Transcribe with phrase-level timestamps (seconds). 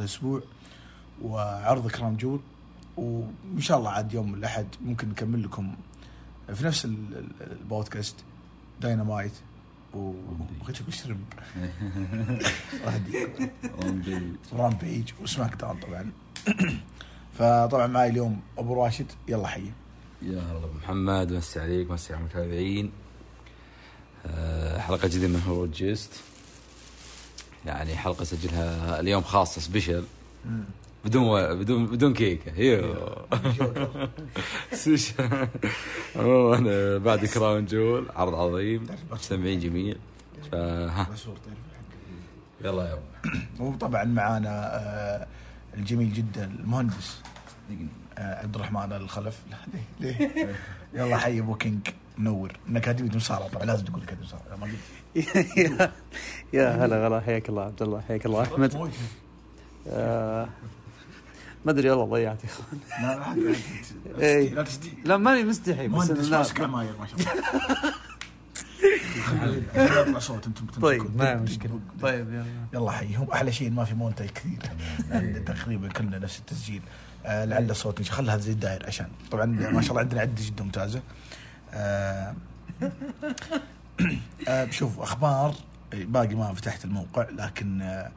[0.00, 0.42] الأسبوع
[1.22, 2.40] وعرض كراون جول
[2.96, 5.74] وإن شاء الله عاد يوم الأحد ممكن نكمل لكم
[6.54, 8.14] في نفس ال- ال- البودكاست
[8.80, 9.32] داينامايت
[9.94, 10.12] و
[10.62, 11.18] بغيت أقول شرب.
[14.52, 16.10] Rampage و SmackDown طبعا.
[17.38, 19.70] فطبعا معي اليوم أبو راشد يلا حي.
[20.22, 22.90] يا هلا أبو محمد مسي عليك مسي على المتابعين.
[24.26, 26.10] آه، حلقة جديدة من هروج جست
[27.66, 30.04] يعني حلقة سجلها اليوم خاصة special
[31.04, 31.56] بدون و...
[31.56, 32.60] بدون بدون كيكة.
[32.60, 32.96] يو.
[34.72, 35.14] special
[36.16, 39.98] عموما بعد Crown Jewel عرض عظيم مستمعين جميل.
[40.52, 41.06] فها.
[42.64, 42.98] يلا يا
[43.60, 45.26] وطبعا معانا آه،
[45.76, 47.20] الجميل جدا المهندس.
[48.18, 49.38] آه، عبد الرحمن الخلف.
[49.50, 49.56] لا
[50.00, 50.56] ليه؟ ليه؟
[50.94, 52.52] يلا حي أبو King منور.
[52.66, 54.74] من اكاديميه مصارعه طبعا لازم تقول اكاديميه مصارعه ما قلت.
[56.52, 58.42] يا هلا غلا حياك الله عبد الله حياك الله.
[58.42, 58.90] أحمد.
[59.88, 60.48] آه،
[61.64, 62.80] ما أدري والله ضيعت يا أخوان.
[63.02, 64.22] لا لا لا.
[64.22, 64.64] إيه.
[65.04, 67.94] لا ماني مستحي بس مهندس عماير ما شاء الله.
[70.00, 70.66] يطلع صوت أنتم.
[70.66, 71.16] طيب.
[71.16, 71.80] ما مشكلة.
[72.02, 72.44] طيب يلا.
[72.74, 74.58] يلا حيهم أحلى شيء ما في مونتاج كثير.
[75.46, 76.82] تقريبا كلنا نفس التسجيل.
[77.26, 79.08] آه لعل الصوت خلها زي الداير عشان.
[79.30, 81.02] طبعا ما شاء الله عندنا عدة جدا ممتازة.
[81.72, 82.34] آه
[84.70, 85.54] شوف أخبار
[85.92, 88.10] باقي ما فتحت الموقع لكن آه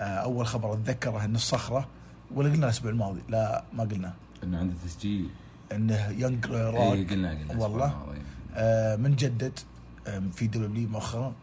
[0.00, 1.88] آه أول خبر أتذكره ان الصخرة
[2.34, 4.14] ولا قلنا الأسبوع الماضي؟ لا ما قلنا.
[4.44, 5.28] إنه عنده تسجيل.
[5.72, 8.16] إنه ينج اي راك قلنا قلنا والله.
[8.54, 9.58] آه من جدد
[10.06, 11.34] آه في دبليو مؤخرا.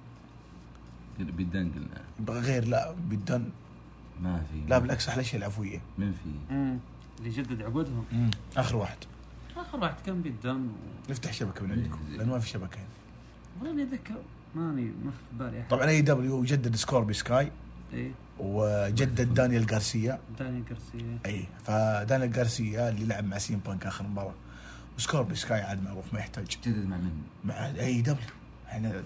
[1.19, 2.41] بالدن قلنا.
[2.41, 3.51] غير لا بدون
[4.21, 4.69] ما في.
[4.69, 5.81] لا بالعكس أحلى شيء العفوية.
[5.97, 6.53] من في.
[6.53, 6.79] امم
[7.19, 8.31] اللي جدد عقودهم.
[8.57, 8.97] آخر واحد.
[9.57, 10.67] آخر واحد كان بالدم
[11.09, 12.77] نفتح شبكة من عندكم لأنه ما في شبكة.
[12.77, 12.87] هنا
[13.61, 14.15] والله أتذكر.
[14.55, 15.67] ماني ما في بالي أحد.
[15.69, 17.51] طبعا اي دبليو جدد سكوربي سكاي
[17.93, 20.19] اي وجدد دانيال غارسيا.
[20.39, 24.33] داني جارسيا اي فدانيال غارسيا اللي لعب مع سين بانك آخر مباراة.
[24.97, 26.57] وسكوربي سكاي عاد معروف ما يحتاج.
[26.65, 27.11] جدد مع من؟
[27.45, 28.27] مع اي دبليو
[28.67, 29.03] إحنا تقول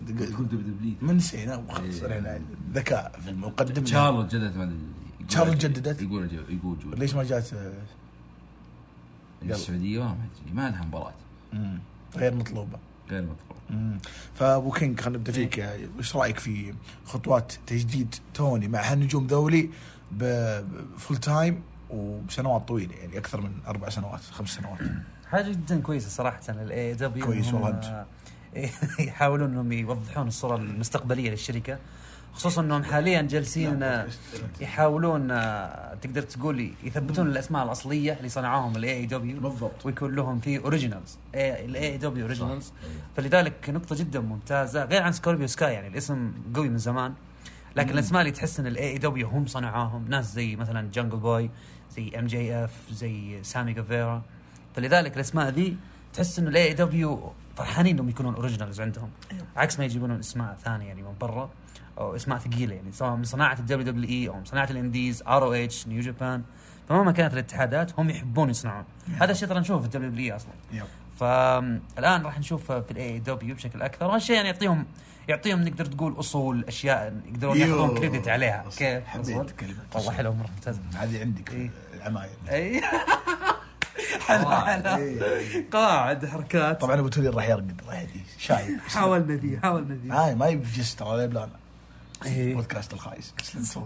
[0.47, 2.17] دبليو دبليو من نسينا وخلاص إيه.
[2.17, 2.41] إحنا
[2.73, 7.23] ذكاء في المقدم شارلوت جددت ما يقول- شارلوت جددت؟ يقول جو يقول جو ليش ما
[7.23, 7.49] جات.
[9.43, 11.13] السعودية ما أدري ما لها مباراة.
[12.16, 12.79] غير مطلوبة.
[13.09, 13.59] غير مطلوب مم.
[14.35, 15.57] فابو King خلينا نبدأ فيك.
[15.57, 16.74] يا- وش رأيك في
[17.06, 19.69] خطوات تجديد توني مع هالنجوم ذولي
[20.12, 24.79] ب full time وبسنوات طويلة؟ يعني أكثر من أربع سنوات خمس سنوات.
[25.31, 27.69] حاجة جدا كويسة صراحة لل AEW كويس والله.
[27.69, 28.06] أنت
[29.08, 31.78] يحاولون إنهم يوضحون الصورة المستقبلية للشركة.
[32.34, 34.07] خصوصا إنهم حاليا جالسين آه،
[34.62, 39.85] يحاولون آه، تقدر تقول يثبتون الأسماء الأصلية اللي صنعوهم ال AEW بالضبط.
[39.85, 42.73] ويكون لهم في originals ال AEW originals.
[42.84, 42.94] أيوه.
[43.17, 47.14] فلذلك نقطة جدا ممتازة غير عن Scorpio Sky يعني الاسم قوي من زمان
[47.76, 51.49] لكن الأسماء اللي تحس إن ال AEW هم صنعوهم ناس زي مثلا Jungle Boy
[51.96, 54.22] زي MJF زي سامي جيفارا
[54.76, 55.78] فلذلك الأسماء ذي
[56.14, 59.09] تحس انه ال AEW فرحانين إنهم يكونون originals عندهم.
[59.55, 61.49] عكس ما يجيبون أسماء ثانية يعني من برا.
[61.99, 65.43] أو اسماء ثقيلة يعني سواء من صناعة الدبليو دبليو اي أو من صناعة الانديز ار
[65.43, 66.43] أو اتش نيو جابان
[66.90, 68.84] فمهما كانت الاتحادات هم يحبون يصنعون
[69.22, 70.84] هذا الشيء ترى نشوفه في الدبليو دبليو اي أصلا يب.
[71.19, 74.85] فالآن راح نشوف في الاي دبليو بشكل أكثر وهالشيء يعني يعطيهم
[75.28, 77.97] يعطيهم نقدر تقول أصول أشياء يقدرون ياخذون.
[77.97, 78.66] كريدت عليها.
[78.78, 80.11] كيف حبيت؟ كلمة والله أصل.
[80.11, 81.69] حلو مرة ممتاز هذه عندك إيه.
[81.93, 82.81] العماير اي
[84.28, 85.69] حلا إيه.
[85.72, 90.35] قواعد حركات طبعا ابو تولي راح يرقد راح يدي شايب حاولنا ذي حاولنا ذي هاي
[90.35, 91.59] ما يبي جس ترى بلانا إيه.
[92.27, 93.33] بودكاست الخايس.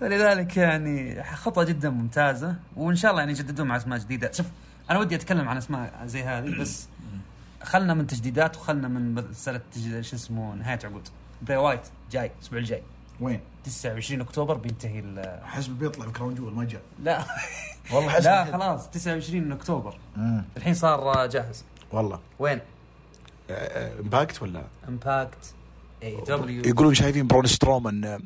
[0.00, 4.32] فلذلك يعني خطوة جدا ممتازة وإن شاء الله يعني يجددون مع أسماء جديدة.
[4.32, 4.46] شوف
[4.90, 6.86] أنا ودي أتكلم عن أسماء زي هذه بس
[7.62, 9.60] خلنا من تجديدات وخلنا من مساله
[10.00, 11.08] شو اسمه نهاية عقود.
[11.42, 11.80] براي وايت
[12.10, 12.82] جاي الأسبوع الجاي.
[13.20, 16.82] وين؟ 29 أكتوبر بينتهي ال- حسب بيطلع ب Crown Jewel ما جاء.
[17.02, 17.24] لا.
[17.92, 18.44] والله حسب لا.
[18.44, 19.98] خلاص 29 أكتوبر.
[20.16, 20.44] مم.
[20.56, 21.64] الحين صار جاهز.
[21.92, 22.20] والله.
[22.38, 22.60] وين؟
[23.50, 25.54] Impact ولا؟ Impact
[26.04, 28.20] AEW يقولون شايفين برون سترومان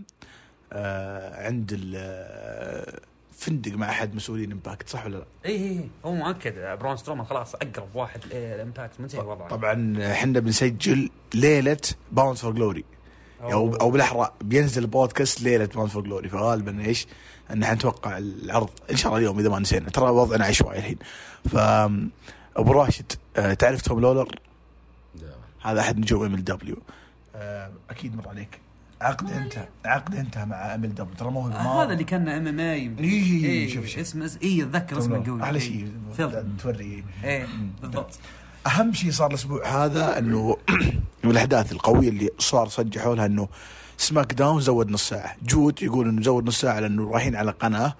[0.72, 3.00] آه، عند ال آه،
[3.38, 5.88] فندق مع أحد مسؤولين Impact صح ولا لا؟ اي اي إي.
[6.04, 11.80] هو مؤكد برون سترومان خلاص أقرب واحد ال Impact منتهي وضعه طبعا إحنا بنسجل ليلة
[12.12, 12.84] Bound for Glory
[13.40, 17.06] أو أو بالأحرى بينزل البودكاست ليلة Bound for Glory فغالبا إيش؟
[17.50, 19.90] إن إحنا نتوقع العرض إن شاء الله اليوم إذا ما نسينا.
[19.90, 20.98] ترى وضعنا عشوائي الحين.
[21.50, 21.56] ف
[22.56, 24.40] أبو راشد آه، تعرف توم لولر؟
[25.14, 25.28] لا.
[25.62, 26.76] هذا أحد نجوم MLW
[27.90, 28.60] أكيد مر عليك.
[29.00, 33.86] عقد انتهى عقد انتهى مع MLW ترى مو آه هذا اللي كان MMA إي، شوف
[33.86, 33.98] شوف.
[33.98, 35.42] اسمه اي اتذكر اسمه قوي.
[35.42, 35.60] أحلى إي.
[35.60, 35.92] شيء
[36.62, 37.04] توري.
[37.24, 37.46] إيه
[37.82, 38.18] بالضبط.
[38.66, 40.56] أهم شيء صار الأسبوع هذا إنه
[41.24, 43.48] من الأحداث القوية اللي صار ضجوا لها إنه
[43.96, 45.36] SmackDown زود نص ساعة.
[45.42, 47.94] جود يقول إنه زود نص ساعة لأنه رايحين على قناة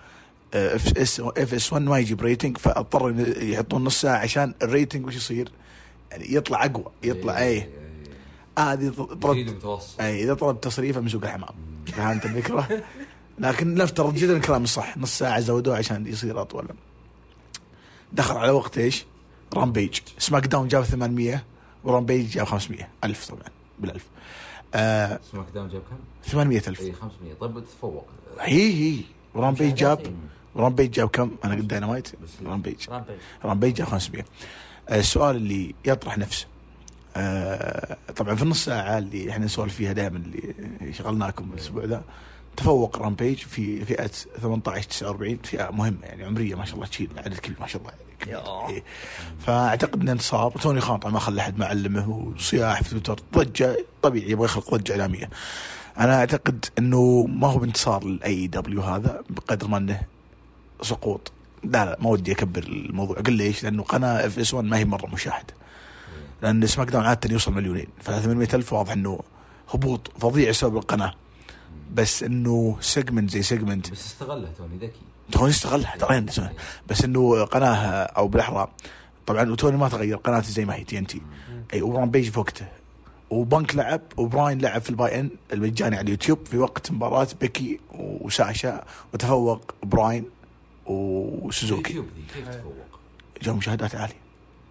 [0.55, 5.17] FS FS 1 ما يجيب rating فاضطروا إن يحطون نص ساعة عشان ال rating وش
[5.17, 5.53] يصير؟
[6.11, 7.69] يعني يطلع أقوى يطلع إيه.
[8.59, 8.89] هذه
[9.23, 9.57] طلب
[10.01, 11.55] أي إذا طلب تصريفه من سوق الحمام
[11.87, 12.83] فهمت الفكرة؟
[13.39, 16.69] لكن نفترض جدا كلام صح نص ساعة زودوه عشان يصير أطول.
[18.13, 19.05] دخل على وقت إيش؟
[19.55, 19.99] Rampage.
[20.19, 21.45] SmackDown جاب 800
[21.85, 23.43] و Rampage جاب 500 ألف طبعا
[23.79, 24.07] بالألف.
[24.75, 25.97] آه SmackDown جاب كم؟
[26.31, 26.81] 800 ألف.
[26.81, 28.07] اي 500 طيب تفوق.
[28.41, 29.01] هي هي.
[29.35, 30.15] و Rampage جاب.
[30.55, 32.09] و Rampage جاب كم؟ أنا قلت Dynamite.
[32.45, 32.77] Rampage.
[33.45, 33.75] Rampage.
[33.75, 34.25] جاب 500
[34.89, 36.47] آه، السؤال اللي يطرح نفسه.
[37.17, 42.03] آه، طبعا في النص ساعة اللي إحنا نسولف فيها دائما اللي شغلناكم الأسبوع ذا
[42.57, 44.07] تفوق Rampage في فئة
[44.43, 47.93] 18 49 فئة مهمة يعني عمرية ما شاء الله تشيل عدد كبير ما شاء الله
[48.27, 48.69] يعني.
[48.69, 48.83] إيه.
[49.47, 54.31] فأعتقد إنه انتصار توني خان طبعا ما خلى أحد معلمه وصياح في تويتر ضجة طبيعي
[54.31, 55.31] يبغى يخلق ضجة إعلامية
[55.99, 60.01] أنا أعتقد إنه ما هو بانتصار لل AEW هذا بقدر ما إنه
[60.83, 61.33] سقوط
[61.65, 65.07] لا لا ما ودي أكبر الموضوع قل ليش؟ لأنه قناة FS 1 ما هي مرة
[65.07, 65.55] مشاهدة
[66.43, 67.87] لأن SmackDown عادة يوصل مليونين.
[68.01, 69.21] ف 800 ألف واضح إنه
[69.69, 71.15] هبوط فظيع بسبب القناة.
[71.95, 75.01] بس إنه segment زي segment بس استغلها توني ذكي.
[75.33, 76.53] توني استغلها
[76.89, 78.69] بس إنه قناة أو بالأحرى
[79.27, 81.23] طبعا وتوني ما تغير قناته زي ما هي TNT.
[81.75, 82.67] أي و Rampage في وقته.
[83.31, 87.81] وبنك لعب وبراين لعب في ال Buy In المجاني على اليوتيوب في وقت مباراة بيكي
[87.99, 90.25] وساشا وتفوق براين
[90.87, 91.91] وسوزوكي.
[91.91, 92.75] اليوتيوب ذي كيف تفوق؟
[93.43, 94.17] جو مشاهدات عالية.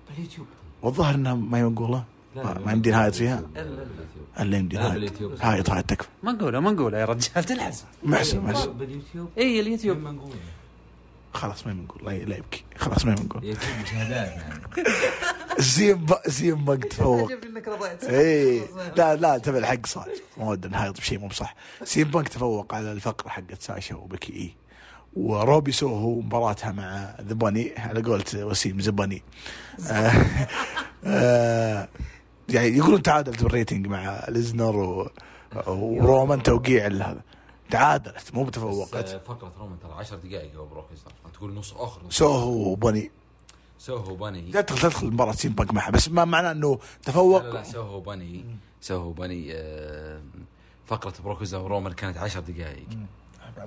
[0.10, 0.48] باليوتيوب
[0.88, 2.04] والظاهر إنها ما ينقوله
[2.36, 3.42] لا، ما, ما يمدي نهايط فيها.
[3.56, 4.26] لا، لا، باليوتيوب.
[4.40, 4.94] ألا يمدي لا، نهايط.
[4.94, 5.32] باليوتيوب.
[5.42, 7.86] هاي هاي تكفى ما نقوله ما نقوله يا رجال تلحس.
[8.04, 9.30] محسن محسن باليوتيوب.
[9.38, 9.98] اي اليوتيوب.
[9.98, 10.20] ما
[11.34, 12.64] خلاص ما بنقول لا, لا يبكي.
[12.78, 14.32] خلاص ما بنقول يعني
[15.60, 16.14] زين ب...
[16.28, 18.04] زين بق تفوق انك رضيت.
[18.04, 18.62] اي
[18.98, 21.56] لا لا تبع الحق صار ما ودنا نهايط بشيء مو بصح.
[21.84, 24.34] سي إم بانك تفوق على الفقرة حقت ساشا وبكي.
[24.34, 24.56] اي
[25.18, 29.24] وروبي سوهو مباراتها مع The Bunny على قولة وسيم زباني
[29.92, 30.12] آه
[31.06, 31.88] آه
[32.50, 35.10] يعني يقولون تعادلت بال rating مع ليزنر و...
[35.68, 37.22] ورومان توقيع هذا
[37.70, 40.86] تعادلت مو بس بتفوقت آه، فقرة رومان ترى 10 دقائق هو بروك
[41.34, 43.12] تقول نص آخر نص سوهو وباني
[43.80, 47.64] سوهو باني تدخل تدخل مباراة سيم بانك معها بس ما معناه إنه لا تفوق لا
[47.64, 48.46] سوهو باني
[48.82, 50.22] سوهو باني آه،
[50.86, 52.88] فقرة بروك ليسنر ورومان كانت 10 دقائق.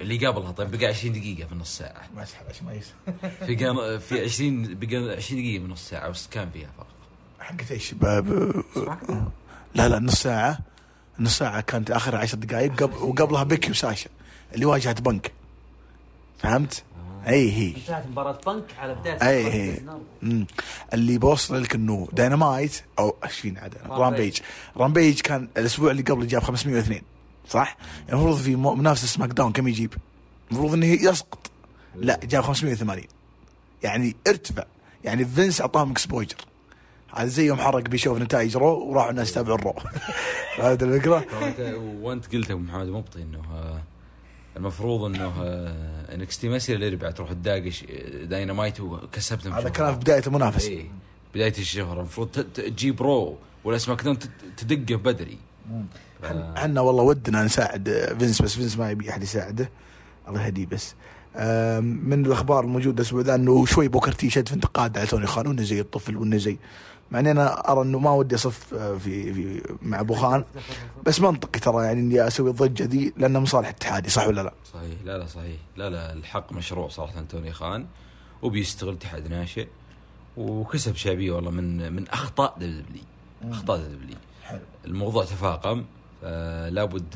[0.01, 2.03] اللي قبلها طيب بقى 20 دقيقة في نص ساعة.
[2.17, 2.95] ما يسحب عشان ما يسحب
[3.47, 6.87] في قام في 20 بقى 20 دقيقة من نص ساعة بس كان فيها فقرة
[7.41, 7.95] حقت إيش؟
[9.75, 10.59] لا لا نص ساعة.
[11.21, 14.11] نص ساعة كانت آخر عشر دقائق قبل وقبلها بيكي وساشا
[14.55, 15.33] اللي واجهت بنك.
[16.39, 16.85] فهمت؟
[17.27, 17.75] أي هي.
[17.77, 19.81] انتهت مباراة بنك على بداية أي هي.
[20.23, 20.47] مم.
[20.95, 24.01] اللي بوصل لك إنه داينامايت أو إيش فينا عاد Rampage.
[24.01, 24.39] Rampage.
[24.77, 27.03] رامبيج كان الأسبوع اللي قبل جاب 502
[27.51, 27.77] صح؟
[28.09, 29.95] المفروض في منافسه SmackDown كم يجيب؟
[30.51, 31.51] المفروض إنه يسقط.
[31.95, 33.05] لا جاب 580
[33.83, 34.65] يعني ارتفع.
[35.05, 36.37] يعني فينس أعطاهم exposure
[37.15, 39.75] هذا زي يوم حرق بيشوف نتائج Raw وراحوا الناس يتابعون Raw
[40.57, 41.25] فهمت الفكرة؟
[42.01, 43.83] وانت قلت أبو محمد مبطي إنه آه،
[44.57, 45.33] المفروض إنه
[46.15, 49.73] NXT مسير الاربعاء تروح تداقش آه، داينامايت وكسبتهم هذا شهرة.
[49.73, 50.91] كان في بداية المنافسه إيه،
[51.35, 51.99] بداية الشهر.
[51.99, 54.19] المفروض تجيب Raw ولا SmackDown
[54.57, 55.39] تدقه بدري.
[56.25, 59.71] إحنا والله ودنا نساعد فينس بس فينس ما يبي أحد يساعده.
[60.29, 60.95] الله يهديه بس.
[61.81, 65.47] من الأخبار الموجودة الأسبوع ذا إنه شوي بوكر تي شد في انتقاد على توني خان
[65.47, 66.59] وإنه زي الطفل وإنه زي
[67.11, 70.45] مع إني أنا أرى إنه ما ودي أصف آه، في في مع أبو خان
[71.07, 74.95] بس منطقي ترى يعني إني أسوي الضجة دي لأنه مصالح اتحادي صح ولا لا؟ صحيح.
[75.05, 75.57] لا لا صحيح.
[75.77, 77.87] لا لا الحق مشروع صراحة توني خان
[78.43, 79.67] وبيستغل اتحاد ناشئ
[80.37, 83.03] وكسب شعبية والله من من أخطاء دبليو
[83.45, 84.61] أخطاء دبليو حلو.
[84.85, 85.85] الموضوع تفاقم.
[86.25, 87.11] آه لابد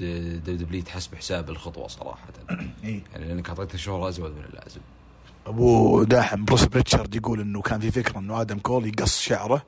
[0.46, 2.28] دبليو تحسب حساب الخطوة صراحة.
[2.84, 4.80] اي يعني لأنك اعطيته شهره أزود من اللازم
[5.46, 9.62] أبو داحم بروس ريتشارد يقول إنه كان في فكرة إنه آدم كول يقص شعره.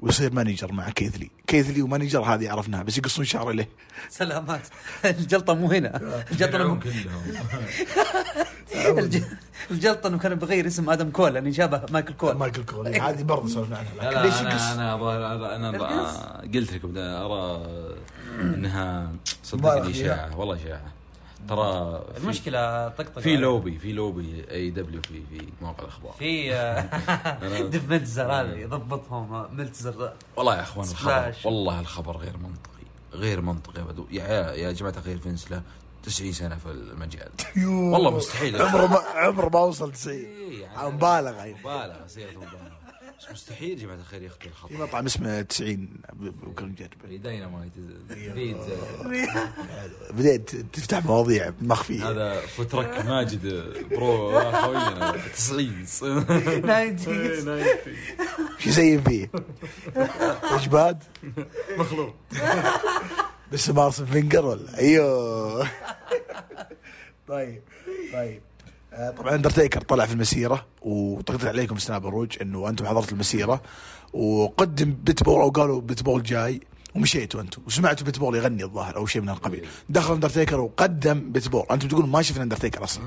[0.00, 3.66] ويصير manager مع كيث لي كيث لي و manager هذه عرفناها بس يقصون شعره له
[4.10, 4.60] سلامات.
[5.04, 6.22] الجلطة مو هنا.
[6.32, 6.58] الجلطة
[9.70, 12.34] الجلطة إنه كان بغير اسم آدم كول لأنه يشابه مايكل كول.
[12.34, 14.94] مايكل كول هذه برضه سولفنا عنها ليش أنا يقص؟ أنا
[15.56, 17.66] أنا أنا قلت لكم أرى
[18.40, 19.12] إنها
[19.92, 20.14] فيها.
[20.14, 20.95] اشاعه والله اشاعه
[21.48, 26.50] ترى المشكلة طقطقة في لوبي في لوبي اي دبليو في في مواقع الأخبار في
[27.40, 31.34] أنا- ديف ملتزر هذا يضبطهم ملتزر والله يا أخوان الخبر.
[31.44, 35.62] والله الخبر غير منطقي غير منطقي ابدا يا يا جماعة الخير فينس له
[36.02, 37.28] 90 سنة في المجال.
[37.66, 38.62] والله مستحيل.
[38.62, 41.54] عمره ما عمره ما وصل 90 إيه يعني مبالغه يعني.
[41.60, 42.65] مبالغة سيره مبالغة
[43.32, 47.72] مستحيل يا جماعة الخير يخطي في الخط مطعم اسمه 90 بكل مجرب داينامايت
[48.34, 48.76] بيتزا
[50.10, 52.10] بديت تفتح مواضيع مخفية.
[52.10, 53.46] هذا فوترك ماجد
[53.90, 55.86] برو خوينا 90
[58.58, 59.30] شو يزين فيه؟
[60.42, 61.02] اجباد
[61.78, 62.14] مخلوق
[63.52, 65.68] بس مارسن فينجر ولا؟ أيوه.
[67.28, 67.62] طيب
[68.12, 68.40] طيب.
[69.18, 73.62] طبعا اندرتيكر طلع في المسيرة وطقطت عليكم سناب الروج إنه أنتم حضرتوا المسيرة
[74.12, 76.60] وقدم بيتبول أو قالوا بيتبول جاي
[76.94, 79.66] ومشيتوا أنتم وسمعتوا بيتبول يغني الظاهر أو شيء من القبيل.
[79.88, 83.04] دخل اندرتيكر وقدم بيتبول أنتم تقولون ما شفنا اندرتيكر أصلا.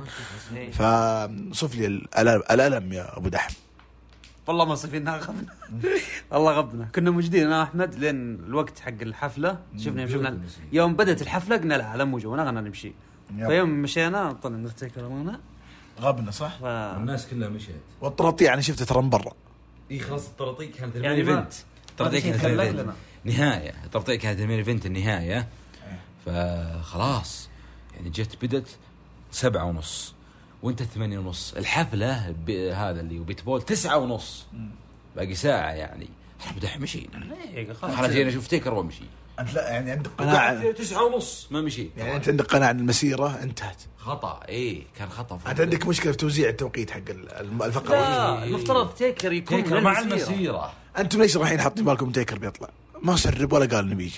[0.72, 3.54] فصف لي الالم الألم يا أبو دحم.
[4.48, 5.54] والله ما صفينا غبنا.
[6.32, 6.88] والله غبنا.
[6.96, 9.60] كنا موجودين أنا وأحمد لين الوقت حق الحفلة.
[9.78, 10.40] شفنا يوم شفنا
[10.72, 12.94] يوم بدأت الحفلة قلنا لا لا مو جونا خلينا نمشي.
[13.48, 15.40] فيوم مشينا طلع اندرتيكر امانه
[16.00, 17.82] غبنا صح؟ ف الناس كلها مشيت.
[18.02, 19.34] والطرطيع أنا شفته ترى من برا.
[19.92, 21.54] إي خلاص الطراطيق كانت يعني ال main event.
[21.90, 22.94] الطراطيق شيء كانت ال main.
[23.24, 23.74] نهاية.
[23.86, 25.48] الطراطيق كانت ال main event النهاية.
[26.26, 27.50] فخلاص.
[27.96, 28.68] يعني جت بدت
[29.32, 30.14] سبعة ونص.
[30.64, 31.54] وأنت ثمانية ونص.
[31.54, 32.36] الحفلة
[32.74, 34.46] هذا اللي وبيتبول تسعة ونص.
[35.16, 36.10] باقي ساعة يعني.
[36.42, 38.10] إحنا بدح مشينا إيه، خلاص.
[38.10, 39.04] جينا نشوف تيكر ومشي
[39.40, 40.72] أنت لا يعني عندك قناعة.
[40.72, 41.48] تسعة ونص.
[41.52, 41.90] ما مشي.
[41.98, 43.78] يعني أنت عندك قناعة إن المسيرة انتهت.
[43.98, 47.96] خطأ إيه كان خطأ انت عندك مشكلة في توزيع التوقيت حق ال- الفقرة.
[47.96, 50.28] لا المفترض تيكر يكون تيكر مع المسيرة.
[50.30, 52.70] المسيرة أنتم ليش رايحين حاطين بالكم تيكر بيطلع؟
[53.02, 54.18] ما سرب ولا قال إنه بيجي.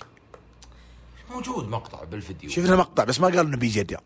[1.32, 2.50] موجود مقطع بالفيديو.
[2.50, 4.04] شفنا مقطع بس ما قال إنه بيجي الرياض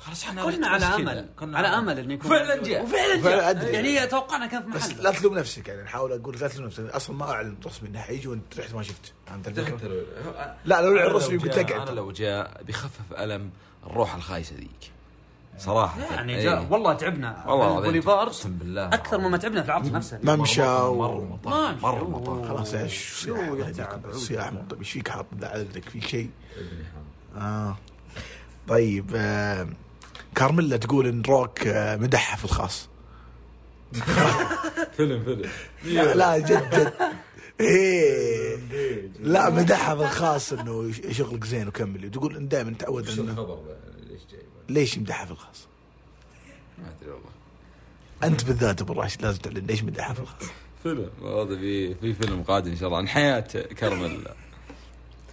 [0.00, 0.94] خلاص إحنا كنا على بس.
[0.94, 1.28] أمل.
[1.38, 1.98] كنا على أمل.
[1.98, 2.68] إنه يكون وفعلا موجود.
[2.68, 2.82] جاء.
[2.82, 3.74] وفعلا وفعلا جاء.
[3.74, 5.02] يعني توقعنا كان في بس محل.
[5.02, 5.82] لا تلوم نفسك يعني.
[5.82, 6.84] نحاول أقول لا تلوم نفسك.
[6.84, 9.12] أصلا ما اعلن رسمي انه حيجي وأنت رحت ما شفت.
[9.26, 9.48] فهمت؟
[10.64, 11.88] لا لو الرسمي لو قلت جاء- أقعد.
[11.88, 13.50] أنا لو جاء بيخفف ألم
[13.86, 14.90] الروح الخايسة ذيك.
[15.58, 16.00] صراحة.
[16.14, 16.44] يعني إيه.
[16.44, 17.44] جاء والله تعبنا.
[17.46, 18.86] والله البوليفارد أقسم بالله.
[18.86, 20.18] أكثر مما تعبنا في العرض نفسه.
[20.22, 21.24] ممشى مرة.
[21.32, 21.74] مطار.
[21.82, 26.30] مرة مطار خلاص إيش؟ مو طيب إيش فيك؟ حاط عذرك في شيء؟
[27.36, 27.76] آه.
[28.68, 29.68] طيب آه
[30.34, 32.88] كارميلا تقول إن روك آه مدحها في الخاص.
[34.96, 35.50] فيلم فيلم.
[35.84, 36.92] لا, لا جد جد.
[37.60, 38.56] إيه.
[39.20, 43.58] لا مدحها في الخاص إنه شغلك زين وكملي تقول إن دائما تعود إنه
[44.10, 45.66] ليش جاي؟ ليش يمدحها في الخاص؟
[46.78, 47.30] ما أدري والله.
[48.24, 50.48] أنت بالذات أبو راشد لازم تعلن ليش مدحها في الخاص؟
[50.82, 51.10] فيلم.
[51.22, 53.40] هذا في في فيلم قادم إن شاء الله عن حياة
[53.78, 54.28] كرمل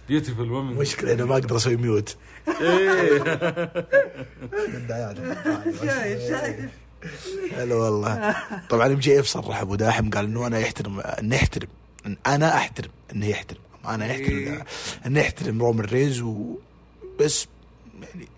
[0.08, 2.16] beautiful woman مشكلة إنه ما أقدر أسوي mute
[2.60, 3.22] إيه.
[7.56, 8.36] هلا والله.
[8.68, 11.68] طبعا ام جي اف صرح أبو داحم قال إنه أنا يحترم انه يحترم
[12.06, 13.60] إن أنا أحترم إنه يحترم.
[13.86, 14.62] أنا يحترم
[15.06, 16.58] إنه يحترم رومان رينز و
[17.20, 17.46] بس
[18.02, 18.28] يعني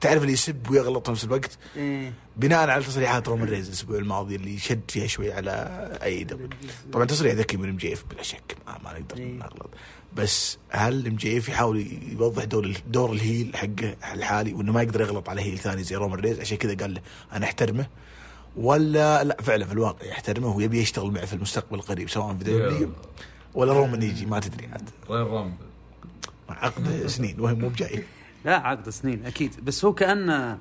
[0.00, 2.12] تعرف اللي يسب ويغلط في نفس الوقت؟ إيه.
[2.36, 6.48] بناء على تصريحات رومان رينز الأسبوع الماضي اللي شد فيها شوي على أي دبليو.
[6.92, 9.32] طبعا تصريح ذكي من ام جي اف بلا شك ما, ما نقدر إيه.
[9.32, 9.70] نغلط.
[10.16, 14.82] بس هل ام جي اف يحاول يوضح دور دور ال heel حقه الحالي وإنه ما
[14.82, 17.00] يقدر يغلط على heel ثاني زي رومان رينز؟ عشان كذا قال له
[17.32, 17.86] أنا أحترمه.
[18.56, 22.90] ولا لا فعلا في الواقع يحترمه ويبي يشتغل معه في المستقبل القريب سواء في دبليو
[23.54, 24.90] ولا رومان يجي ما تدري عاد.
[25.10, 25.54] غير رامبل
[26.48, 28.02] عقد سنين وهم مو بجاي.
[28.44, 29.64] لا عقد سنين أكيد.
[29.64, 30.58] بس هو كأنه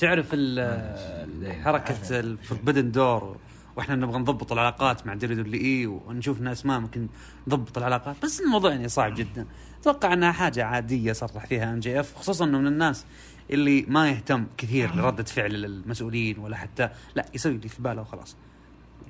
[0.00, 0.26] تعرف
[1.64, 3.36] حركة ال Forbidden Door
[3.78, 7.08] وإحنا نبغى نضبط العلاقات مع دبليو دبليو اي ونشوف ناس ما ممكن
[7.46, 9.46] نضبط العلاقات بس الموضوع يعني صعب جدا.
[9.80, 13.04] أتوقع أنها حاجة عادية صرح فيها إم جي إف خصوصا إنه من الناس
[13.50, 18.36] اللي ما يهتم كثير لردة فعل المسؤولين ولا حتى لا يسوي اللي في باله وخلاص.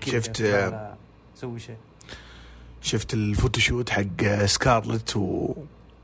[0.07, 0.41] شفت-
[1.37, 1.77] يسوي شيء.
[2.83, 5.55] شفت ال photoshoot حق سكارلت و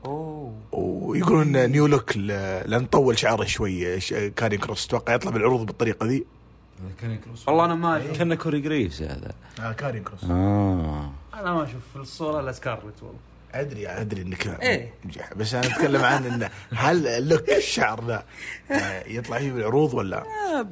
[0.05, 0.53] أوه.
[0.71, 6.25] ويقولون new look لأن طول شعره شوي كاري كروس أتوقع يطلع بالعروض بالطريقة ذي.
[7.01, 7.47] كان كروس.
[7.47, 9.31] والله أنا ما أشوف كان كوريجريفز هذا.
[9.59, 10.23] آه كاري كروس.
[10.23, 11.11] آه.
[11.33, 13.19] أنا ما أشوف في الصورة إلا سكارلت والله.
[13.53, 14.93] أدري أدري إنك إيه.
[15.05, 15.33] مجح.
[15.33, 18.23] بس أنا أتكلم عن انه هل look الشعر ذا
[18.71, 20.23] آه، يطلع فيه بالعروض ولا؟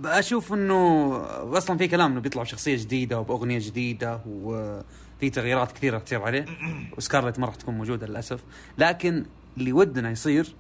[0.06, 1.16] أشوف إنه
[1.58, 4.84] أصلا في كلام إنه بيطلع بشخصية جديدة وبأغنية جديدة وفي
[5.20, 6.46] في تغييرات كثيرة تصير عليه.
[6.98, 8.40] وسكارلت ما راح تكون موجودة للأسف.
[8.78, 9.26] لكن
[9.58, 10.56] اللي ودنا يصير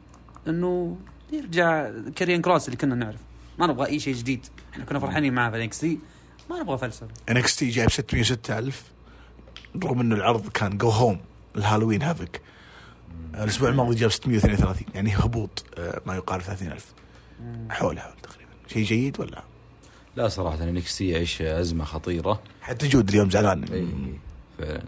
[0.47, 0.97] إنه
[1.31, 3.19] يرجع كاريان كروس اللي كنا نعرف
[3.59, 4.45] ما نبغى أي شيء جديد.
[4.73, 5.83] إحنا كنا فرحانين معاه في NXT
[6.49, 7.07] ما نبغى فلسفة.
[7.29, 8.83] NXT جايب 606 ألف.
[9.83, 11.19] رغم انه العرض كان go home
[11.55, 12.41] ال Halloween Havoc.
[13.35, 16.85] الأسبوع الماضي جاب 632 يعني هبوط آه، ما يقارب 30 ألف.
[17.69, 18.51] حول حول تقريبا.
[18.67, 19.43] شيء جيد ولا؟
[20.15, 22.41] لا صراحة NXT يعيش أزمة خطيرة.
[22.61, 23.63] حتى جود اليوم زعلان.
[23.63, 23.87] إي
[24.59, 24.83] فعلا.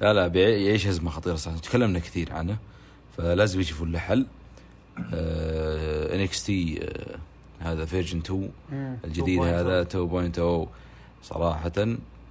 [0.00, 1.58] لا لا بيعيش أزمة خطيرة صراحة.
[1.58, 2.56] تكلمنا كثير عنه
[3.16, 4.26] فلازم يشوفوا له حل.
[6.14, 7.18] انكس تي آه
[7.62, 8.50] هذا version 2
[9.04, 9.44] الجديد 2.0.
[9.44, 10.68] هذا 2.0
[11.22, 11.72] صراحة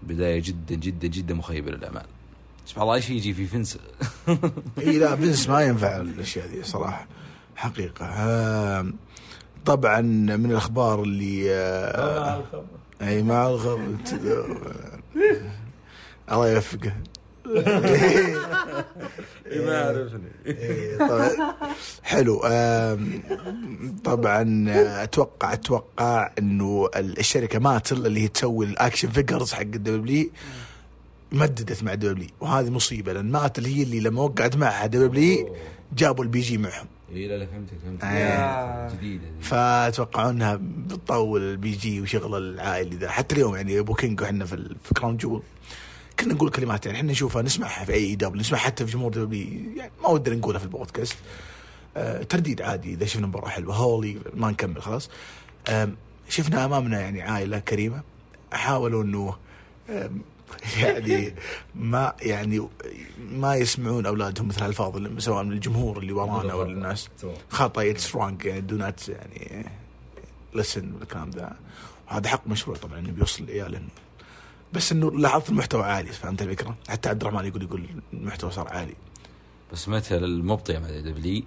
[0.04, 2.06] بداية جدا جدا جدا مخيبة للامال
[2.66, 3.78] سبحان الله اي شيء يجي في فنس
[4.80, 7.08] إي لا بنس ما ينفع الأشياء دي صراحة.
[7.56, 8.06] حقيقة.
[8.06, 8.94] آم،
[9.66, 12.44] طبعا من الأخبار اللي آه،
[13.02, 13.82] إي مع الخبر.
[16.32, 16.94] الله يوفقه.
[19.56, 20.32] ما عرفني.
[20.46, 21.30] إيه، طبعا
[22.04, 22.40] حلو.
[24.04, 24.66] طبعا
[25.04, 30.30] أتوقع أتوقع إنه الشركة ماتل اللي هي تسوي ال action figures حق الدبليو
[31.32, 35.56] مددت مع دبليو وهذه مصيبة لأن ماتل هي اللي لما وقعت معها دبليو
[35.98, 36.88] جابوا ال PG معهم.
[37.14, 38.04] اي لا لا فهمتك فهمتك.
[38.06, 38.94] آه.
[38.94, 39.24] جديدة.
[39.42, 44.54] فأتوقع إنها بتطول ال PG وشغل العائلي ذا حتى اليوم يعني أبو كينج وحنا في,
[44.56, 45.42] ال- في كراون جول
[46.20, 49.48] كنا نقول كلمات يعني إحنا نشوفها نسمعها في أي دبليو نسمعها حتى في جمهور دبليو
[49.78, 51.16] يعني ما ودنا نقولها في البودكاست.
[51.98, 55.10] آه ترديد عادي إذا شفنا مباراة حلوة هولي ما نكمل خلاص.
[55.70, 55.96] آم،
[56.30, 58.02] شفنا أمامنا يعني عائلة كريمة
[58.54, 59.36] حاولوا إنه
[60.82, 61.34] يعني
[61.76, 62.68] ما يعني
[63.32, 67.10] ما يسمعون أولادهم مثل الالفاظ اللي- سواء من الجمهور اللي ورانا ولا الناس.
[67.50, 69.66] خطأ it's wrong يعني do not يعني
[70.56, 71.56] listen والكلام ذا
[72.08, 73.82] وهذا حق مشروع طبعا إنه بيوصل لعياله
[74.74, 78.96] بس إنه لاحظت المحتوى عالي فهمت الفكرة؟ حتى عبد الرحمن يقول يقول المحتوى صار عالي.
[79.74, 81.44] بس متى المبطع مع دبلي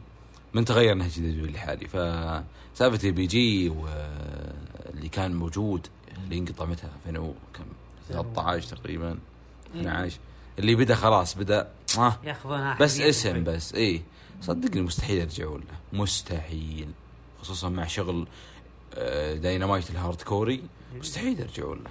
[0.54, 1.88] من تغير نهج دبلي الحالي.
[1.88, 5.86] فسالفه ال PG واللي كان موجود
[6.24, 7.64] اللي انقطع متى؟ 2000 و كم
[8.08, 9.18] 13 تقريبا
[9.76, 10.18] 12
[10.58, 12.18] اللي بدأ خلاص بدأ آه.
[12.24, 13.44] ياخذونها بس اسم.
[13.44, 14.02] بس إيه.
[14.42, 16.00] صدقني مستحيل يرجعون له.
[16.00, 16.88] مستحيل.
[17.40, 18.26] خصوصا مع شغل
[18.94, 20.62] آه، Dynamite ال hardcore
[20.98, 21.90] مستحيل يرجعون له.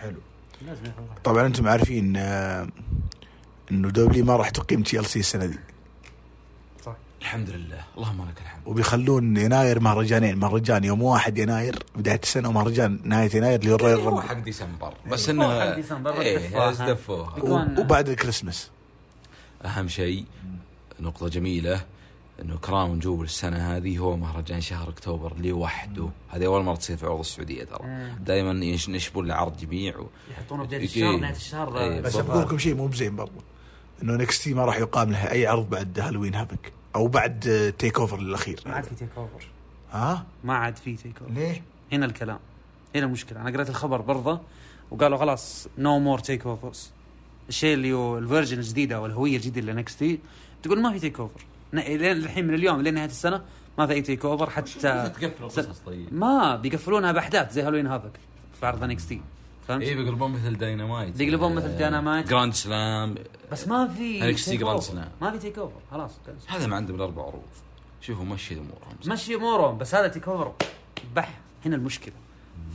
[0.00, 0.20] حلو.
[0.66, 0.82] لازم.
[1.24, 2.68] طبعا أنتم عارفين آه،
[3.70, 5.58] إنه دبليو ما راح تقيم TLC السنة دي.
[6.86, 6.96] صح.
[7.20, 7.84] الحمد لله.
[7.96, 8.62] اللهم لك الحمد.
[8.66, 14.08] وبيخلون يناير مهرجانين مهرجان يوم 1 يناير بداية السنة ومهرجان نهاية يناير اللي هو هو
[14.08, 14.28] Rumble.
[14.28, 14.94] حق ديسمبر.
[15.10, 17.34] بس إنه حق ديسمبر، إيه دفوها.
[17.80, 18.70] وبعد الكريسماس.
[19.64, 20.24] أهم شيء
[21.00, 21.80] نقطة جميلة
[22.42, 26.08] إنه Crown Jewel السنة هذه هو مهرجان شهر أكتوبر لوحده.
[26.28, 28.10] هذه أول مرة تصير في عروض السعودية ترى.
[28.20, 30.06] دائما ينشبون العرض جميع و...
[30.30, 30.86] يحطونه بدايه إيه.
[30.86, 31.78] الشهر نهاية الشهر.
[31.78, 32.16] آه، بس.
[32.16, 33.40] أقول لكم شيء مو بزين برضو.
[34.02, 38.60] إنه NXT ما راح يقام لها أي عرض بعد Halloween Havoc أو بعد TakeOver الاخير
[38.66, 39.46] ما عاد في TakeOver
[39.92, 42.38] ها؟ ما عاد في TakeOver ليه؟ هنا الكلام.
[42.96, 44.40] هنا المشكلة أنا قريت الخبر برضه
[44.90, 46.90] وقالوا خلاص no more TakeOvers
[47.48, 50.18] الشيء اللي هو ال version الجديدة أو الهويه الجديدة ل NXT
[50.62, 51.40] تقول ما في TakeOver
[51.72, 53.42] لين الحين من اليوم لين نهاية السنة
[53.78, 58.10] ما في أي TakeOver حتى تقفل القصص طيب؟ ما بيقفلونها بأحداث زي Halloween Havoc
[58.60, 59.20] في عرض NXT
[59.68, 62.28] فهمت؟ إيه بيقلبون مثل داينامايت بيقلبون مثل Dynamite.
[62.28, 63.14] Grand Slam
[63.52, 64.92] بس ما في Take Grand Over.
[64.92, 65.22] Slam.
[65.22, 66.10] ما في TakeOver خلاص
[66.46, 67.42] هذا ما عندهم الأربع عروض.
[68.00, 68.96] شوفوا مشي أمورهم.
[69.06, 70.52] مشي أمورهم بس هذا TakeOver
[71.16, 72.14] بح هنا المشكلة.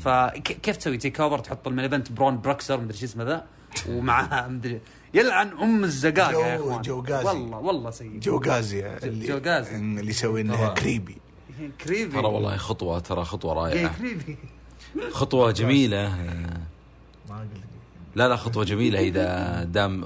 [0.04, 3.46] فكيف تسوي TakeOver تحط ال main event برون بريكر مدري شو اسمه ذا
[3.90, 4.80] ومعها مدري
[5.16, 6.82] يلعن أم الزقاقه يا جو- إخوان.
[6.82, 7.28] جو غيسي.
[7.28, 8.20] والله والله سيء.
[8.20, 9.76] جو غيسي اللي جو غيسي.
[9.76, 11.18] اللي يسوي إنها creepy.
[11.82, 12.12] creepy.
[12.12, 14.38] ترى والله خطوة ترى خطوة إيه، رائعة creepy.
[15.12, 16.08] خطوة جميلة.
[16.08, 16.62] آه،
[18.16, 19.00] لا لا خطوة جميلة.
[19.00, 20.06] إذا دام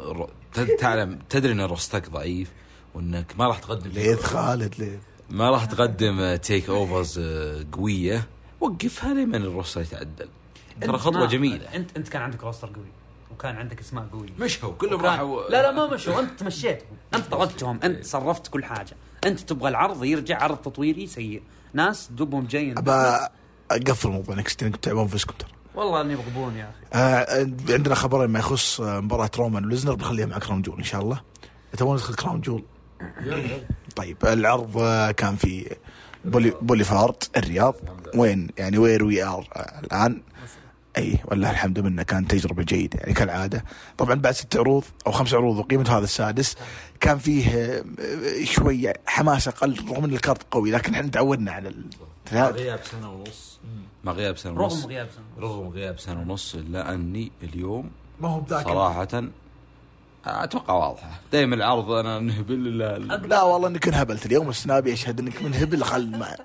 [0.79, 2.51] تعلم تدري أن roster ك ضعيف
[2.93, 7.19] وأنك ما راح تقدم ليث خالد ليث ما راح تقدم TakeOvers
[7.71, 8.27] قوية.
[8.61, 10.27] وقفها لمن ال roster يتعدل؟
[10.81, 11.75] ترى ما- جميلة.
[11.75, 12.85] انت أنت كان عندك roster قوي.
[13.31, 14.29] وكان عندك اسماء قوية.
[14.39, 15.49] مشوا كلهم وكان- راحوا.
[15.49, 18.95] لا لا ما مشوا انت مشيتهم انت طردتهم انت صرفت كل حاجة.
[19.25, 21.41] انت تبغى العرض يرجع عرض تطويري سيء.
[21.73, 22.77] ناس دبهم جايين.
[22.77, 23.27] ابى
[23.71, 25.49] أقفل موضوع NXT انكم تعبون فيسكم ترى.
[25.75, 26.99] والله اني يبغبون يا أخي.
[27.01, 31.21] آه عندنا خبرين ما يخص مباراة رومان وليسنر بنخليها مع Crown Jewel إن شاء الله.
[31.77, 32.63] تبون ندخل Crown Jewel؟
[33.95, 34.81] طيب العرض
[35.17, 35.75] كان في
[36.25, 37.75] بولي بوليفارد الرياض.
[38.15, 39.47] وين؟ يعني where we are
[39.83, 40.21] الآن.
[40.97, 42.99] أي والله الحمد منه كان تجربة جيدة.
[42.99, 43.63] يعني كالعادة
[43.97, 46.55] طبعا بعد ست عروض أو خمس عروض وقيمة هذا السادس
[46.99, 47.83] كان فيه آه،
[48.43, 51.73] شوية حماس أقل رغم إن الكارت قوي لكن إحنا تعودنا على
[52.33, 53.59] غياب سنة ونص.
[54.03, 55.45] ما غياب سنة رغم ونص غياب سنة.
[55.47, 57.89] رغم غياب سنة ونص إلا أني اليوم
[58.21, 59.23] ما هو بذاك صراحة
[60.25, 65.41] أتوقع واضحه دائما العرض أنا نهبل لا لا والله إنك انهبلت اليوم السنابي يشهد إنك
[65.41, 66.35] منهبل خل ما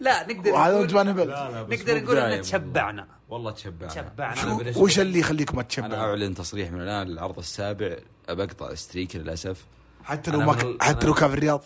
[0.00, 3.06] لا نقدر وهذا أنت ما نقول انهبلت نقدر نقول ان تشبعنا.
[3.28, 3.92] والله تشبعنا.
[3.92, 4.78] تشبعنا.
[4.78, 7.96] وش اللي يخليك ما أنا تشبع أعلن تصريح من الآن العرض السابع
[8.28, 9.64] بقطع streak للأسف.
[10.04, 11.62] حتى لو ما حتى لو كان في الرياض.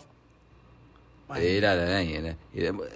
[1.35, 2.35] اي لا لا لا يعني,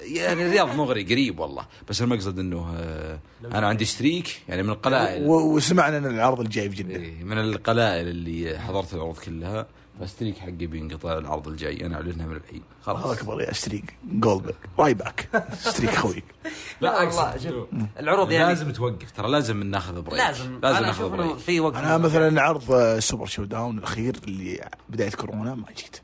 [0.02, 1.66] يعني الرياض مغري قريب والله.
[1.90, 5.24] بس المقصد إنه آه، أنا عندي streak يعني من القلائل.
[5.28, 6.96] وسمعنا إن العرض الجاي في جدة.
[6.96, 9.68] إيه، من القلائل اللي حضرت العروض كلها.
[10.02, 11.86] ف streak حقي بينقطع العرض الجاي.
[11.86, 16.24] أنا أعلنها من الحين الله خلاص أكبر يا streak جولدبرغ رايباك streak خوي.
[16.82, 17.68] لا والله شوف
[18.00, 19.12] العروض يعني لازم توقف.
[19.12, 20.60] ترى لازم ناخذ break لازم.
[20.64, 21.76] لازم ناخذ break في وقت.
[21.76, 25.98] أنا مثلا عرض Super ShowDown الأخير اللي بداية كورونا ما جيت.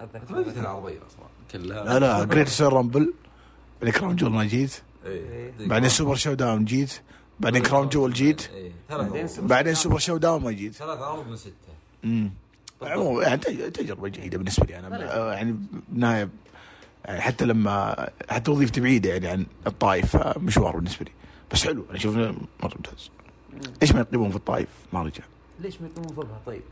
[0.00, 0.60] أتذكر.
[0.60, 1.84] العرضيه أصلا كلها.
[1.84, 3.12] لا لا Greatest Royal Rumble
[3.82, 4.80] بعدين Crown Jewel ما جيت.
[5.06, 5.52] إيه.
[5.60, 7.00] بعدين Super ShowDown جيت.
[7.40, 8.50] بعدين Crown Jewel جيت.
[8.54, 8.72] إيه،.
[9.38, 10.74] بعدين Super ShowDown ما جيت.
[10.74, 11.52] ثلاث عروض من ستة.
[12.04, 12.30] امم
[12.82, 15.16] عموما يعني تج- تجربة جيدة بالنسبة لي أنا.
[15.16, 15.56] آه، يعني
[15.88, 16.28] بالنهايه
[17.04, 21.12] يعني حتى لما حتى وظيفتي بعيدة يعني عن الطائف مشوار بالنسبة لي.
[21.52, 23.10] بس حلو أنا أشوف إنه مرة ممتاز.
[23.82, 25.24] ليش ما يقيمون في الطائف؟ ما رجع
[25.60, 26.62] ليش ما يقومون فوقها طيب؟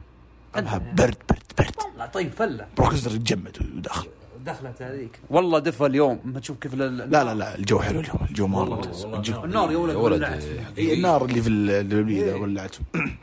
[0.54, 1.74] برد برد برد.
[1.98, 2.66] لا طيب فلة.
[2.76, 4.08] بروك ليسنر يتجمد وداخل.
[4.44, 5.18] دخلت هذيك.
[5.30, 6.20] والله دفى اليوم.
[6.24, 8.18] ما تشوف كيف ال- لا لا لا الجو حلو اليوم.
[8.30, 10.42] الجو مره ممتاز النار يا ولد ولعت.
[10.44, 10.94] إيه، اي.
[10.94, 12.78] النار اللي في الدبليو اذا ولعته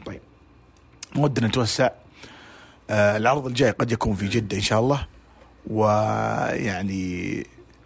[0.06, 0.21] طيب.
[1.17, 1.89] ودنا نتوسع.
[2.89, 5.08] آه العرض الجاي قد يكون في جدة إن شاء الله.
[5.67, 7.43] ويعني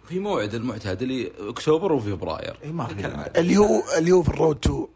[0.08, 2.94] في موعد المعتاد اللي أكتوبر وفبراير إيه ما في
[3.36, 4.88] اللي هو اللي هو في ال Road to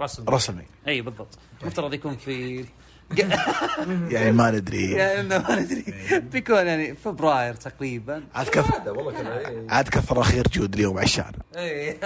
[0.00, 0.62] Wrestle رسمي.
[0.88, 1.38] اي بالضبط.
[1.62, 2.64] المفترض يكون في
[4.10, 4.90] يعني ما ندري.
[4.92, 5.84] يعني ما ندري.
[6.32, 8.24] بيكون يعني فبراير تقريبا.
[8.34, 11.32] عاد كثر والله كان عاد كثر خير جود اليوم عشان.
[11.56, 11.98] اي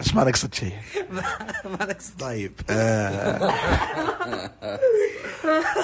[0.00, 0.72] بس ما نقصد شيء.
[1.78, 2.20] ما نقصد.
[2.20, 3.52] طيب آه.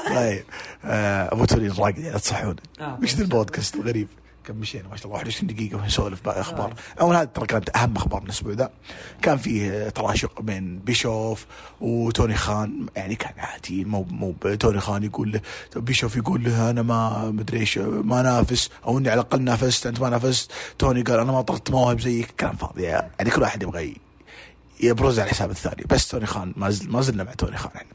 [0.08, 0.44] طيب
[0.84, 2.56] آه أبو توني الراقد يعني تصحون.
[2.80, 2.98] آه.
[3.02, 4.08] وش ذا البودكاست الغريب
[4.48, 6.74] كم مشينا ما شاء الله 21 دقيقة ونسولف بقى أخبار.
[7.00, 8.70] أول هذا ترى كانت أهم أخبار الأسبوع ذا.
[9.22, 11.46] كان فيه تراشق بين بيشوف
[11.80, 12.87] وتوني خان.
[12.96, 15.40] يعني كان عادي مو مو توني خان يقول له
[15.76, 20.00] بيشوف يقول له أنا ما مدري إيش ما نافس أو إني على الأقل نافست أنت
[20.00, 20.52] ما نافست.
[20.78, 22.30] توني قال أنا ما طردت مواهب زيك.
[22.40, 22.82] كلام فاضي.
[22.82, 23.96] يعني كل واحد يبغى
[24.80, 25.84] يبرز على حساب الثاني.
[25.90, 27.92] بس توني خان ما زل ما زلنا مع توني خان إحنا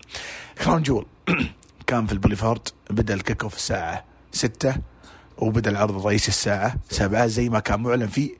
[0.64, 1.06] Crown Jewel.
[1.88, 4.76] كان في البوليفارد بدأ ال kick off الساعة 6
[5.44, 8.32] وبدأ العرض الرئيسي الساعة 7 زي ما كان معلن في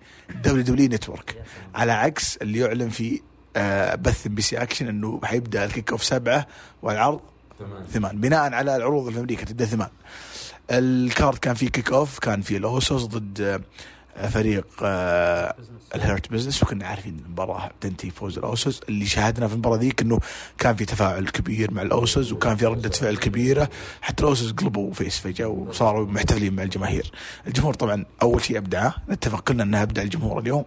[0.44, 1.44] WWE Network.
[1.76, 3.22] على عكس اللي يعلن في
[3.56, 6.48] آه، بث MBC Action إنه حيبدأ ال kick off 7
[6.82, 7.20] والعرض
[7.94, 8.22] ثمان.
[8.22, 9.90] بناء على العروض اللي في أمريكا تبدأ ثمان.
[10.72, 13.62] ال card كان فيه kick off كان فيه ال Usos ضد آه،
[14.30, 15.56] فريق آه،
[15.96, 18.82] ال Hurt Business وكنا عارفين المباراة تنتهي فوز ال Usos.
[18.90, 20.20] اللي شاهدنا في المباراة ذيك إنه
[20.58, 23.70] كان في تفاعل كبير مع ال Usos وكان في ردة فعل كبيرة.
[24.02, 27.12] حتى ال Usos قلبوا face فجأة وصاروا محتفلين مع الجماهير.
[27.48, 30.66] الجمهور طبعا أول شيء ابدعه نتفق كلنا انها أبدع الجمهور اليوم.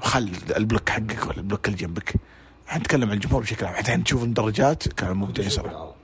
[0.00, 2.14] خل ال block حقك ولا ال block اللي جنبك.
[2.66, 3.74] حنتكلم عن الجمهور بشكل عام.
[3.74, 5.94] حتى نشوف المدرجات كانوا مبدعين صراحة.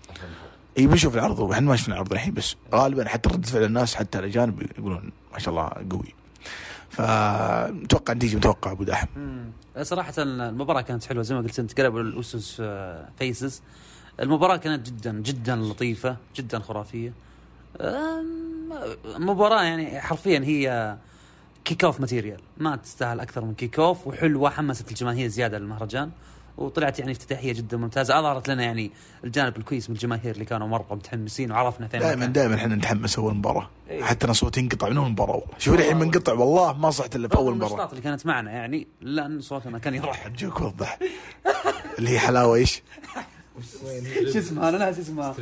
[0.78, 1.52] إي بنشوف العرض.
[1.52, 5.38] إحنا ما شفنا العرض الحين بس غالبا حتى ردة فعل الناس حتى الأجانب يقولون ما
[5.38, 6.14] شاء الله قوي.
[6.98, 9.06] فمتوقع نتيجة متوقع أبو داحم.
[9.16, 9.50] مم.
[9.82, 12.62] صراحة المباراة كانت حلوة زي ما قلت أنت قلبوا ال Usos
[13.18, 13.62] faces.
[14.20, 17.12] المباراة كانت جدا جدا لطيفة جدا خرافية.
[17.80, 18.68] أم،
[19.18, 20.96] مباراة يعني حرفيا هي
[21.64, 26.10] kick off material ما تستاهل أكثر من kick off وحلوة حمست الجماهير زيادة للمهرجان.
[26.58, 28.18] وطلعت يعني افتتاحية جدا ممتازة.
[28.18, 28.90] اظهرت لنا يعني
[29.24, 32.32] الجانب الكويس من الجماهير اللي كانوا مرة متحمسين وعرفنا فين دائما المكان.
[32.32, 33.70] دائما إحنا نتحمس أول مباراة.
[33.90, 34.02] إيه.
[34.02, 35.58] حتى أنا صوتي ينقطع من أول مباراة والله.
[35.58, 37.72] شوف الحين منقطع والله ما صحت إلا في أول مباراة.
[37.72, 40.26] النشاط اللي كانت معنا يعني لأن صوتنا كان يروح.
[40.26, 40.98] ارجوك وضح.
[41.98, 42.82] اللي هي حلاوة إيش؟
[44.32, 45.34] شو اسمها أنا ناسي اسمها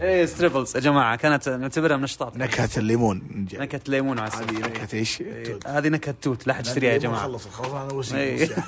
[0.00, 0.76] إيه Strepsils.
[0.76, 3.46] يا جماعة كانت نعتبرها من نشاطات نكهة الليمون.
[3.52, 4.44] نكهة ليمون وعسل.
[4.44, 6.46] هذه نكهة إيش؟ إيه، هذه نكهة توت.
[6.46, 7.22] لا احد يشتريها يا جماعة.
[7.22, 8.42] خلص خلص أنا إيه.
[8.44, 8.56] وسيم.
[8.56, 8.62] آه،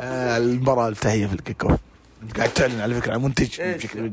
[0.00, 1.80] المباراة التحيه في الكيك أوف.
[2.36, 3.60] قاعد تعلن على فكرة عن منتج.
[3.62, 4.12] بشكل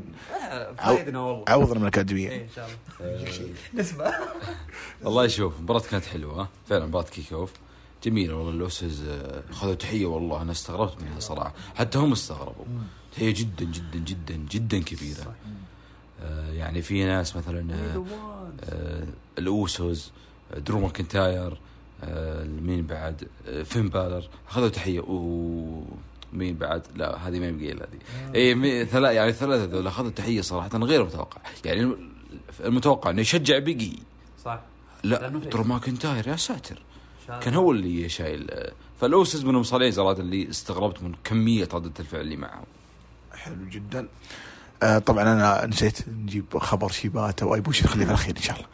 [0.77, 1.45] فايدنا والله.
[1.47, 2.29] عوضنا من الأكاديمية.
[2.29, 2.69] إيه، إن شاء
[3.01, 3.49] الله.
[3.73, 4.13] نسمع.
[5.03, 7.51] والله شوف المباراة كانت حلوة ها؟ فعلا مباراة كيك أوف.
[8.03, 11.53] جميلة والله الأوسز آه، خذوا تحية والله أنا استغربت منها صراحة.
[11.75, 12.65] حتى هم استغربوا.
[13.15, 15.35] تحية جدا جدا جدا جدا كبيرة.
[16.23, 18.05] آه، يعني في ناس مثلا آه،
[18.63, 19.03] آه،
[19.37, 20.11] ال Usos
[20.53, 21.57] آه، درو ماكنتاير آه،
[22.61, 24.99] مين بعد؟ آه، فين بالر؟ أخذوا تحية.
[25.07, 28.35] ومين بعد؟ لا هذه ما يبقى هذه.
[28.35, 31.41] اي مي- ثلاث يعني ثلاثة ذول أخذوا تحية صراحة غير متوقع.
[31.65, 31.95] يعني
[32.63, 33.99] المتوقع إنه يشجع بيجي.
[34.45, 34.59] صح.
[35.03, 36.81] لا درو ماكنتاير يا ساتر.
[37.41, 38.51] كان هو اللي شايل.
[39.01, 42.65] فال Usos من المصارعين صراحة اللي استغربت من كمية ردة الفعل اللي معهم
[43.33, 44.07] حلو جدا.
[44.83, 48.67] آه طبعا أنا نسيت نجيب خبر شيباتا وايبوشي نخليه في الأخير إن شاء الله.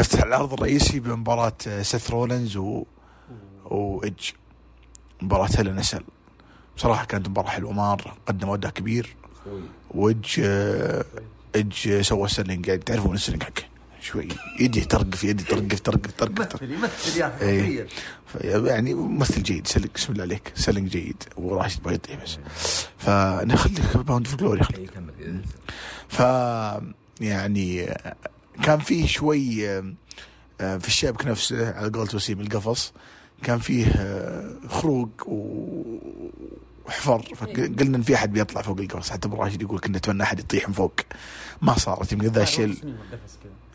[0.00, 2.84] أفتح العرض الرئيسي بمباراة آه، سيث رولينز و
[3.64, 4.30] إيدج
[5.22, 6.02] مباراة Hell in a Cell
[6.76, 7.72] بصراحة كانت مباراة حلوة.
[7.72, 9.16] مرة قدموا أداء كبير.
[9.90, 11.04] وإيدج آه،
[11.54, 13.62] ايدج سوى selling يعني تعرفون ال selling حقه.
[14.00, 14.28] شوي.
[14.60, 16.62] يدي ترقف يدي ترقف ترقف ترقف.
[16.62, 17.36] يمثل يا.
[17.36, 17.86] أخي
[18.44, 19.66] يعني ممثل جيد.
[19.66, 20.52] سلك بسم الله عليك.
[20.54, 21.22] selling جيد.
[21.36, 22.38] وراشد بيضي بس
[22.98, 24.90] فنخليك Bound for Glory خليك.
[25.20, 25.42] إيه،
[26.08, 26.20] ف
[27.20, 27.96] يعني
[28.62, 29.68] كان فيه شوي
[30.60, 32.92] آه، في الشبك نفسه على قولة وسيم القفص
[33.42, 35.10] كان فيه آه، خروق
[36.86, 37.22] وحفر.
[37.36, 40.68] فقلنا إن في أحد بيطلع فوق القفص حتى أبو راشد يقول كنا نتمنى أحد يطيح
[40.68, 40.94] من فوق.
[41.62, 42.76] ما صارت يمكن ذا الشيء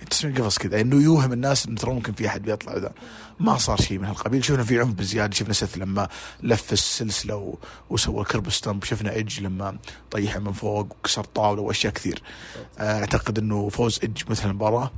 [0.10, 0.82] تسمع قفص كذا.
[0.82, 2.92] إنه يوهم الناس إنه ترى ممكن في أحد بيطلع ذا.
[3.40, 4.44] ما صار شيء من هالقبيل.
[4.44, 5.36] شفنا في عنف بزيادة.
[5.36, 6.08] شفنا سيث لما
[6.44, 7.56] لف السلسلة و...
[7.90, 8.84] وسوى curb stomp.
[8.84, 9.78] شفنا ايدج لما
[10.12, 12.22] طيح من فوق وكسر طاولة وأشياء كثير.
[12.80, 14.92] آه، أعتقد إنه فوز ايدج مثل المباراة.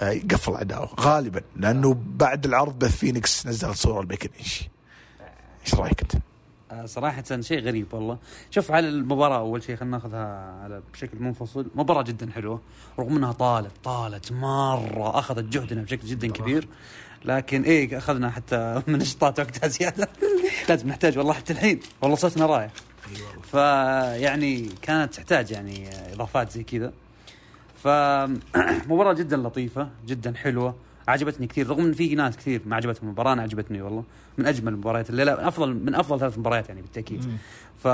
[0.00, 1.40] آه، يقفل عداوه غالبا.
[1.56, 4.68] لأنه بعد العرض بيث فينيكس نزل صورة لبيكي إيش
[5.66, 6.22] إيش رأيك أنت؟
[6.84, 8.18] صراحة شيء غريب والله.
[8.50, 11.66] شوف على المباراة أول شيء خلينا ناخذها على بشكل منفصل.
[11.74, 12.60] مباراة جدا حلوة
[12.98, 16.68] رغم أنها طالت طالت مرة أخذت جهدنا بشكل جدا كبير.
[17.24, 20.08] لكن إيه أخذنا حتى من نشاطات وقتها زيادة.
[20.68, 21.80] لازم نحتاج والله حتى الحين.
[22.02, 22.70] والله صوتنا رايح.
[23.42, 26.92] فيعني كانت تحتاج يعني إضافات زي كذا.
[27.82, 30.74] فمباراة جدا لطيفة جدا حلوة.
[31.08, 34.04] عجبتني كثير رغم إن في ناس كثير ما عجبتهم المباراة أنا عجبتني والله.
[34.38, 37.38] من أجمل المباريات الليلة افضل من أفضل ثلاث مباريات يعني بالتأكيد.
[37.84, 37.88] ف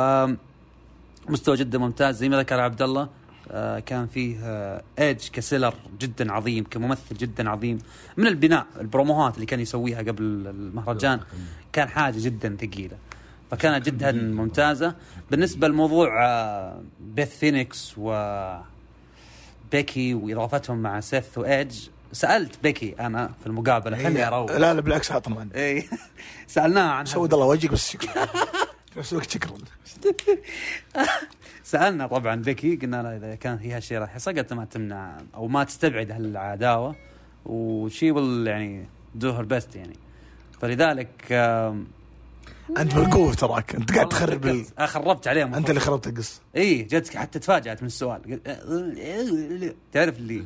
[1.28, 2.16] مستوى جدا ممتاز.
[2.16, 3.08] زي ما ذكر عبد الله
[3.50, 7.78] آه، كان فيه آه، إيدج كسيلر جدا عظيم كممثل جدا عظيم.
[8.16, 11.20] من البناء البروموهات اللي كان يسويها قبل المهرجان
[11.72, 12.96] كان حاجة جدا ثقيلة.
[13.50, 14.94] فكانت جدا ممتازة.
[15.30, 18.12] بالنسبة لموضوع آه، بيث فينيكس و
[19.72, 21.78] بيكي وإضافتهم مع سيث وإيدج
[22.12, 25.88] سألت بيكي أنا في المقابلة خليني أروح لا لا بالعكس عطنا معنا اي
[26.46, 28.26] سالناها عن سود الله وجهك بس شكرا.
[28.96, 29.52] نفس الوقت شكرا.
[31.64, 35.48] سألنا طبعا بيكي قلنا لها إذا كان فيها شيء راح يحصل قالت ما تمنع أو
[35.48, 36.96] ما تستبعد هالعداوة.
[37.46, 39.96] و she will يعني do her best يعني.
[40.60, 41.32] فلذلك
[42.78, 43.74] أنت بالقوه تراك.
[43.74, 44.64] أنت قاعد تخرب ال...
[44.78, 45.54] آه، خربت عليهم.
[45.54, 46.40] أنت اللي خربت القصة.
[46.56, 48.22] إي جتك حتى تفاجأت من السؤال.
[48.22, 50.44] قلت- تعرف اللي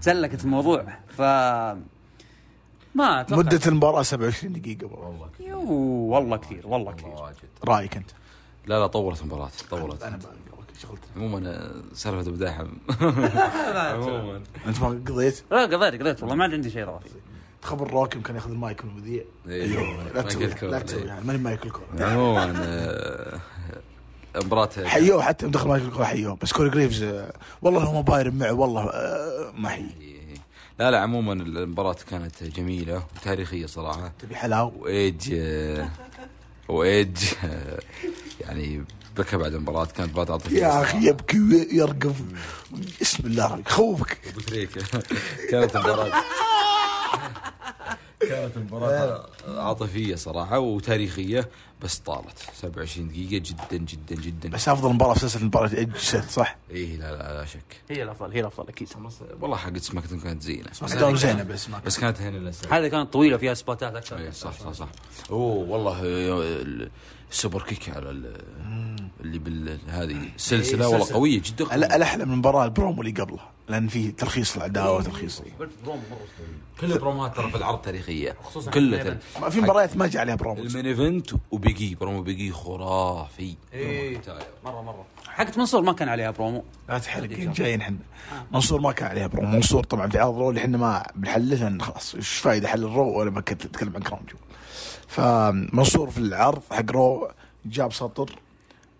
[0.00, 0.86] تسلكت الموضوع.
[1.08, 1.20] ف
[2.94, 3.42] ما أتوقع.
[3.42, 4.86] مدة المباراة 27 دقيقة.
[4.86, 7.50] والله والله كثير والله كثير والله كثير.
[7.64, 8.10] رأيك أنت؟
[8.66, 10.02] لا لا طولت المباراة طولت.
[10.02, 10.18] أنا
[10.82, 12.66] شغلت عموما آه، سالفة بداحم
[13.76, 14.42] عموما.
[14.66, 16.20] أنت ما قضيت؟ لا قضيت قضيت.
[16.22, 17.08] والله ما عندي شيء إضافي.
[17.62, 19.24] تخبر روك يمكن ياخذ المايك من المذيع.
[19.48, 20.78] أيوه، لا ما تسوي لا.
[20.78, 21.86] تسوي يعني ماني مايك الكورة.
[22.00, 23.40] عموما آه،
[24.36, 28.34] مباراة حيوه حتى مدخل مايك الكورة حيوه بس كوري جريفز آه، والله لو ما بايرن
[28.38, 29.84] معه والله آه، ما حي.
[30.78, 34.12] لا لا عموما المباراة كانت جميلة وتاريخية صراحة.
[34.22, 35.34] تبي حلاوة؟ وايج
[36.68, 37.16] وإيدج
[38.40, 38.84] يعني
[39.16, 40.82] بكى بعد المباراة كانت مباراة عاطفية يا.
[40.82, 42.14] أخي يبكي ويرقف.
[43.00, 44.18] بسم الله خوفك
[45.50, 46.12] كانت مباراة
[48.28, 51.48] كانت مباراة عاطفية صراحة وتاريخية
[51.82, 52.38] بس طالت.
[52.54, 54.48] 27 دقيقة جدا جدا جدا.
[54.48, 57.80] بس أفضل مباراة في سلسلة مباراه ايدج سيث صح؟ إيه لا لا لا شك.
[57.90, 58.88] هي الأفضل هي الأفضل أكيد.
[59.40, 60.68] والله حقت SmackDown كانت زينة.
[60.82, 64.18] بس كانوا زينة بس ما بس كانت هنا هذه كانت طويلة فيها سبوتات أكثر.
[64.18, 64.88] إيه صح صح صح.
[65.30, 66.88] أوه والله آه،
[67.32, 68.36] ال super kick على ال-
[69.20, 71.74] اللي بال هذه السلسلة والله قوية جدا.
[71.74, 75.42] الأحلى من المباراه البرومو اللي قبلها لأن فيه ترخيص العداوه وترخيص.
[76.80, 78.36] كل البرومات ترى في العرض تاريخية.
[78.74, 79.40] كلها تاريخية.
[79.40, 80.62] ما في مباريات ما جاء عليها promo.
[80.62, 83.54] ال main event وبيجي برومو بيجي خرافي.
[83.72, 84.20] إيه.
[84.64, 85.04] مرة مرة.
[85.28, 86.64] حقت منصور ما كان عليها برومو.
[86.88, 87.96] لا تحرق جايين إحنا.
[88.52, 89.48] منصور ما كان عليها برومو.
[89.56, 92.92] منصور طبعا في عرض Raw اللي إحنا ما بنحلله لأن خلاص إيش فايدة حل ال
[92.92, 94.40] Raw وأنا بكت- اتكلم عن Crown Jewel
[95.08, 97.30] فمنصور في العرض حق Raw
[97.66, 98.30] جاب سطر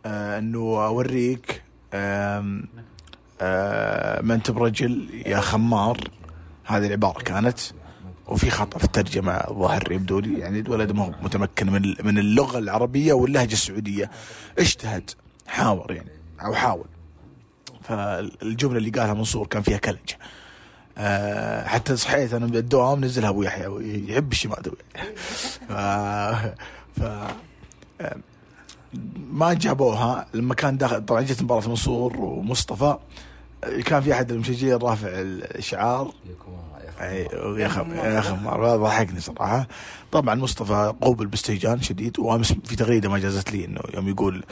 [0.07, 1.63] آه انه اوريك
[1.95, 2.65] آم،
[3.41, 5.99] آه ما انت برجل يا خمار.
[6.65, 7.59] هذه العبارة كانت
[8.27, 13.13] وفي خطأ في الترجمة الظاهر يبدو لي يعني الولد ما متمكن من من اللغة العربية
[13.13, 14.11] واللهجة السعودية.
[14.59, 15.11] اجتهد
[15.47, 16.11] حاور يعني
[16.45, 16.85] أو حاول.
[17.83, 20.19] فالجملة اللي قالها منصور كان فيها كلجة.
[20.99, 23.67] أه حتى صحيت أنا بالدوام نزلها أبو يحيى
[24.09, 24.63] يحب الشمال
[25.69, 25.73] ف...
[27.01, 27.03] ف...
[28.01, 28.17] آه،
[29.33, 30.27] ما جابوها.
[30.35, 32.97] لما كان داخل طبعا جت مباراة منصور ومصطفى
[33.65, 36.13] آه، كان في أحد المشجعين رافع الشعار
[37.59, 38.33] يا أخي يا أخي
[38.77, 39.67] ضحكني صراحة.
[40.13, 44.45] طبعا مصطفى قوبل باستهجان شديد وأمس في تغريدة ما جازت لي إنه يوم يقول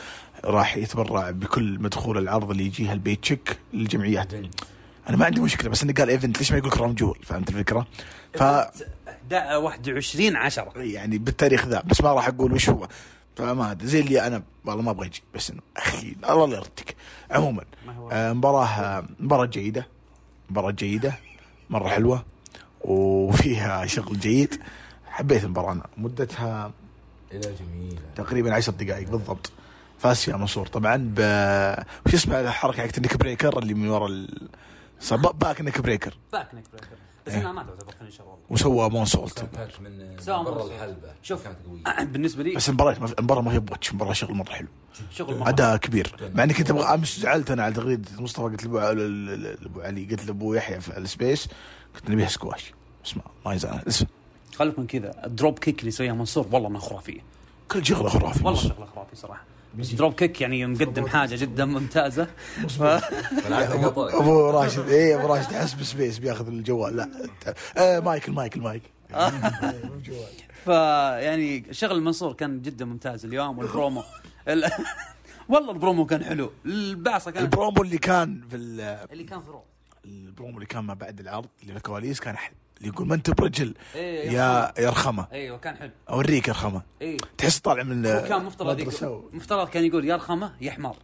[0.44, 4.32] راح يتبرع بكل مدخول العرض اللي يجيها ال paycheck للجمعيات
[5.10, 7.86] أنا ما عندي مشكلة بس إنه قال event ليش ما يقول Crown Jewel؟ فهمت الفكرة؟
[8.34, 8.42] ف
[9.32, 12.88] 21 10 يعني بالتاريخ ذا بس ما راح أقول وش هو.
[13.36, 16.96] فما أدري زي اللي أنا والله ما أبغى أجي بس إنه أخي الله لا يردك.
[17.30, 17.64] عموما
[18.12, 19.86] آه، مباراة آه، مباراة جيدة
[20.50, 21.14] مباراة جيدة
[21.70, 22.24] مرة حلوة
[22.80, 24.60] وفيها شغل جيد.
[25.06, 25.86] حبيت المباراة أنا.
[25.96, 26.72] مدتها
[27.32, 28.00] إلى جميلة.
[28.16, 29.52] تقريبا عشر دقائق بالضبط.
[29.98, 31.18] فاز فيها منصور طبعا ب
[32.06, 34.48] وش اسمه الحركة حقت ال neckbreaker اللي من ورا ال...
[35.00, 36.14] صار back neckbreaker.
[36.32, 36.86] back neckbreaker.
[37.26, 39.48] بس إنها ما تعتبر finisher والله وسوى moonsault.
[39.80, 40.66] من برا.
[40.66, 41.12] الحلبة.
[41.22, 41.44] شوف.
[41.44, 42.04] كانت قوية.
[42.12, 44.68] بالنسبة لي بس المباراه المباراه ما هي botch المباراه شغل مرة حلو.
[45.10, 45.48] شغل مرة.
[45.48, 46.30] أداء كبير.
[46.34, 50.26] مع إني كنت أبغى امس زعلت أنا على تغريده مصطفى قلت لابو أبو علي قلت
[50.26, 51.48] لأبو يحيى في ال space
[51.96, 52.72] كنت نبيها سكواش.
[53.04, 53.82] بس ما ما يزعل.
[53.88, 54.06] اسم.
[54.56, 55.26] خليك من كذا.
[55.26, 57.20] ال drop kick اللي يسويها منصور والله انها خرافية.
[57.70, 59.44] كل شغلة خرافي والله شغلة خرافي صراحة.
[59.78, 62.24] بس drop kick يعني مقدم حاجة جدا ممتازة.
[62.68, 62.82] ف...
[64.20, 66.96] ابو راشد إيه أبو راشد حسب space بياخذ الجوال.
[66.96, 67.08] لا
[67.76, 68.82] آه مايكل مايكل مايك
[70.64, 74.02] فيعني شغل منصور كان جدا ممتاز اليوم والبرومو
[74.48, 74.70] ال...
[75.48, 76.52] والله البرومو كان حلو.
[76.66, 78.80] البعصه كانت البرومو اللي كان في ال-
[79.12, 79.64] اللي كان في Raw
[80.04, 82.54] ال promo اللي كان ما بعد العرض اللي في الكواليس كان حلو.
[82.80, 85.90] اللي يقول ما أنت برجل؟ إيه، يا يا رخمه أيوه كان حلو.
[86.10, 88.80] أوريك يا رخمه اي تحس طالع من كان مفترض
[89.32, 90.96] مفترض كان يقول يا رخمه يا حمار.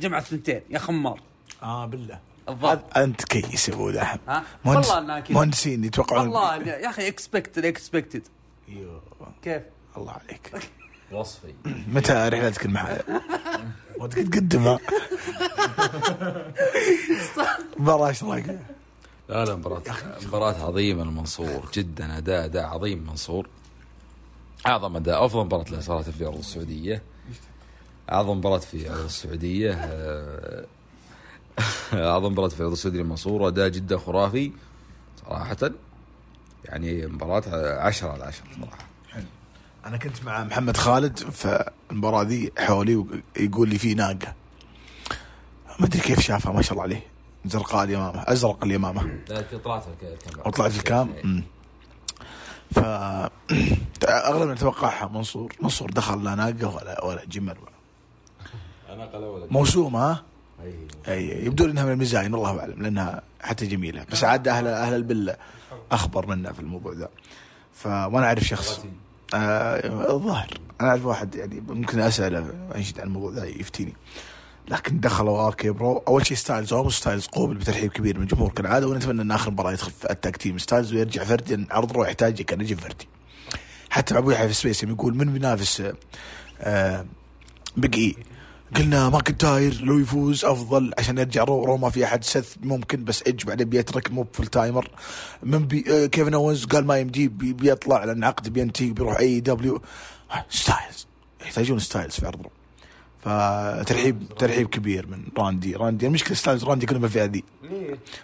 [0.00, 1.20] جمع الثنتين يا خمار.
[1.62, 2.18] آه بالله.
[2.48, 4.92] الضبط أنت كيس يا أبو ها؟ مهندس
[5.30, 6.28] مهندسين يتوقعون.
[6.28, 8.22] والله يا أخي expected اكسبكتد.
[9.42, 9.62] كيف؟
[9.96, 10.52] الله عليك.
[11.12, 11.54] وصفي.
[11.94, 13.00] متى رحلتك المحل؟
[13.98, 14.78] وانت تقدمها.
[17.76, 18.58] مباراة إيش رايك؟
[19.28, 19.82] لا لا مباراة
[20.26, 23.48] مباراة عظيمة المنصور جدا أداء أداء عظيم منصور
[24.66, 27.02] أعظم أداء أفضل مباراة له صراحة في أرض السعودية.
[28.12, 30.64] أعظم مباراة في أرض السعودية آه،
[32.12, 34.52] أعظم مباراة في أرض السعودية المنصور أداء جدا خرافي
[35.26, 35.70] صراحة.
[36.64, 37.42] يعني مباراة
[37.80, 38.86] عشرة على عشرة صراحة.
[39.86, 44.34] أنا كنت مع محمد خالد في المباراة ذي حولي ويقول لي في ناقة.
[45.80, 47.15] ما أدري كيف شافها ما شاء الله عليه.
[47.48, 49.02] زرقاء اليمامة أزرق اليمامة.
[49.28, 51.14] لا طلعت الكاميرا وطلعت في الكام.
[52.74, 52.78] ف
[54.30, 55.52] اغلبنا نتوقعها منصور.
[55.62, 57.76] منصور دخل لا ناقة ولا ولا جمل ولا
[59.50, 60.22] موسومة ها؟
[60.62, 60.74] أي.
[61.08, 64.06] أي يبدو إنها من المزاين الله أعلم لأنها حتى جميلة.
[64.12, 65.36] بس عاد أهل أهل البل
[65.92, 67.08] أخبر منا في الموضوع ذا.
[67.72, 68.84] ف وأنا أعرف شخص
[69.34, 70.50] آه الظاهر.
[70.80, 73.94] أنا أعرف واحد يعني ممكن أسأله انشد عن الموضوع ذا يفتيني.
[74.68, 75.98] لكن دخلوا RK-Bro.
[76.08, 79.72] أول شيء ستايلز أوموس ستايلز قوبل بترحيب كبير من الجمهور كالعاده ونتمنى إن آخر مباراة
[79.72, 80.58] يدخل في ال tag team.
[80.58, 83.08] ستايلز ويرجع فردي عرض Raw يحتاج كان يجي فردي.
[83.90, 85.82] حتى أبو يحيى في space يقول من بينافس
[86.60, 87.06] آه،
[87.76, 88.16] Big E
[88.76, 92.24] قلنا ماكنتاير لو يفوز أفضل عشان يرجع Raw, Raw ما في أحد.
[92.24, 94.90] سث ممكن بس ايدج بعدين بيترك مو full timer
[95.42, 99.82] من بي آه كيفن أوينز قال ما يمدي بي بيطلع لأن عقد بينتهي بيروح AEW
[100.50, 101.06] ستايلز.
[101.42, 102.50] يحتاجون ستايلز في عرض Raw
[103.26, 105.76] فترحيب ترحيب كبير من راندي.
[105.76, 107.44] راندي المشكلة ستايلز راندي كلهم بالفئه ذي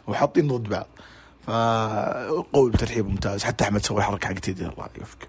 [0.06, 0.86] وحاطين ضد بعض.
[1.46, 3.44] فقوي بترحيب ممتاز.
[3.44, 4.66] حتى أحمد سوى الحركه حقت يدي.
[4.66, 5.28] الله يوفقك.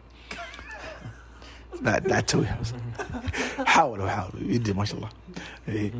[1.82, 2.60] لا لا تسويها.
[2.62, 2.74] بس
[3.66, 4.40] حاولوا حاولوا.
[4.42, 5.10] يدي ما شاء الله.
[5.68, 5.92] إيه.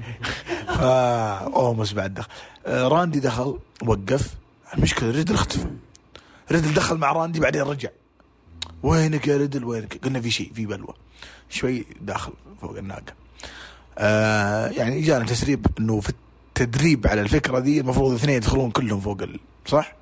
[1.56, 2.30] أومس بعد دخل.
[2.68, 4.36] راندي دخل وقف.
[4.74, 5.68] المشكلة ريدل اختفى.
[6.52, 7.90] ريدل دخل مع راندي بعدين رجع.
[8.84, 10.94] وينك يا ريدل؟ وينك؟ قلنا في شيء في بلوى.
[11.50, 13.23] شوي داخل فوق الناقة.
[13.98, 19.22] آه يعني جانا تسريب إنه في التدريب على الفكرة دي المفروض اثنين يدخلون كلهم فوق
[19.22, 19.40] ال...
[19.66, 19.96] صح؟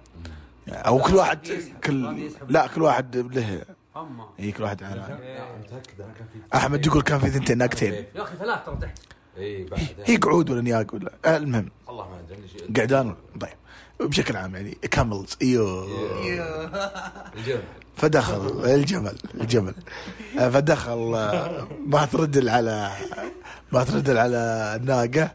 [0.70, 1.40] أو كل واحد
[1.84, 3.62] كل لا كل واحد له.
[4.40, 4.84] إي كل واحد
[6.56, 7.94] أحمد يقول كان في ثنتين ناقتين.
[7.94, 9.00] يا أخي ثلاث ترى تحت.
[9.38, 11.70] اي بعد هي قعود ولا نياق ولا؟ آه المهم.
[11.88, 13.50] والله ما ادري قعدان طيب.
[14.00, 15.88] بشكل عام يعني كاملز أيوه
[17.36, 17.64] الجمل.
[17.98, 19.74] فدخل الجمل الجمل.
[20.40, 22.92] آه، فدخل آه، ما تردل على
[23.72, 24.38] ما تردل على
[24.82, 25.32] الناقه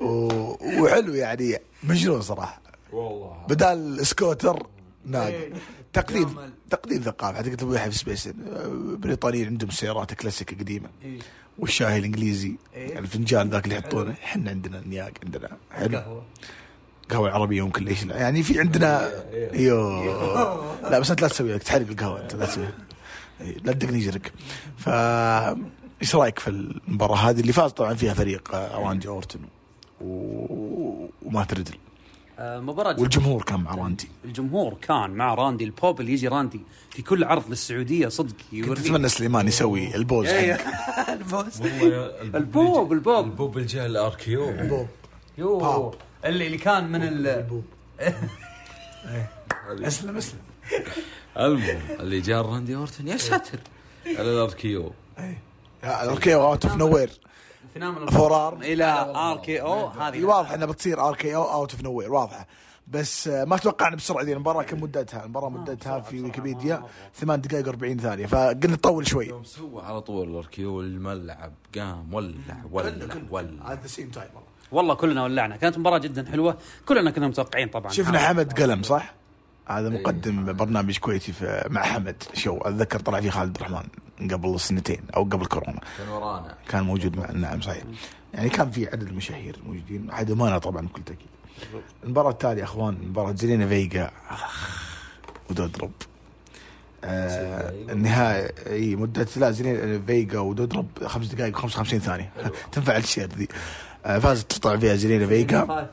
[0.00, 2.60] وحلو يعني مجنون صراحة.
[2.92, 3.36] والله.
[3.48, 4.66] بدال سكوتر
[5.04, 5.26] ناقة.
[5.28, 5.52] إيه.
[6.00, 6.36] تقديم.
[6.70, 8.32] تقديم ثقافه حتى قلت يحيى في space آه،
[8.98, 10.88] بريطانيين عندهم سيارات كلاسيك قديمة.
[11.04, 11.18] إيه.
[11.58, 12.98] والشاي الإنجليزي إيه.
[12.98, 14.14] الفنجان ذاك اللي يحطونه.
[14.24, 15.48] إحنا عندنا النياق عندنا.
[15.70, 15.98] حلو.
[15.98, 16.22] قهوه
[17.10, 19.10] قهوة عربية ممكن ليش لا يعني في عندنا
[19.54, 21.62] أيوه لا بس أنت لا تسوي لك.
[21.62, 22.68] تحرق القهوة أنت لا تسوي.
[23.40, 24.32] إيه، لا تدقني جرك
[24.76, 24.88] ف
[26.02, 29.40] إيش رأيك في المباراة هذه؟ اللي فاز طبعا فيها فريق آه، راندي اورتن
[30.00, 31.08] و...
[32.38, 34.08] آه، مباراة والجمهور كان مع راندي.
[34.24, 35.64] الجمهور كان مع راندي.
[35.64, 36.60] البوب اللي يجي راندي
[36.90, 40.54] في كل عرض للسعودية صدق كنت أتمنى سليمان يسوي ال pose إيه.
[41.32, 43.56] والله ال pop ال pop ال pop.
[43.56, 44.86] اللي جاء ال RKO.
[45.38, 45.94] يو باب.
[46.24, 47.26] اللي اللي كان من ال
[49.86, 50.38] أسلم أسلم.
[51.38, 53.58] المهم اللي جاء راندي أورتن يا ساتر
[54.06, 54.92] على ال RKO.
[55.84, 58.84] okay out of nowhere phenomenal forearm إلى
[59.16, 62.46] RKO هذه واضح إنها بتصير RKO out of nowhere واضحة.
[62.88, 66.82] بس آه، ما توقعنا بسرعة ذي المباراة كم مدتها؟ المباراة مدتها في ويكيبيديا
[67.14, 69.26] 8 دقائق 40 ثانية فقلنا نطول شوي.
[69.26, 72.34] يوم سوى على طول ال RKO الملعب قام ولع
[72.72, 73.72] ولع ولع.
[73.72, 74.28] the same time
[74.72, 74.94] والله.
[74.94, 75.56] كلنا ولعنا.
[75.56, 76.56] كانت مباراة جدا حلوة.
[76.86, 77.92] كلنا كنا متوقعين طبعا.
[77.92, 79.14] شفنا حمد قلم صح؟
[79.68, 82.22] هذا مقدم برنامج كويتي في مع حمد.
[82.34, 83.82] شو أتذكر طلع فيه خالد الرحمن
[84.30, 85.80] قبل سنتين أو قبل كورونا.
[85.98, 86.54] كان ورانا.
[86.68, 87.82] كان موجود مع نعم صحيح.
[88.34, 90.10] يعني كان في عدد مشاهير موجودين.
[90.10, 91.26] عدمانا طبعا بكل تأكيد.
[92.04, 94.10] المباراة التالية أخوان مباراة زيلينا فيجا.
[95.50, 95.90] ودودرب
[97.04, 102.32] آه النهاية إي مدة لا زيلينا فيجا ودودرب خمس دقائق و 55 ثانية.
[102.72, 103.48] تنفع الشير ذي.
[104.06, 105.86] آه فازت تطلع فيها زيلينا فيجا.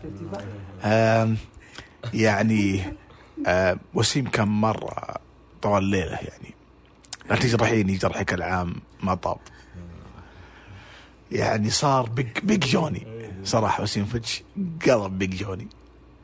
[0.84, 1.38] آم،
[2.14, 2.82] يعني
[3.48, 5.16] آه وسيم كان مرة
[5.62, 6.54] طوال الليلة يعني.
[7.30, 9.38] لا تجرحيني جرحك العام ما طاب.
[11.32, 13.08] يعني صار بيج بيج جوني.
[13.44, 14.44] صراحة وسيم فتش
[14.86, 15.68] قلب بيج جوني.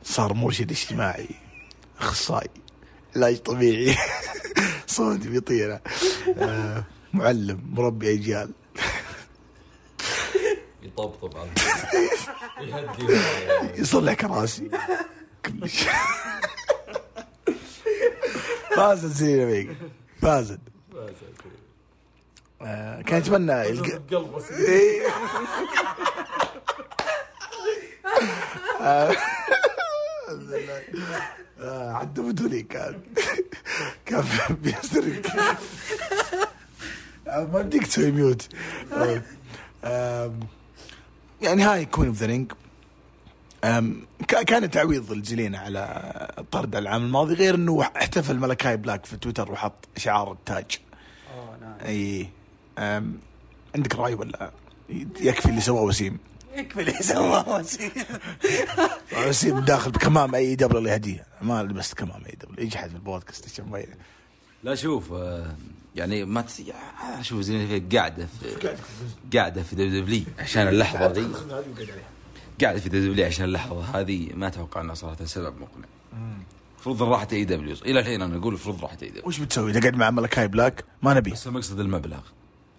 [0.04, 1.28] صار مرشد اجتماعي
[2.00, 2.50] أخصائي
[3.16, 3.96] علاج طبيعي.
[4.86, 5.78] صوتي بيطير.
[6.38, 8.50] آه معلم مربي أجيال.
[10.82, 11.50] يطبطب على
[13.80, 14.70] يصلح كراسي.
[15.46, 15.84] كلش
[18.76, 19.74] فازت زينة فيجا
[20.22, 20.60] فازت.
[22.62, 25.06] آه كان يتمنى يلقى قلبه إيه.
[28.80, 29.12] آه،
[31.60, 33.00] آه، عدوا بدوني كان.
[34.06, 35.26] كان بيسترك
[37.28, 38.48] آه، ما بديك تسوي ميوت
[41.42, 42.52] يعني هاي Queen of the Ring
[44.28, 49.88] كان تعويض لزلينا على طرد العام الماضي غير إنه احتفل ملكاي بلاك في تويتر وحط
[49.96, 50.78] شعار التاج.
[51.34, 51.74] أوه، نعم.
[51.84, 52.28] أي
[52.78, 53.18] أم،
[53.74, 54.50] عندك رأي ولا؟
[55.20, 56.18] يكفي اللي سواه وسيم.
[56.54, 57.90] يكفي اللي سواه وسيم.
[59.28, 63.84] وسيم داخل بكمام AEW اللي هديه ما لبست كمام AEW يجحد في البودكاست عشان ما
[64.64, 65.56] لا شوف آه،
[65.96, 66.60] يعني ما تس...
[66.60, 68.76] آه، شوف زين في قاعدة في
[69.38, 70.24] قاعدة في WWE.
[70.38, 71.28] عشان اللحظة ذي
[72.62, 75.86] قاعدة في WWE عشان اللحظة هذه ما أتوقع إنها صراحة سبب مقنع.
[76.76, 80.48] المفروض راحت AEW إلى الحين أنا أقول المفروض راحت AEW وش بتسوي؟ تقعد مع ملكاي
[80.48, 81.30] بلاك ما نبي.
[81.30, 82.20] بس المقصد المبلغ.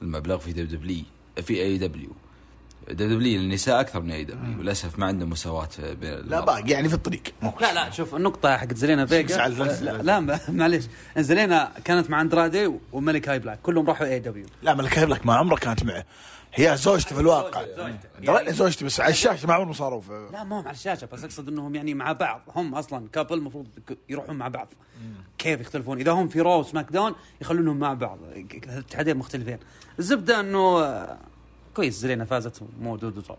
[0.01, 1.03] المبلغ في دبليو دبليو
[1.41, 2.09] في إي دبليو.
[2.91, 4.61] دبليو النساء أكثر من إي دبليو.
[4.61, 5.69] للأسف ما عندهم مساواة
[6.01, 6.39] بين لا.
[6.39, 7.21] باقي يعني في الطريق.
[7.41, 9.47] مو لا لا شوف النقطة حقت زلينا فيجا.
[9.47, 10.01] لا.
[10.01, 10.19] لا.
[10.19, 10.83] ما- معليش.
[11.17, 13.59] زلينا كانت مع أندرادي وملكاي بلاك.
[13.63, 14.45] كلهم راحوا AEW.
[14.63, 16.05] لا ملكاي بلاك ما عمره كانت معه.
[16.53, 17.61] هي زوجته في الواقع.
[17.65, 18.09] زوجته.
[18.23, 21.23] درينا زوجته بس على الشاشة ما عمرهم صاروا في لا ما هم على الشاشة بس
[21.23, 22.41] أقصد إنهم يعني مع بعض.
[22.55, 23.67] هم أصلا couple المفروض
[24.09, 24.67] يروحون مع بعض.
[25.37, 28.17] كيف يختلفون؟ إذا هم في Raw SmackDown يخلونهم مع بعض.
[28.67, 29.57] اتحادين مختلفين.
[29.99, 31.17] الزبدة إنه آه،
[31.75, 33.37] كويس زلينا فازت مو دودرب.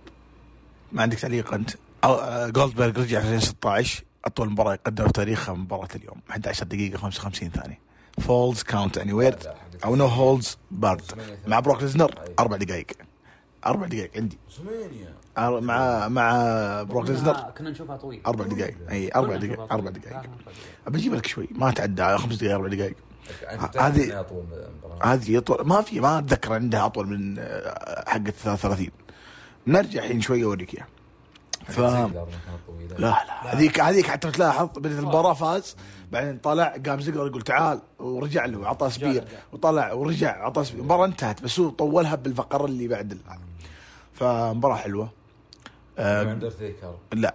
[0.93, 5.55] ما عندك تعليق أنت؟ أو- آه، جولدبرغ رجع في 2016 أطول مباراة يقدمها في تاريخها
[5.55, 6.17] مباراة اليوم.
[6.31, 7.79] 11 دقيقة 55 ثانية.
[8.21, 9.37] Falls Count Anywhere
[9.85, 11.03] أو No Holds Barred
[11.47, 12.87] مع بروك ليزنر أربع دقائق.
[13.66, 14.39] أربع دقائق عندي.
[15.39, 18.20] مع مع بروك ليزنر كنا نشوفها طويل.
[18.27, 18.77] أربع دقائق.
[18.91, 20.22] أي أربع دقائق أربع دقائق.
[20.87, 21.49] بجيب لك شوي.
[21.51, 22.97] ما تعدى خمس دقائق أربع دقائق.
[23.79, 24.27] هذه
[25.03, 28.89] هذه اطول ما في ما أتذكر عندها أطول من آه، حق ال 33
[29.66, 30.87] نرجع الحين شوي أوريك إياها.
[31.69, 32.09] ف لا
[32.99, 33.55] لا.
[33.55, 35.77] هذيك هذيك حتى تلاحظ بدأت المباراة فاز
[36.12, 40.81] بعدين طلع قام زقر يقول تعال ورجع له وعطاه spear وطلع ورجع وعطاه spear.
[40.81, 43.19] المباراة انتهت بس هو طولها بالفقرة اللي بعد
[44.15, 45.09] فمباراة حلوة.
[45.99, 46.23] آه
[47.12, 47.35] لا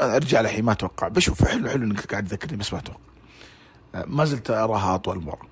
[0.00, 1.08] ارجع للحين ما أتوقع.
[1.08, 3.00] بشوف حلو حلو إنك قاعد تذكرني بس ما أتوقع.
[3.94, 5.46] آه، ما زلت أراها أطول مباراه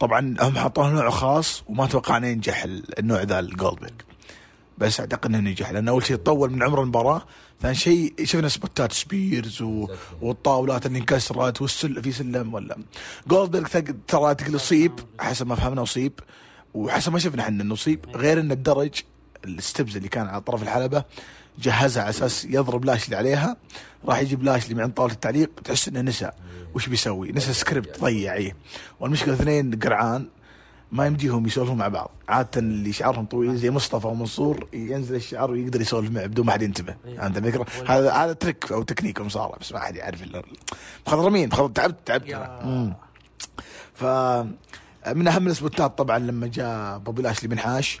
[0.00, 3.90] طبعا هم حطوها نوع خاص وما أتوقع ينجح ال- النوع ذا الجولدبرغ
[4.78, 7.22] بس أعتقد إنه نجح لأن أول شيء طول من عمر المباراة
[7.62, 9.62] ثاني شيء شفنا سبوتات spears.
[10.22, 12.78] والطاولات اللي انكسرت والسل في سلم ولا.
[13.26, 13.68] جولدبرغ
[14.08, 16.12] ترى تقول اصيب حسب ما فهمنا اصيب
[16.74, 18.94] وحسب ما شفنا إحنا انه اصيب غير إن الدرج
[19.44, 21.04] ال steps اللي كان على طرف الحلبة
[21.58, 23.56] جهزها على أساس يضرب لاشلي عليها
[24.04, 26.30] راح يجيب لاشلي من عند طاولة التعليق تحس إنه نسى.
[26.74, 28.56] وش بيسوي؟ نسى سكريبت ضيع إيه
[29.00, 30.28] والمشكلة اثنين قرعان.
[30.92, 32.10] ما يمديهم يسولفون مع بعض.
[32.28, 36.62] عادة اللي شعرهم طويل زي مصطفى ومنصور ينزل الشعر ويقدر يسولف معه بدون ما حد
[36.62, 36.94] ينتبه.
[37.06, 40.42] أنت الفكرة هذا هذا trick أو تكنيك مصارع بس ما حد يعرف إلا
[41.06, 42.24] مخضرمين مخضر تعبت تعبت.
[43.94, 44.04] ف
[45.16, 48.00] من أهم السبوتات طبعا لما جاء بوبي لاشلي من حاش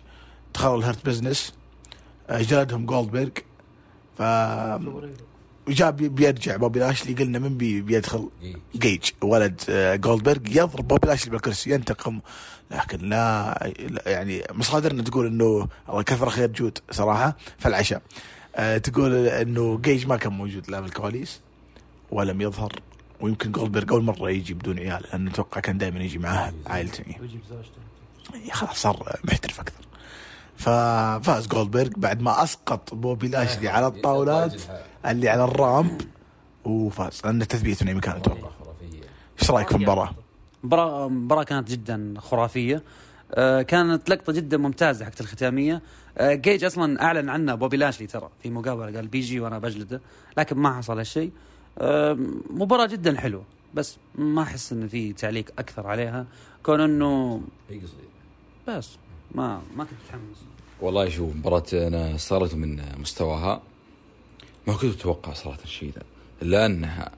[0.54, 1.52] دخلوا ال Hurt Business
[2.30, 3.28] آه، جلدهم جولدبرغ.
[4.18, 4.22] ف
[5.68, 8.28] وجاء بي- بيرجع بوبي لاشلي قلنا من بي بيدخل
[8.76, 9.02] جيج.
[9.22, 12.20] ولد آه، جولدبرغ يضرب بوبي لاشلي بالكرسي ينتقم.
[12.70, 13.72] لكن لا
[14.06, 18.02] يعني مصادرنا تقول إنه الله كثر خير جود صراحة في العشاء.
[18.56, 21.40] آه، تقول إنه جيج ما كان موجود لا بالكواليس
[22.10, 22.72] ولم يظهر.
[23.20, 27.04] ويمكن جولدبرغ أول مرة يجي بدون عيال لأنه أتوقع كان دائما يجي معاه عائلته.
[27.06, 29.87] إيه، خلاص صار محترف أكثر.
[30.58, 34.62] ففاز جولدبرغ بعد ما أسقط بوبي لاشلي على الطاولات
[35.06, 36.00] اللي على الرامب
[36.64, 37.20] وفاز.
[37.24, 38.50] لأن تثبيت من اي مكان أتوقع
[39.42, 40.14] إيش رأيك في المباراة؟
[40.64, 42.82] مباراة مباراة كانت جدا خرافية.
[43.34, 45.82] آه، كانت لقطة جدا ممتازة حقت الختامية.
[46.18, 48.96] آه، جيج أصلا أعلن عنه بوبي لاشلي ترى في مقابلة.
[48.96, 50.00] قال بيجي وأنا بجلده
[50.38, 51.32] لكن ما حصل هالشيء.
[51.78, 52.18] آه،
[52.50, 53.44] مباراة جدا حلوة
[53.74, 56.26] بس ما أحس انه في تعليق أكثر عليها.
[56.62, 57.42] كون إنه
[58.68, 58.98] بس.
[59.34, 60.36] ما ما كنت متحمس.
[60.80, 63.62] والله شوف مباراة أنا استغربت من مستواها
[64.66, 66.02] ما كنت أتوقع صراحة الشيء ذا.
[66.42, 67.12] الا انها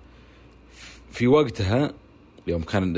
[1.13, 1.93] في وقتها
[2.47, 2.97] يوم كان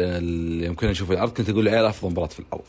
[0.65, 2.65] يوم كنا نشوف العرض كنت أقول العيال أفضل مباراة في الأرض.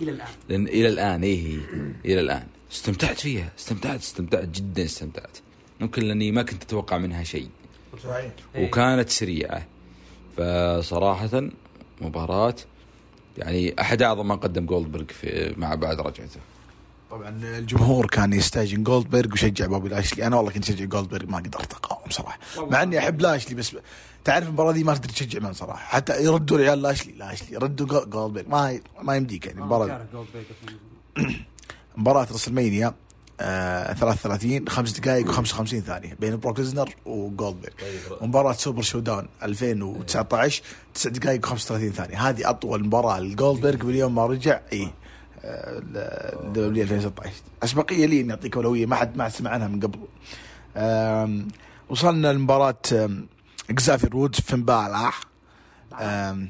[0.00, 0.28] إلى الآن.
[0.48, 1.56] لأن إلى الآن إيه
[2.04, 2.46] إلى الآن.
[2.72, 5.38] استمتعت فيها استمتعت استمتعت جدا استمتعت.
[5.80, 7.48] ممكن لأني ما كنت أتوقع منها شيء.
[8.56, 9.66] وكانت سريعة.
[10.36, 11.48] فصراحة
[12.00, 12.54] مباراة
[13.38, 16.40] يعني أحد أعظم ما قدم جولدبرغ في مع بعد رجعته.
[17.10, 20.26] طبعا الجمهور كان يستاجن جولدبرغ ويشجع بوبي لاشلي.
[20.26, 22.38] أنا والله كنت اشجع جولدبرغ ما قدرت أقاوم صراحة.
[22.58, 23.76] مع إني أحب لاشلي بس
[24.24, 25.84] تعرف المباراة دي ما تقدر تشجع من صراحة.
[25.96, 27.12] حتى يردوا العيال لاشلي.
[27.12, 28.48] لاشلي ردوا جو- جولدبرغ.
[28.48, 29.58] ما ما يمديك يعني.
[29.60, 30.06] المباراه
[31.96, 32.94] مباراة رسلمانيا.
[33.40, 37.72] آه 33 5 دقائق و55 ثانية بين بروك ليزنر وجولدبرغ
[38.20, 40.62] ومباراة Super ShowDown 2019
[40.94, 41.56] 9 دقائق و35
[41.94, 42.28] ثانية.
[42.28, 44.92] هذه أطول مباراة لجولدبرغ من يوم ما رجع إيه
[45.44, 47.30] ال WWE 2016
[47.62, 49.98] أسبقية لي إني أعطيك أولوية ما حد ما سمع عنها من قبل.
[51.88, 52.76] وصلنا لمباراة
[53.70, 55.12] إكزافير وودز فين بالر
[56.00, 56.48] آم،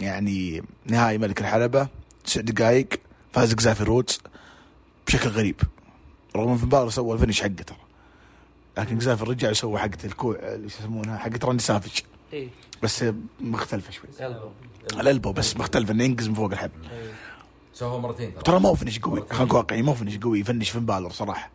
[0.00, 1.88] يعني نهائي ملك الحلبة
[2.24, 2.88] تسع دقائق
[3.32, 4.18] فاز إكزافير وودز.
[5.10, 5.60] بشكل غريب.
[6.36, 7.78] رغم إن فين بالر سوى ال finish حقه ترى.
[8.78, 12.00] لكن اكزافير رجع وسوى حقة الكوع اللي يسمونها حقة راندي سافج
[12.32, 12.48] إيه.
[12.82, 13.04] بس
[13.40, 14.08] مختلفة شوي.
[15.00, 16.70] ال elbow بس مختلفة إنه ينقز من فوق الحب
[17.74, 18.60] سووها مرتين ترى.
[18.60, 21.50] ما هو فينش قوي خلينا نكون واقعيين ما هو finish قوي يفنش فين بالر صراحة.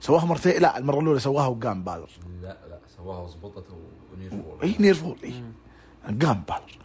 [0.00, 2.08] سواها مرتين لا المرة الأولى سواها وقام بالر.
[2.42, 3.64] لا لا سواها وزبطت
[4.14, 5.34] و near اي near fall اي
[6.26, 6.78] قام بالر.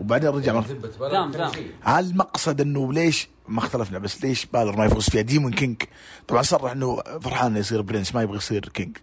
[0.00, 0.66] وبعدين رجع مرة
[1.00, 1.52] قام قام.
[1.80, 5.82] هل المقصد إنه ليش ما اختلفنا بس ليش بالر ما يفوز فيها؟ demon king.
[6.28, 8.96] طبعا صرح إنه فرحان انه يصير prince ما يبغى يصير king.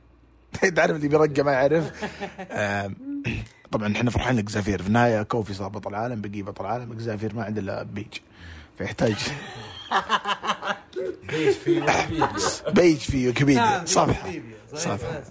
[0.76, 1.92] تعرف اللي بيرجع ما يعرف.
[3.72, 7.00] طبعا إحنا فرحانين لك زافير في النهاية كوفي صار بطل عالم Big E بطل عالم
[7.00, 8.08] زافير ما عنده إلا page.
[8.78, 9.16] فيحتاج.
[11.32, 11.82] ليش في
[12.74, 14.32] page في ويكيبيديا صفحة.
[14.76, 15.22] صفحة.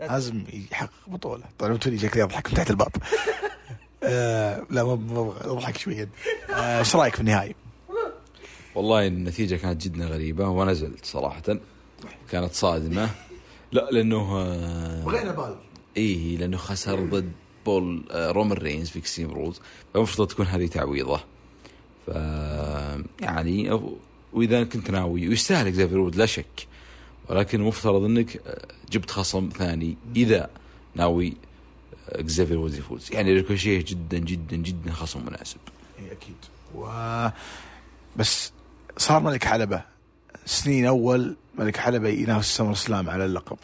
[0.00, 1.44] لازم يحقق بطولة.
[1.58, 2.92] طبعا توني شكلي أضحك من تحت الباب.
[4.04, 6.08] آه لا ما أبغى اضحك شوية.
[6.50, 7.54] آه، إيش رأيك في النهاية؟
[8.74, 11.42] والله النتيجة كانت جدا غريبة ونزلت صراحة.
[12.30, 13.10] كانت صادمة.
[13.72, 15.56] لا لأنه آه، بالر
[15.96, 17.32] إيه لأنه خسر ضد
[17.66, 19.60] بول آه، رومان رينز في إكستريم رولز.
[19.94, 21.20] فالمفروض تكون هذه تعويضة.
[22.06, 22.10] ف
[23.20, 23.80] يعني
[24.32, 26.66] وإذا كنت ناوي ويستاهل اكزافير وود لا شك.
[27.28, 30.50] ولكن المفترض أنك آه، جبت خصم ثاني إذا
[30.94, 31.36] ناوي
[32.08, 33.12] اكزافير وود يفوز.
[33.12, 35.58] يعني ريكوشيه جدا جدا جدا خصم مناسب.
[35.98, 36.36] اي أكيد.
[36.74, 36.86] و
[38.16, 38.52] بس
[38.96, 39.82] صار ملك حلبة.
[40.46, 43.58] سنين أول ملك حلبة ينافس سمر سلام على اللقب.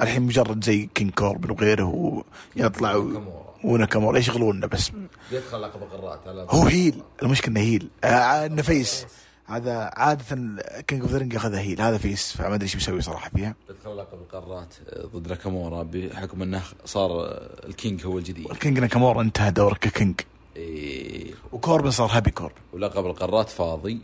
[0.00, 2.22] الحين مجرد زي كينج كوربن وغيره
[2.56, 3.10] ويطلع.
[3.64, 4.18] وناكامورا.
[4.18, 4.92] يشغلونا بس؟
[5.32, 7.02] يدخل لقب القارات هو heel.
[7.22, 7.88] المشكلة إنه heel.
[8.04, 9.06] آه إنه face.
[9.46, 10.24] هذا عادة
[10.86, 11.80] King of the Ring اخذها heel.
[11.80, 12.32] هذا face.
[12.32, 13.54] فما أدري إيش بيسوي صراحة فيها.
[13.70, 18.50] يدخل لقب القارات آه، ضد ناكامورا بحكم إنه صار آه، ال king هو الجديد.
[18.50, 20.20] الكينج ناكامورا انتهى دوره ك king.
[20.56, 21.34] إيه.
[21.52, 24.00] وكوربن صار هابي كوربن ولقب القارات فاضي.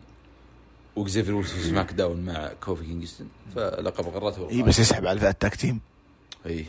[0.96, 3.28] وكزيفير في سماك داون مع كوفي كينغستون.
[3.54, 4.04] فلقب
[4.38, 5.80] هو إي بس يسحب على فئه ال tag team.
[6.46, 6.66] إي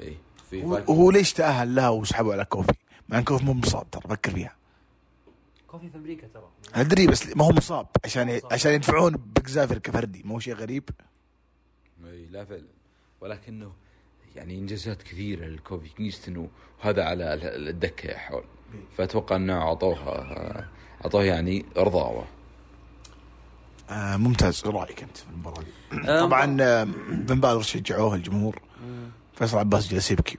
[0.00, 0.16] إي.
[0.52, 2.72] وهو- ليش تأهل لها وسحبوا على كوفي؟
[3.08, 4.54] مع إن كوفي مو مصاب ترى فكر فيها.
[5.68, 6.48] كوفي في أمريكا ترى.
[6.74, 7.86] أدري بس ما هو مصاب.
[8.04, 10.22] عشان عشان يدفعون بكزافر كفردي.
[10.24, 10.90] ما هو شيء غريب.
[12.06, 12.62] إي لا فعلا.
[13.20, 13.72] ولكنه
[14.36, 16.50] يعني إنجازات كثيرة لكوفي كينغستون
[16.82, 18.44] وهذا على ال- الدكة يا حول
[18.98, 20.68] فأتوقع إنه اعطوها
[21.04, 22.24] اعطوه يعني رضاوه
[23.92, 24.62] ممتاز.
[24.66, 28.58] إيش رأيك أنت في المباراة؟ دي؟ آه، طبعا آه، بن بالر شجعوه الجمهور.
[29.34, 30.36] فيصل عباس جالس يبكي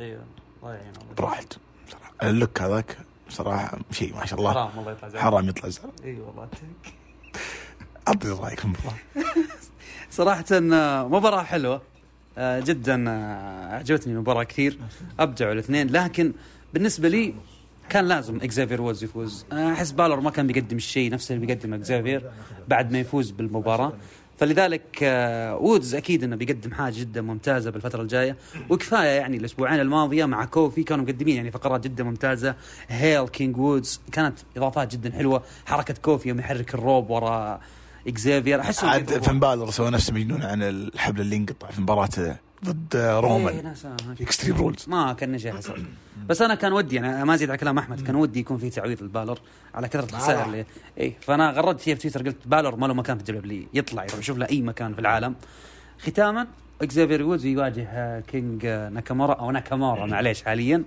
[0.00, 0.22] أيوه
[0.62, 0.98] الله يعينه.
[1.18, 1.56] براحته
[1.90, 2.98] صراحة ال look هذاك
[3.30, 5.20] صراحة شيء ما شاء الله حرام والله يطلع زين.
[5.20, 5.84] حرام يطلع زين.
[6.04, 6.48] إي والله
[8.08, 8.96] أعطني رأيك في المباراة.
[10.10, 11.82] صراحة آه، مباراة حلوة.
[12.38, 14.78] آه، جدا آه، عجبتني المباراة كثير.
[15.20, 15.86] أبدعوا الاثنين.
[15.88, 16.32] لكن
[16.74, 17.34] بالنسبة لي
[17.88, 19.46] كان لازم إكزافير وودز يفوز.
[19.52, 22.30] أحس بالر ما كان بيقدم الشيء نفس اللي بيقدمه إكزافير
[22.68, 23.92] بعد ما يفوز بالمباراة.
[24.38, 28.36] فلذلك آه، وودز أكيد إنه بيقدم حاجة جدا ممتازة بالفترة الجاية.
[28.70, 32.54] وكفاية يعني الأسبوعين الماضية مع كوفي كانوا مقدمين يعني فقرات جدا ممتازة.
[32.88, 35.42] hail king وودز كانت إضافات جدا حلوة.
[35.66, 37.60] حركة كوفي يوم يحرك الروب ورا
[38.08, 38.60] إكزافير.
[38.60, 39.22] أحس عاد.
[39.22, 42.36] فن بالر سوى نفسه مجنون عن الحبل اللي انقطع في مباراته.
[42.64, 43.96] ضد آه، إيه، رومان ناسا.
[44.16, 45.82] في اكستريم رولز ما كان شيء حصل
[46.28, 49.02] بس أنا كان ودي يعني ما أزيد على كلام أحمد كان ودي يكون في تعويض
[49.02, 49.38] البالر
[49.74, 50.64] على كثرة الخسائر اللي
[51.00, 54.18] اي فأنا غردت فيها في تويتر قلت بالر ما له مكان في الدبليو يطلع يروح
[54.18, 55.34] يشوف له أي مكان في العالم.
[55.98, 56.46] ختاما
[56.82, 60.84] اكزافير وودز يواجه آه، king آه، ناكامورا أو ناكامورا معليش حاليا.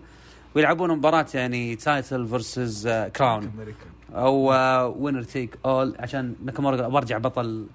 [0.56, 3.52] ويلعبون مباراة يعني title versus crown
[4.16, 4.54] أو
[5.04, 7.66] winner take all عشان ناكامورا أبغى ارجع بطل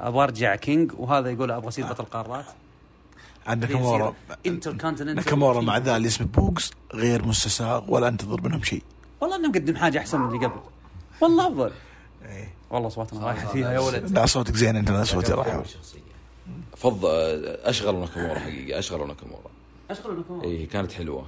[0.00, 2.44] أبغى ارجع king وهذا يقول أبغى اصير بطل قارات.
[3.48, 4.14] ناكامورا
[5.04, 8.82] ناكامورا مع ذا اللي اسمه بوقز غير مستساغ ولا انتظر منهم شيء.
[9.20, 10.60] والله انه مقدم حاجة أحسن من اللي قبل.
[11.20, 11.72] والله أفضل.
[12.24, 12.54] إيه.
[12.70, 14.10] والله اصواتنا رايحه فيها يا ولد.
[14.10, 15.62] لا صوتك زين انت لا صوتي راح.
[16.76, 19.50] فض اشغلوا ناكامورا حقيقه اشغلوا ناكامورا
[19.90, 21.26] أشغل لكم اي كانت حلوة.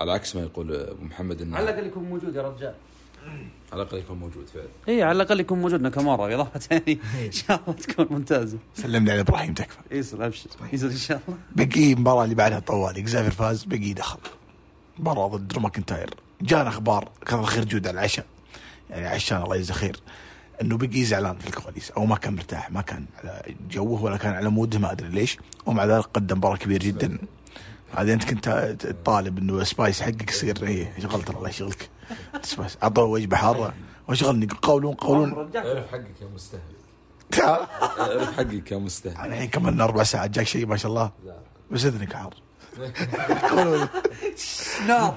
[0.00, 2.74] على عكس ما يقول أبو محمد انه على الأقل يكون موجود يا رجال.
[3.72, 4.66] على الأقل يكون موجود فعلا.
[4.88, 8.58] اي على الأقل يكون موجود ناكامورا اضافه ثاني إن شاء الله تكون ممتازة.
[8.74, 9.78] سلمني على إبراهيم تكفى.
[9.90, 11.38] يسر ابشر يسر إن شاء الله.
[11.66, 12.96] بقي المباراه اللي بعدها طوال.
[12.96, 14.18] إكزافير فاز بقي دخل.
[14.98, 16.10] مباراة ضد درو ماكنتاير.
[16.40, 18.26] جانا أخبار كثر خير جود على العشاء.
[18.90, 20.00] يعني عشان الله يجزاه خير.
[20.62, 24.32] إنه بقي زعلان في الكواليس أو ما كان مرتاح ما كان على جوه ولا كان
[24.32, 25.38] على موده ما أدري ليش.
[25.66, 27.18] ومع ذلك قدم مباراة كبير جدا.
[27.96, 31.90] هذا انت كنت طالب انه سبايس حقك يصير إيه؟ شغلت الله يشغلك.
[32.42, 33.74] سبايس اعطوه وجبه حاره
[34.08, 35.56] وشغلني قولون قولون.
[35.56, 36.62] اعرف حقك يا مستهلك.
[37.44, 39.20] اعرف حقك يا مستهلك.
[39.20, 41.12] الحين كملنا أربع ساعات جاك شيء ما شاء الله.
[41.70, 42.34] بس إذنك حار
[43.50, 43.86] قولوا
[44.86, 45.14] لا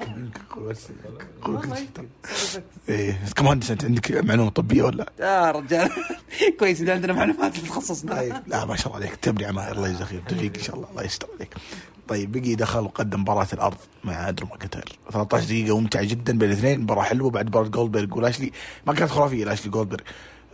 [2.90, 3.20] إيه.
[3.36, 5.90] كمهندس انت عندك معلومة طبية ولا؟ يا رجال.
[6.60, 6.82] كويس.
[6.82, 8.36] إذا عندنا معلومات تخصصنا طيب.
[8.48, 9.16] لا ما شاء الله عليك.
[9.16, 10.22] تبني عماير الله يجزاك خير.
[10.30, 10.90] توفيق إن شاء الله.
[10.90, 11.54] الله يستر عليك.
[12.12, 15.00] طيب Big E دخل وقدم مباراة الأرض مع درو ماكنتاير.
[15.12, 18.18] 13 دقيقة ممتعة جدا بين الاثنين مباراة حلوة بعد مباراة جولدبرغ.
[18.18, 18.52] ولاشلي
[18.88, 20.04] ما كانت خرافية لاشلي جولدبرغ.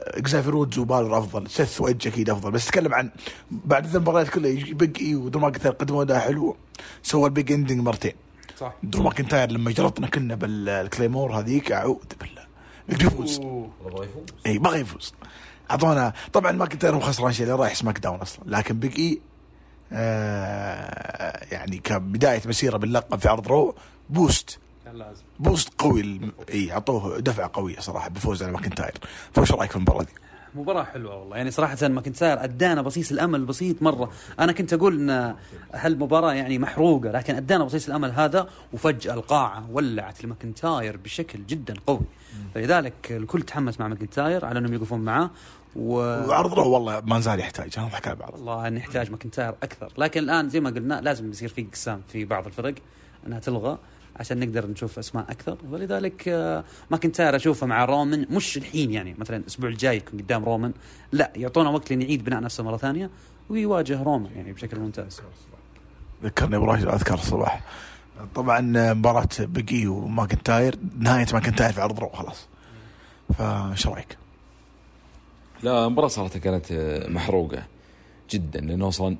[0.01, 2.51] إكزافير وودز وبالر أفضل سيث وإيدج أكيد أفضل.
[2.51, 3.09] بس تكلم عن
[3.51, 6.55] بعد ذا المباريات كلها يجي Big E؟ ودرو ماكنتاير قدموا أداء حلو
[7.03, 8.13] سوى ال Big Ending مرتين.
[8.57, 8.73] صح.
[8.83, 12.43] درو ماكنتاير لما جرطنا كنا بال Claymore هذيك أعوذ بالله.
[12.89, 13.41] بيقدر يفوز.
[14.45, 15.13] إي بغى يفوز.
[15.71, 18.43] أعطونا طبعا ماكنتاير هو خسران شيء رايح SmackDown أصلا.
[18.45, 19.19] لكن بيج إي
[19.93, 23.75] آه يعني كبداية مسيرة باللقب في عرض رو
[24.09, 24.59] boost.
[24.93, 26.19] لازم boost قوي
[26.53, 28.93] إي أعطوه دفعة قوية صراحة بفوز على ماكنتاير.
[29.33, 30.11] فايش رأيك في المباراة دي؟
[30.55, 31.37] مباراة حلوة والله.
[31.37, 35.35] يعني صراحة ماكنتاير أدانا بصيص الأمل بسيط مرة، أنا كنت أقول إن
[35.73, 42.01] هالمباراة يعني محروقة لكن أدانا بصيص الأمل هذا وفجأة القاعة ولعت لماكنتاير بشكل جدا قوي،
[42.55, 45.29] فلذلك الكل تحمس مع ماكنتاير على أنهم يوقفون معاه.
[45.75, 45.93] و
[46.27, 48.33] وعرض رو والله ما زال يحتاج أنا اضحك على بعض.
[48.33, 52.45] والله نحتاج ماكنتاير أكثر، لكن الآن زي ما قلنا لازم يصير في انقسام في بعض
[52.45, 52.75] الفرق
[53.27, 53.77] أنها تلغى
[54.15, 55.57] عشان نقدر نشوف أسماء أكثر.
[55.69, 60.73] ولذلك آه، ماكنتاير أشوفه مع رومان مش الحين يعني مثلا الأسبوع الجاي يكون قدام رومان
[61.11, 63.09] لا يعطونا وقت لين يعيد بناء نفسه مرة ثانية
[63.49, 65.21] ويواجه رومان يعني بشكل ممتاز.
[66.23, 67.61] ذكرني إبراهيم أذكر الصباح.
[68.35, 68.61] طبعا
[68.93, 72.47] مباراة بيجي وماكنتاير نهاية ماكنتاير في عرض رو خلاص.
[73.37, 74.17] فايش رأيك؟
[75.63, 77.63] لا المباراة صراحة كانت آه، محروقة
[78.31, 79.17] جدا لأنه أصلا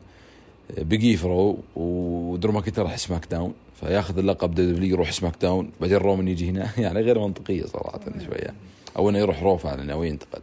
[0.78, 6.28] بيجي فرو ودرو ماكنتاير راح سماك داون فياخذ اللقب W يروح سماك داون بعدين رومان
[6.28, 6.70] يجي هنا.
[6.84, 8.54] يعني غير منطقية صراحة شوية.
[8.98, 10.42] أو إنه يروح رو فعلا أو ينتقل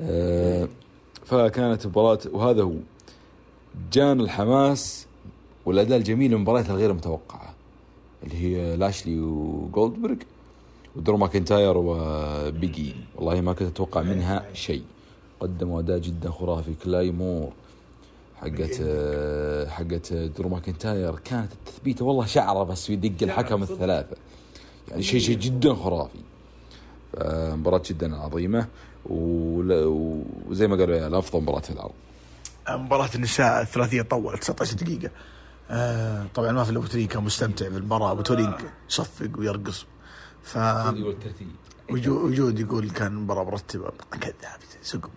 [0.00, 0.68] آه،
[1.24, 2.72] فكانت مباراة وهذا هو.
[3.92, 5.06] جان الحماس
[5.66, 7.54] والأداء الجميل من المباريات الغير متوقعة
[8.24, 10.16] اللي هي لاشلي وجولدبرغ
[10.96, 12.94] ودرو ماكنتاير وبيجي.
[13.16, 14.82] والله ما كنت أتوقع منها شيء.
[15.44, 16.74] قدموا أداء جدا خرافي.
[16.84, 17.52] كلايمور
[18.36, 21.18] حقت آه، حقت درو ماكنتاير.
[21.18, 24.16] كانت التثبيتة والله شعرة بس يدق الحكم الثلاثة.
[24.88, 26.18] يعني شيء شيء جدا خرافي.
[27.16, 28.66] آه، مباراة جدا عظيمة.
[29.06, 31.92] وزي ما قالوا يعني أفضل مباراة في العرض.
[32.70, 35.10] مباراة النساء الثلاثية طولت 19 دقيقة.
[35.70, 38.12] آه طبعا ما في إلا أبو كان مستمتع بالمباراة.
[38.12, 38.22] أبو
[38.90, 39.86] يصفق ويرقص.
[40.42, 40.58] ف
[41.90, 45.10] وجود يقول كان مباراة مرتبة كذاب سقم.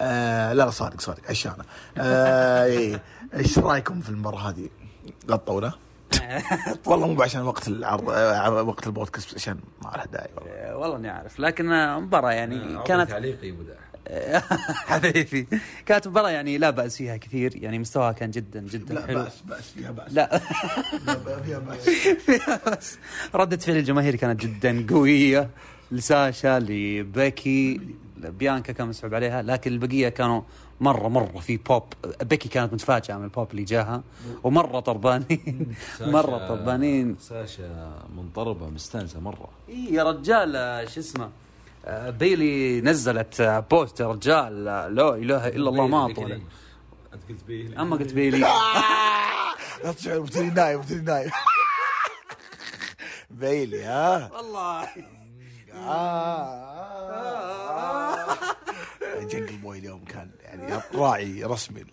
[0.00, 1.64] آه لا لا صادق صادق عشانة
[1.98, 3.02] آه إيه.
[3.34, 4.68] إيش رأيكم في المباراة هذه؟
[5.30, 5.72] غطونا؟
[6.86, 11.08] والله مو عشان وقت العرض آه وقت البودكاست عشان ما له داعي والله والله إني
[11.08, 13.74] عارف لكن آه، مباراة يعني كانت كانت تعليقي بدع
[14.90, 15.46] حبيبي.
[15.86, 17.56] كانت مباراة يعني لا بأس فيها كثير.
[17.62, 19.22] يعني مستواها كان جدا جدا لا حلو.
[19.22, 20.12] بأس بأس فيها بأس.
[20.12, 20.40] لا.
[21.06, 21.88] لا فيها بأس.
[22.78, 22.98] بس
[23.34, 25.50] ردة فعل الجماهير كانت جدا قوية.
[25.92, 27.80] لساشا لبيكي
[28.16, 29.42] بيانكا كان مسحوب عليها.
[29.42, 30.42] لكن البقية كانوا
[30.80, 31.82] مرة مرة في بوب
[32.22, 34.02] بيكي كانت متفاجئة من البوب اللي جاها.
[34.44, 35.74] ومرة طربانين.
[36.00, 37.16] مرة ساشا- طربانين.
[37.20, 39.48] ساشا منطربة مستانسة مرة.
[39.68, 40.52] إيه يا رجال
[40.90, 41.30] شو اسمه؟
[41.88, 46.32] بيلي نزلت آه، بوست يا رجال لا إله إلا الله ما طول.
[46.32, 47.76] أنت قلت بيلي.
[47.80, 48.38] أما قلت بيلي.
[49.84, 51.30] لا تصير بتري نايم بتري نايم.
[53.30, 54.88] بيلي ها؟ والله.
[55.74, 57.06] آه.
[59.30, 61.84] جنجل بوي اليوم كان يعني راعي رسمي.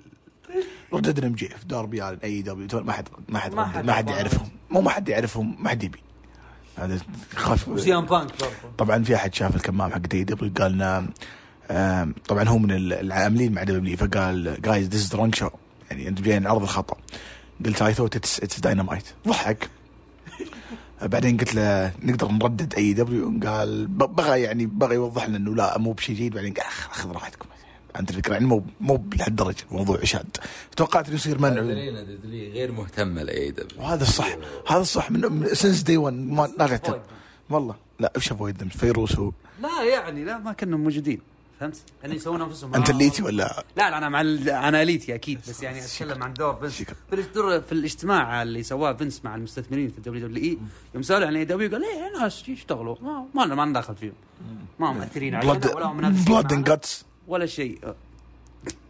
[0.94, 3.54] ردد ام جي في داربي على اي دبليو ما حد ما حد
[3.86, 4.10] ما حد.
[4.10, 4.50] يعرفهم.
[4.70, 6.04] مو ما حد يعرفهم ما حد يبي.
[6.78, 7.00] هذا
[7.36, 7.68] خاف.
[7.68, 8.32] وسيام بانك
[8.78, 11.08] طبعا في أحد شاف الكمام حق دي دبليو قال
[12.28, 15.50] طبعا هو من ال- العاملين مع دبليو فقال جايز ذيس رونج شو
[15.92, 16.98] يعني أنتم جايين عرض الخطأ.
[17.66, 19.70] قلت اي ثوت اتس داينامايت ضحك.
[21.02, 25.56] بعدين قلت له نقدر نردد اي دبليو قال ب- بغى يعني بغى يوضح لنا إنه
[25.56, 26.34] لا مو بشيء جيد.
[26.36, 27.46] بعدين قال "أخ، خذ راحتكم.
[28.00, 30.38] انت الفكرة يعني مو مو بهالدرجة الموضوع إشاد.
[30.78, 31.62] توقعت إنه يصير منع.
[32.32, 34.38] غير مهتمه لاي دبليو وهذا الصح
[34.68, 37.00] هذا الصح من سنس دي 1 ما لا تهتم
[37.50, 37.76] والله.
[38.00, 39.32] لا وش أبغى يدم فيروس هو
[39.62, 41.22] لا يعني لا ما كنا موجودين.
[41.60, 42.76] فهمت؟ يعني يسوون أنفسهم.
[42.76, 42.90] أنت.
[42.90, 46.56] الليتي ولا لا لا أنا مع ال- أنا اليتي أكيد بس يعني أتكلم عن دور
[46.56, 46.74] فينس.
[47.10, 50.58] في الدور في الاجتماع اللي سواه فينس مع المستثمرين في الدبليو دبليو اي
[50.94, 54.14] يوم سألوا عن اي دبليو قال إيه ناس يشتغلوا ما ما لنا ما ندخل فيهم.
[54.80, 56.64] ما مؤثرين علينا ولا هم منافسين بلاد معنا.
[56.66, 57.80] جاتس ولا شيء.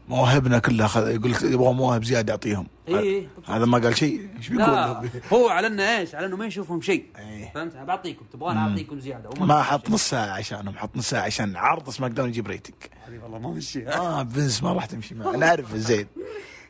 [0.10, 3.28] مواهبنا كلها خذ يقول لك يبغى مواهب زيادة اعطيهم إيه.
[3.48, 7.06] هذا ما قال شيء؟ إيش بيقول؟ هو على إنه إيش؟ على إنه ما يشوفهم شيء.
[7.18, 7.52] إيه.
[7.54, 8.26] فهمت؟ بعطيكم.
[8.34, 9.46] تبغون أعطيكم زيادة.
[9.46, 9.90] ما حط.
[9.90, 10.78] نص ساعة عشانهم.
[10.78, 12.76] حط نص ساعة عشان عرض سماك داون يجيب rating.
[13.08, 15.36] هذه والله ما مشي آه فينس ما راح تمشي معه.
[15.36, 16.08] أنا أعرف زين.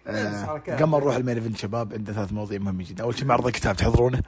[0.07, 0.81] آه حركات.
[0.81, 3.03] قبل نروح ال main event شباب عنده ثلاث مواضيع مهمه جدا.
[3.03, 4.21] أول شيء معرض الكتاب تحضرونه؟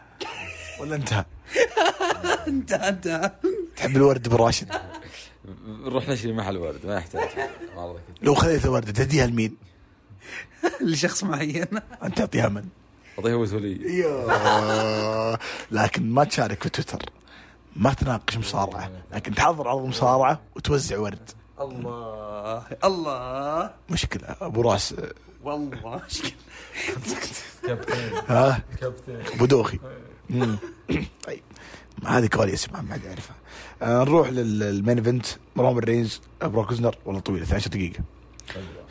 [0.80, 1.26] ولا انتهى؟
[2.48, 3.32] انت انت
[3.76, 4.70] تحب الورد ابو راشد
[5.68, 7.30] نروح نشري محل ورد ما يحتاج.
[7.76, 9.58] والله لو خذيت ورده تهديها لمين؟
[10.82, 11.66] لشخص معين.
[12.04, 12.64] أنت تعطيها من؟
[13.20, 15.38] اعطيه وسوليه يا.
[15.72, 17.10] لكن ما تشارك في تويتر.
[17.76, 18.92] ما تناقش مصارعة.
[19.14, 21.30] لكن تحضر عرض مصارعة وتوزع ورد.
[21.62, 23.74] الله الله.
[23.90, 24.96] مشكلة أبو راس.
[25.44, 26.02] والله.
[26.10, 26.32] مشكله
[27.68, 29.22] كابتن ها؟ كابتن.
[29.36, 29.80] أبو دوخي.
[31.28, 31.42] طيب.
[32.06, 33.36] هذه كواليس ما ما حد يعرفها.
[33.82, 35.26] آه، نروح لل- للمين إيفنت.
[35.58, 38.00] رومان رينز بروك زنر والله طويلة 12 دقيقة.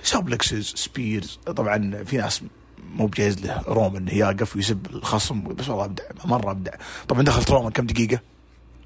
[0.02, 1.38] سابلكسز سبيرز.
[1.46, 2.42] طبعا في ناس
[2.94, 3.62] مو بجايز له.
[3.68, 6.72] رومان يقف ويسب الخصم بس والله أبدع مرة أبدع.
[7.08, 8.20] طبعا دخلت رومان كم دقيقة؟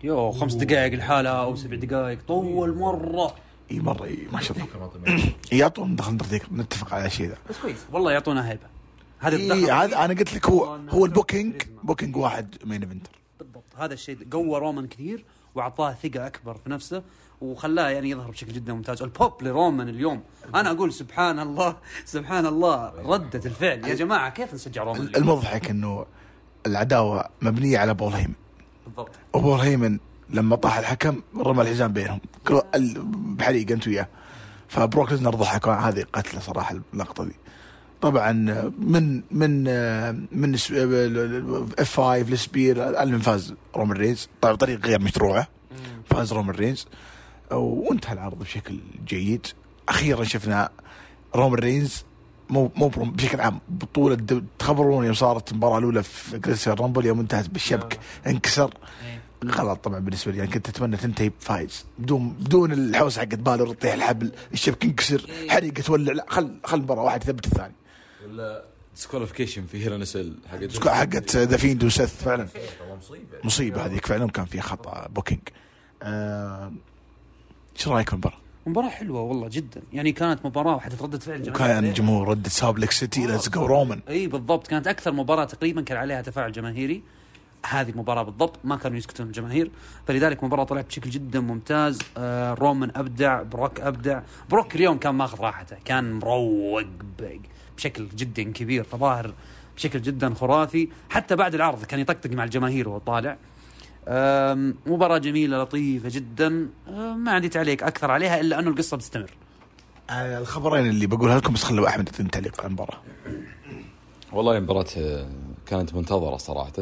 [0.05, 2.19] يو خمس دقائق الحالة أو سبع دقائق.
[2.29, 3.35] طول مرة.
[3.71, 5.23] إي مرة ما شاء الله.
[5.53, 7.37] يعطون دخل اندرتيكر نتفق على الشيء ذا.
[7.51, 7.77] بس كويس.
[7.93, 8.76] والله يعطونا هيبة.
[9.19, 13.65] هذا إيه هذا أنا قلت لك هو هو ال booking booking واحد main eventer بالضبط.
[13.79, 17.03] هذا الشيء قوى رومان كثير وأعطاه ثقة أكبر في نفسه
[17.41, 19.03] وخلاه يعني يظهر بشكل جدا ممتاز.
[19.03, 20.23] البوب لرومان اليوم.
[20.55, 23.85] أنا أقول سبحان الله سبحان الله ردة الفعل.
[23.85, 26.07] يا جماعة كيف نشجع رومان اليوم؟ المضحك إنه
[26.67, 28.35] العداوة مبنية على بول هيمن
[28.87, 29.11] بالضبط.
[29.35, 29.99] وبول هيمن
[30.31, 32.21] لما طاح الحكم رمى الحزام بينهم.
[32.49, 33.03] كل- ال-
[33.37, 34.09] بحريق انت وياه.
[34.69, 35.69] فبروك ليزنر ضحك.
[35.69, 37.35] هذه قتلة صراحة اللقطة دي.
[38.01, 38.33] طبعا
[38.79, 39.65] من من
[40.33, 40.55] من
[41.79, 44.29] اف 5 لسبير المن فاز رومان رينز.
[44.41, 45.49] طبعا بطريقه غير مشروعه.
[46.11, 46.87] فاز رومان رينز.
[47.51, 49.47] وانتهى العرض بشكل جيد.
[49.89, 50.71] أخيرا شفنا
[51.35, 52.05] رومان رينز
[52.51, 57.51] مو مو بشكل عام بطولة تخبرون يوم صارت المباراة الأولى في كريستيان رامبل يوم انتهت
[57.51, 58.75] بالشبك انكسر.
[59.45, 60.39] غلط طبعا بالنسبة لي.
[60.39, 61.85] يعني كنت أتمنى تنتهي بفايز.
[61.99, 66.13] بدون بدون الحوسة حقت بالر تطيح الحبل الشبك ينكسر حريقة تولع.
[66.13, 67.75] لا خل خل المباراة واحد يثبت الثاني.
[68.27, 68.65] ولا
[68.95, 72.49] ديسكواليفيكيشن في هيرا نسل حق حقت ذا فيند وسث فعلا.
[72.99, 73.39] مصيبة.
[73.45, 75.41] مصيبة هذيك فعلا كان فيها خطأ بوكينج
[76.03, 76.73] آه،
[77.77, 79.83] إيش رأيك في المباراة؟ مباراة حلوة والله جدا.
[79.93, 81.91] يعني كانت مباراة وحدت ردة فعل الجماهير وكان عليها.
[81.91, 84.67] الجمهور ردة سابلك سيتي ليتس جو رومان إي بالضبط.
[84.67, 87.03] كانت أكثر مباراة تقريبا كان عليها تفاعل جماهيري.
[87.67, 88.59] هذه المباراة بالضبط.
[88.65, 89.71] ما كانوا يسكتون الجماهير.
[90.07, 91.99] فلذلك مباراة طلعت بشكل جدا ممتاز.
[92.17, 94.21] آه رومان أبدع بروك أبدع.
[94.51, 95.77] بروك اليوم كان ماخذ راحته.
[95.85, 96.83] كان مروق
[97.19, 97.41] ب-
[97.77, 99.35] بشكل جدا كبير فظاهر
[99.77, 100.89] بشكل جدا خرافي.
[101.11, 103.37] حتى بعد العرض كان يطقطق مع الجماهير وهو طالع.
[104.87, 106.69] مباراة جميلة لطيفة جدا.
[107.17, 109.31] ما عندي تعليق أكثر عليها إلا أنه القصة بتستمر
[110.11, 112.99] آه، الخبرين اللي بقولها لكم بس خلوا أحمد يعطيني تعليق على المباراة؟
[114.33, 115.27] والله المباراة آه،
[115.67, 116.73] كانت منتظرة صراحة.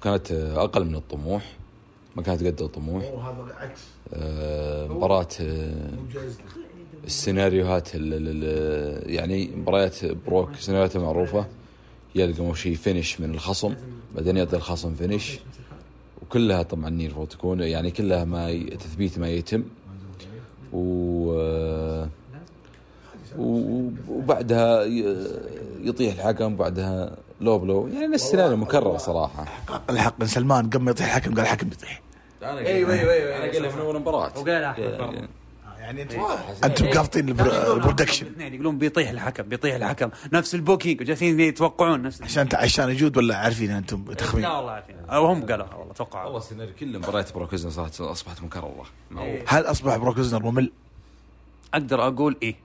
[0.00, 1.52] وكانت آه، أقل من الطموح.
[2.16, 3.04] ما كانت قد الطموح.
[3.04, 3.80] هذا عكس
[4.14, 5.28] آه، مباراة
[7.06, 11.46] السيناريوهات ال- ال- ال- يعني مباريات بروك سيناريوهاتها معروفة.
[12.14, 13.74] يلقى شيء فينش من الخصم
[14.14, 15.38] بعدين يعطي الخصم فينش
[16.22, 19.62] وكلها طبعا نير تكون يعني كلها ما ي- تثبيت ما يتم.
[20.72, 22.08] و آه،
[23.38, 25.26] و- وبعدها ي-
[25.82, 29.44] يطيح الحكم بعدها low blow يعني نفس السيناريو مكرر صراحة.
[29.44, 32.02] حق الحق سلمان قبل ما يطيح الحكم قال الحكم بيطيح.
[32.42, 32.58] أيوة،
[32.92, 33.36] أيوة، أيوة.
[33.36, 34.32] أنا قايلها من أول مباراة.
[34.38, 35.28] وقالها أحمد
[35.84, 36.00] يعني-.
[36.00, 38.26] يعني أنتم أنتم قابطين البر- ال prediction.
[38.26, 40.10] الاثنين يقولون بيطيح الحكم بيطيح الحكم.
[40.32, 44.70] نفس ال booking وجالسين يتوقعون نفس عشان عشان يجود ولا عارفين أنتم تخمين؟ لا والله
[44.72, 44.96] عارفين.
[45.08, 46.24] أو هم قالوها والله توقعوا.
[46.24, 48.84] والله السيناريو كل مباريات بروك أصبحت مكررة.
[49.10, 50.72] معروف هل أصبح بروك ممل؟
[51.74, 52.56] أقدر أقول إيه.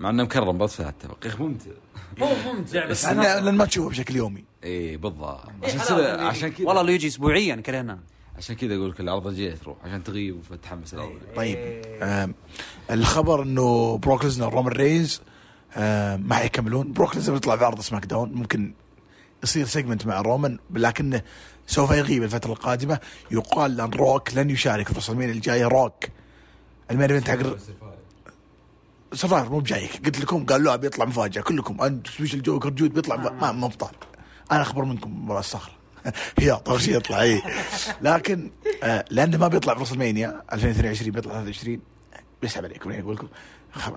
[0.00, 1.18] مع إنه مكرر بس لا أتفق.
[1.24, 1.70] يا أخي ممتع.
[2.22, 4.44] هو ممتع بس لأن لأن ما تشوفه بشكل يومي.
[4.64, 5.40] اي بالضبط.
[5.62, 6.66] عشان كذا عشان كذا.
[6.66, 7.98] والله لو يجي اسبوعيا كرهنا
[8.38, 11.58] عشان كذا أقول لك العرض الجاي تروح عشان تغيب وتتحمس الأول طيب
[12.02, 12.34] آم،
[12.90, 15.20] الخبر إنه بروك ليزنر رومان رينز
[15.76, 16.92] آم، ما حيكملون.
[16.92, 18.72] بروك ليزنر بيطلع في عرض SmackDown ممكن
[19.42, 21.22] يصير سيجمنت مع رومان لكنه
[21.66, 22.98] سوف يغيب الفترة القادمة.
[23.30, 25.66] يقال ان روك لن يشارك في رسلمين الجاية.
[25.66, 26.04] روك
[26.90, 27.56] المين إيفنت حق
[29.12, 30.04] سرفايفر مو بجايك.
[30.06, 31.42] قلت لكم قال لا بيطلع مفاجأة.
[31.42, 33.16] كلكم أنت سبيشل جوكر جود بيطلع
[33.52, 33.94] ما بطال.
[34.52, 35.77] أنا أخبر منكم مباراة الصخره
[36.38, 37.42] هياط اول شيء يطلع اي
[38.02, 38.50] لكن
[38.82, 41.80] آه لأنه ما بيطلع في راس المانيا 2022 بيطلع 23
[42.42, 43.28] بيسحب عليكم يعني أقول لكم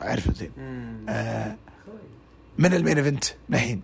[0.01, 0.51] أعرف زين
[1.09, 1.55] آه
[2.57, 3.81] من ال main event؟ نحين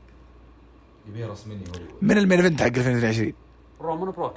[2.01, 3.33] من ال main event حق 2022
[3.81, 4.33] رومان وبروك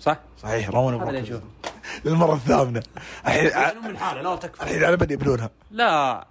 [0.00, 1.46] صح؟ صحيح رومان هذا اللي وبروك نشوفه
[2.04, 2.82] للمرة الثامنة.
[3.26, 4.62] الحين من حالة لا تكفى.
[4.62, 5.50] الحين على من يبنونها.
[5.70, 6.26] لا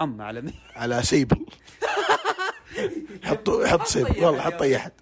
[0.00, 1.46] اما على مين؟ على سيبل.
[3.24, 4.24] حطوا حط سيبل.
[4.24, 4.92] والله حط اي أحد.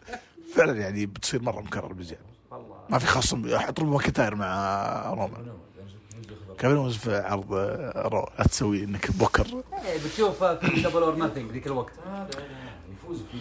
[0.54, 2.22] فعلا يعني بتصير مرة مكرر بزياده
[2.90, 5.52] ما في خصم حط له ماكنتاير مع رومان.
[6.58, 9.46] كيفن أونز في عرض آه، Raw لا تسوي إنك بوكر.
[10.04, 11.92] بتشوف في Double or Nothing ذيك الوقت.
[12.92, 13.38] يفوز في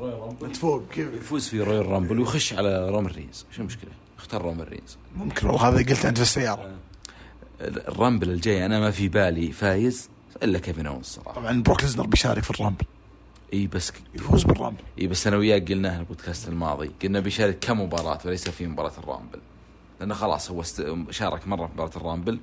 [0.00, 3.46] Royal Rumble فوق كيف؟ يفوز في Royal Rumble ويخش على رومان رينز.
[3.50, 4.96] شو المشكلة؟ اختار رومان رينز.
[5.16, 6.70] ممكن والله هذا قلت أنت في السيارة.
[7.60, 9.52] ال Rumble الجاي أنا ما في بالي.
[9.52, 10.10] فايز
[10.42, 11.32] إلا كيفن أونز صراحة.
[11.32, 12.84] طبعا بروك ليزنر بيشارك في ال Rumble.
[13.52, 14.82] إي بس يفوز بال Rumble.
[14.98, 19.38] إي بس أنا وياك قلناها البودكاست الماضي قلنا بيشارك كمباراة وليس في مباراة ال Rumble.
[20.00, 20.84] لأنه خلاص هو است...
[21.10, 22.40] شارك مرة في مباراة ال Rumble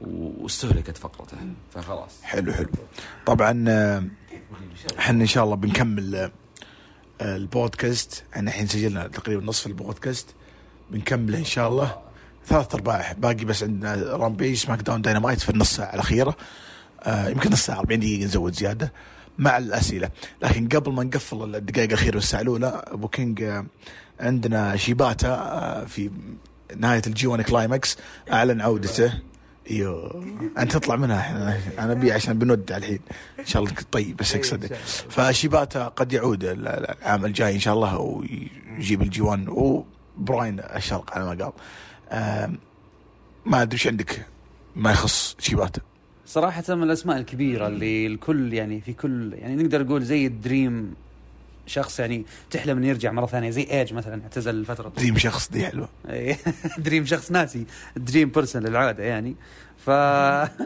[0.00, 1.36] واستهلكت فقرته
[1.74, 2.22] فخلاص.
[2.22, 2.68] حلو حلو.
[3.26, 4.04] طبعا آه،
[4.98, 6.14] إحنا إن شاء الله بنكمل
[7.20, 8.24] آه، البودكاست.
[8.34, 10.34] إحنا الحين سجلنا تقريبا نصف البودكاست.
[10.90, 11.98] بنكمله إن شاء الله.
[12.46, 16.36] ثلاث ارباع باقي بس عندنا Rampage SmackDown Dynamite في النص ساعة الأخيرة.
[17.02, 18.92] آه يمكن نص ساعة 40 دقيقة نزود زيادة.
[19.40, 20.10] مع الأسئلة.
[20.42, 23.66] لكن قبل ما نقفل الدقائق الأخيرة والساعة الاولى أبو كينج آه،
[24.20, 26.10] عندنا شيباتا آه، في
[26.76, 27.96] نهاية ال G 1 Climax
[28.32, 29.12] أعلن عودته.
[29.70, 30.24] إيوه.
[30.58, 31.20] انت تطلع منها.
[31.20, 32.98] إحنا أنا أبي عشان بنودع الحين.
[33.38, 34.74] إن شاء الله طيب بس أقصد.
[35.10, 40.60] فشيباتا قد يعود ال- ال- العام الجاي إن شاء الله ويجيب ال G 1 وبراين
[40.60, 41.52] الشرق على ما قال.
[43.46, 44.26] ما أدري إيش عندك؟
[44.76, 45.80] ما يخص شيباتا
[46.30, 50.94] صراحة من الأسماء الكبيرة اللي الكل يعني في كل يعني نقدر نقول زي ال dream
[51.66, 55.00] شخص يعني تحلم إنه يرجع مرة ثانية زي إيج مثلا اعتزل فترة طويلة.
[55.00, 55.88] dream شخص دي حلوة.
[56.10, 56.38] إيه،
[56.78, 57.66] dream شخص ناسي
[57.96, 59.34] dream person للعادة يعني.
[59.86, 59.90] ف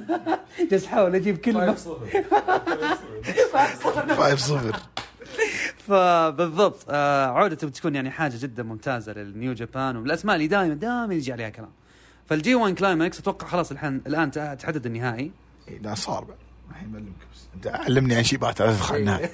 [0.71, 1.75] جالس أحاول أجيب كلمة.
[1.75, 1.99] 5
[4.37, 4.77] 0
[5.89, 11.15] فبالضبط آه عودته بتكون يعني حاجة جدا ممتازة لل New Japan والاسماء اللي دائما دائما
[11.15, 11.71] يجي عليها كلام.
[12.27, 15.44] فال G 1 Climax أتوقع خلاص الحين الآن تحدد النهائي.
[15.83, 16.37] لا صار بعد.
[16.71, 17.47] الحين معلمك بس.
[17.55, 19.31] أنت علمني عن شيباتا لا تدخل النهايه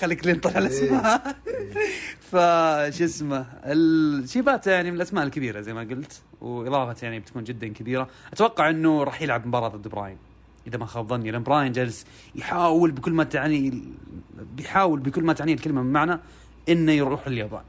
[0.00, 1.36] خليك لين طلع الأسماء.
[2.30, 8.08] فش اسمه الشيباتا يعني من الأسماء الكبيرة زي ما قلت وإضافة يعني بتكون جدا كبيرة.
[8.32, 10.16] أتوقع إنه راح يلعب مباراة ضد براين.
[10.66, 13.82] إذا ما خاب ظني لأن براين جالس يحاول بكل ما تعني
[14.56, 16.18] بيحاول بكل ما تعنيه الكلمة من معنى
[16.68, 17.62] إنه يروح اليابان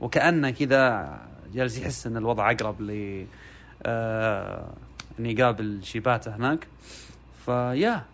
[0.00, 1.18] وكأنه كذا
[1.54, 3.26] جالس يحس إن الوضع أقرب ل
[3.82, 4.74] آه
[5.18, 6.66] إنه يقابل شيباتا هناك.
[7.50, 8.04] ف yeah.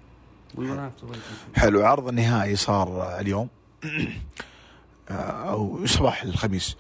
[1.57, 3.49] حلو عرض النهائي صار اليوم.
[5.11, 5.13] آه،
[5.51, 6.77] أو صباح الخميس.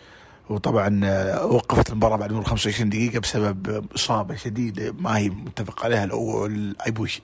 [0.50, 6.04] وطبعا آه، وقفت المباراة بعد مرور 25 دقيقة بسبب إصابة شديدة ما هي متفق عليها
[6.04, 7.22] الأول ايبوشي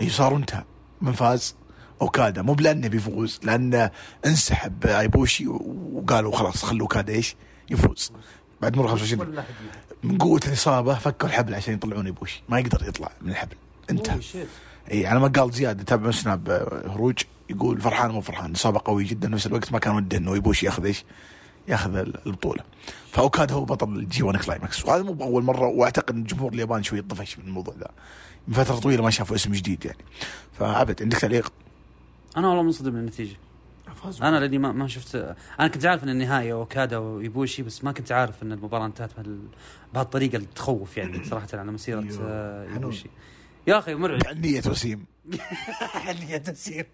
[0.00, 0.64] هي صار انتهى.
[1.00, 1.54] من فاز
[2.02, 2.42] أوكادا.
[2.42, 3.90] مو لأنه بيفوز لأنه
[4.26, 5.46] انسحب أيبوشي
[5.92, 7.36] وقالوا خلاص خلوا اوكادا إيش
[7.70, 8.12] يفوز.
[8.62, 9.44] بعد مرور 25
[10.02, 13.56] من قوة الإصابة فكوا الحبل عشان يطلعون يبوشي ما يقدر يطلع من الحبل.
[13.90, 14.20] انتهى
[14.92, 16.50] إي على ما قال زياد تابع سناب
[16.86, 17.18] هروج
[17.50, 20.84] يقول فرحان مو فرحان اصابه قويه جدا نفس الوقت ما كان وده إنه يبوشي ياخذ
[20.84, 21.04] إيش؟
[21.68, 22.62] ياخذ البطولة
[23.12, 26.82] فأوكادا هو بطل ال G 1 Climax وهذا مو بأول مرة وأعتقد إن جمهور اليابان
[26.82, 27.90] شوي طفش من الموضوع ذا
[28.48, 30.04] من فترة طويلة ما شافوا اسم جديد يعني
[30.58, 31.52] فعبد عندك تعليق؟
[32.36, 33.36] أنا والله منصدم من النتيجه
[34.22, 38.12] أنا لأني ما ما شفت أنا كنت عارف إن النهاية اوكادا ويبوشي بس ما كنت
[38.12, 39.48] عارف إن المباراة انتهت بهال-
[39.94, 42.18] بهالطريقة اللي تخوف يعني صراحة على مسيرة أيوه.
[42.22, 42.76] آه، حنون.
[42.76, 43.08] يبوشي
[43.66, 45.04] يا أخي مرعب نية وسيم
[45.80, 46.86] حلية تسير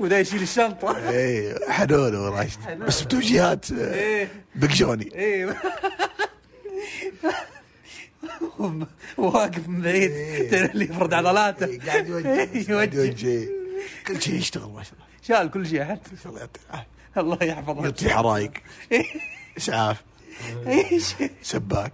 [0.00, 1.08] ودا يشيل الشنطة.
[1.10, 4.28] اي حنون وراشد بس بتوجيهات آه، إيه.
[4.54, 5.14] بيج جوني.
[5.14, 5.56] إيه.
[9.16, 10.50] واقف من بعيد إيه.
[10.50, 13.48] ترى اللي يفرد عضلاته إيه، قاعد يوجه يوجه.
[14.06, 15.06] كل شيء يشتغل ما شاء الله.
[15.22, 16.10] شال كل شيء حتى.
[16.26, 16.86] الله يعطيه العافية.
[17.16, 18.52] الله يحفظه يطفي حرايق.
[18.92, 19.04] إيه.
[19.58, 20.02] اسعاف
[20.66, 21.92] إيش؟ سباك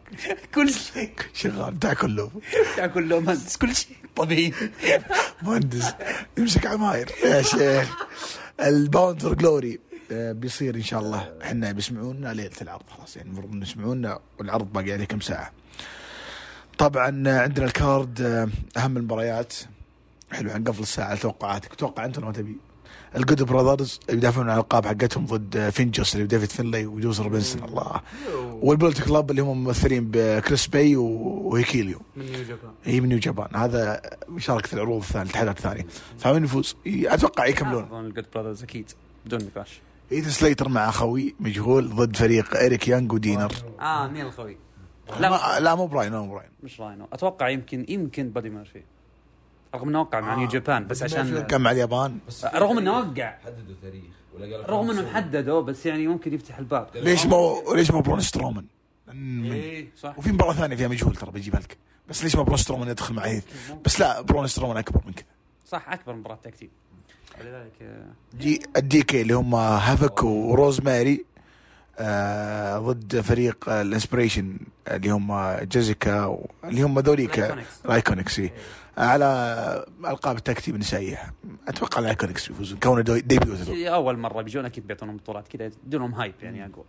[0.54, 1.12] كل شيء.
[1.34, 1.74] شغال.
[1.74, 2.30] بتاع كله
[2.76, 3.56] تاكل له مهندس.
[3.56, 3.96] كل شيء.
[4.16, 4.52] طبيعي
[5.42, 5.94] مهندس.
[6.38, 7.96] يمسك عماير يا شيخ.
[8.60, 9.78] ال Bound for Glory.
[10.12, 11.32] آه، بيصير إن شاء الله.
[11.42, 12.82] إحنا بيسمعونا ليلة العرض.
[12.98, 15.52] خلاص يعني المفروض يسمعونا والعرض باقي عليه كم ساعة.
[16.78, 18.48] طبعا آه، عندنا ال card آه،
[18.80, 19.54] أهم المباريات.
[20.32, 21.74] حلو حنقفل الساعة توقعاتك.
[21.74, 22.56] توقع أنت ولا ما تبي؟
[23.16, 28.00] ال Good Brothers يدافعون عن الألقاب حقتهم ضد FinJuice اللي ديفيد فينلي وجوز روبنسون الله.
[28.52, 32.00] وال Bullet Club اللي هم ممثلين بكريس باي وهيكوليو.
[32.16, 32.70] من New Japan.
[32.84, 33.56] هي من New Japan.
[33.56, 35.86] هذا مشاركة العروض الثانية الاتحادات الثانية
[36.18, 37.84] فمن يفوز؟ أتوقع يكملون.
[37.84, 38.90] أظن ال Good Brothers أكيد
[39.26, 39.80] بدون نقاش.
[40.12, 43.52] هيث سليتر مع أخوي مجهول ضد فريق اريك يانج ودينر.
[43.80, 44.56] آه مين الخوي؟
[45.20, 45.74] لا لا.
[45.74, 46.50] مو براين مو براين.
[46.62, 47.08] مش راينو.
[47.12, 48.82] أتوقع يمكن يمكن بادي ميرفي.
[49.76, 52.18] رغم إنه وقع مع New Japan بس عشان كان مع اليابان.
[52.28, 54.04] بس رغم إنه وقع حددوا تاريخ
[54.34, 55.02] ولا قالوا رغم إنه.
[55.02, 56.88] محدده بس يعني ممكن يفتح الباب.
[56.94, 58.64] ليش مو ليش مو برون سترومان؟
[59.12, 60.18] إيه صح.
[60.18, 61.76] وفي مباراة ثانية فيها مجهول ترى بجيبها لك
[62.08, 63.44] بس ليش ما برون سترومان يدخل مع هيث؟
[63.84, 65.24] بس لا برون سترومان أكبر من كذا.
[65.66, 66.70] صح أكبر مباراة tag team.
[67.40, 68.04] ولذلك آه،
[68.38, 71.24] جي ال Decay اللي هم هافك وروزماري
[71.98, 77.56] آه ضد فريق آه، ال IInspiration اللي هم جيزيكا اللي هم ذوليك.
[77.84, 78.52] ال IIconics إيه.
[78.98, 81.34] على ألقاب ال tag team النسائية.
[81.68, 82.78] أتوقع ال IIconics يفوزون.
[82.78, 83.86] كونه debut لهم.
[83.86, 86.84] أول مرة بيجون أكيد بيعطونهم بطولات كذا يدونهم hype يعني اقوى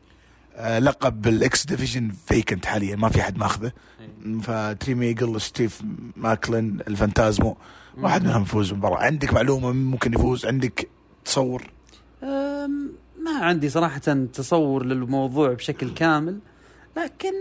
[0.55, 3.71] آه لقب ال X Division vacant حاليا ما في أحد ماخذه.
[3.99, 4.41] إيه.
[4.41, 5.81] فتري ميجل ستيف
[6.15, 7.57] ماكلين الفانتازمو.
[7.97, 10.89] واحد منهم يفوز بالمباراه عندك معلومة ممكن يفوز؟ عندك
[11.25, 11.63] تصور؟
[12.21, 13.99] ما عندي صراحة
[14.33, 16.39] تصور للموضوع بشكل كامل
[16.97, 17.33] لكن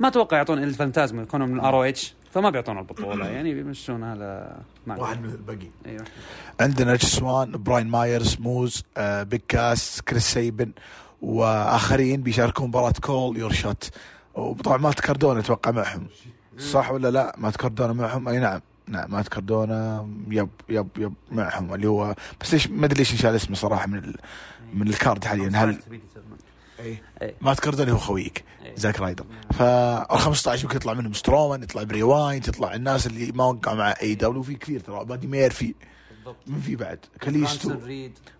[0.00, 4.56] ما أتوقع يعطون الفانتازمو يكونوا من ال ROH فما بيعطون البطولة يعني بيمشون على
[4.86, 6.04] ما واحد من الباقي أيوه.
[6.60, 10.72] عندنا ريتش سوان براين مايرز موز آه بيج كاس كريس سيبن
[11.22, 13.90] وآخرين بيشاركون مباراة Call Your Shot.
[14.34, 16.06] وطبعا مات كاردونا أتوقع معهم.
[16.58, 18.60] صح ولا لا؟ مات كاردونا معهم؟ أي نعم.
[18.88, 21.74] نعم مات كاردونا yep yep yep معهم.
[21.74, 24.16] اللي هو بس ليش ما أدري ليش انشال اسمه صراحة من ال...
[24.74, 25.50] من ال card حاليا.
[25.54, 25.78] هل
[26.80, 27.02] إيه.
[27.40, 28.44] مات كاردونا هو خويك.
[28.64, 28.76] إيه.
[28.76, 29.24] زاك رايدر.
[29.52, 33.94] فال 15 يمكن يطلع منهم سترومان يطلع براي وايت يطلع الناس اللي ما وقعوا مع
[34.02, 35.04] AEW في كثير ترى.
[35.04, 35.74] بادي ميرفي
[36.10, 36.36] بالضبط.
[36.46, 37.68] من في بعد؟ كاليستو.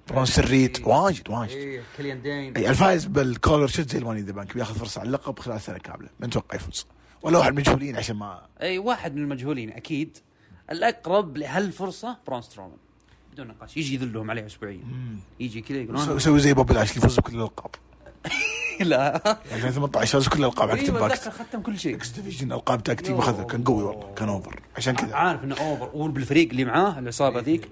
[0.09, 0.77] برونسون ريد.
[0.77, 0.87] ريد.
[0.87, 1.51] واجد واجد.
[1.51, 2.57] إيه كيليان دين.
[2.57, 4.55] اي الفايز بال Call Your Shot زي ال Money in the Bank.
[4.55, 6.09] بياخذ فرصة على اللقب خلال سنة كاملة.
[6.21, 6.87] من توقع يفوز.
[7.23, 10.19] ولا واحد مجهولين عشان ما اي واحد من المجهولين أكيد.
[10.71, 12.77] الأقرب لهالفرصة برون سترومان.
[13.33, 13.77] بدون نقاش.
[13.77, 14.81] يجي يذلهم عليه اسبوعيا.
[15.41, 17.71] يجي كذا يقولون يسوي زي بوب لاشلي يفوز بكل الألقاب.
[18.81, 19.39] لا.
[19.53, 21.97] 2018 فاز كل الالقاب حق أيوه باكس ختم كل شيء.
[21.97, 23.45] X Division ألقاب tag team أخذها.
[23.45, 24.15] كان قوي والله.
[24.15, 25.15] كان over عشان كذا.
[25.17, 27.69] عارف إنه over وبالفريق اللي معاه العصابة ذيك.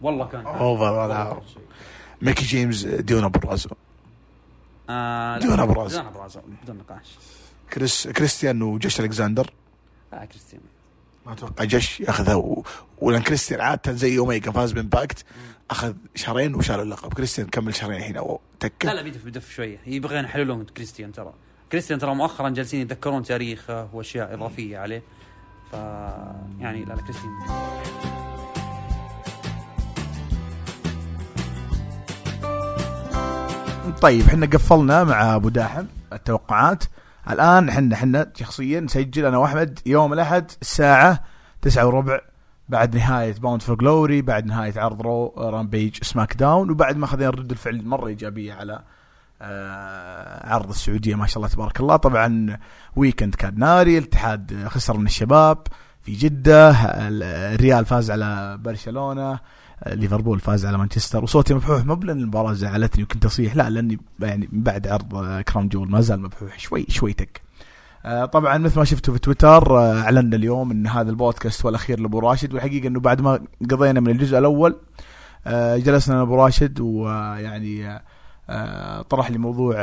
[0.00, 0.46] والله كان.
[0.46, 1.40] over ولا
[2.22, 3.70] ميكي جيمز ديونا برازو
[4.90, 5.46] آه لا.
[5.46, 5.96] ديونا برازو.
[5.96, 7.06] ديونا برازو بدون نقاش.
[7.72, 9.50] كريس كريستيان وجوش ألكسندر.
[10.12, 10.60] آه كريستيان
[11.26, 12.64] ما أتوقع جوش ياخذها و...
[12.98, 15.24] ولأن كريستيان عادة زي اوميجا فاز ب Impact
[15.70, 17.14] أخذ شهرين وشال اللقب.
[17.14, 18.86] كريستيان كمل شهرين الحين أو تكه.
[18.86, 19.78] لا لا بيدف بيدف شوية.
[19.86, 21.32] يبغى يحللون كريستيان ترى.
[21.72, 25.02] كريستيان ترى مؤخرا جالسين يتذكرون تاريخه وأشياء إضافية عليه.
[25.72, 25.74] ف
[26.60, 27.32] يعني لا لا كريستيان.
[34.02, 36.84] طيب إحنا قفلنا مع أبو داحم التوقعات.
[37.30, 41.20] الآن إحنا إحنا شخصيا نسجل أنا وأحمد يوم الأحد الساعة
[41.62, 42.20] تسعة وربع
[42.68, 47.50] بعد نهاية Bound for Glory بعد نهاية عرض Raw Rampage SmackDown وبعد ما اخذنا رد
[47.50, 48.82] الفعل مرة إيجابية على
[49.42, 51.14] آه عرض السعودية.
[51.14, 51.96] ما شاء الله تبارك الله.
[51.96, 52.58] طبعا
[52.96, 55.58] weekend كان ناري الاتحاد خسر من الشباب
[56.02, 56.26] في
[57.08, 57.22] ال-
[57.54, 59.32] الريال فاز على برشلونة.
[59.32, 59.40] آه،
[59.86, 64.48] ليفربول فاز على مانشستر وصوتي مبحوح مو لأن المباراة زعلتني وكنت اصيح لا لأني يعني
[64.52, 67.46] من بعد عرض كرام جول ما زال مبحوح شوي شوي تك.
[68.06, 72.00] آه، طبعا مثل ما شفتوا في تويتر آه، اعلنا اليوم إن هذا البودكاست هو الأخير
[72.00, 74.76] لأبو راشد والحقيقة إنه بعد ما قضينا من الجزء الأول
[75.46, 78.00] آه، جلسنا ابو راشد ويعني
[79.10, 79.82] طرح لي موضوع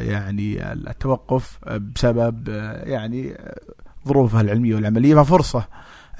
[0.00, 2.48] يعني التوقف بسبب
[2.84, 3.36] يعني
[4.08, 5.64] ظروفها العلمية والعملية ففرصة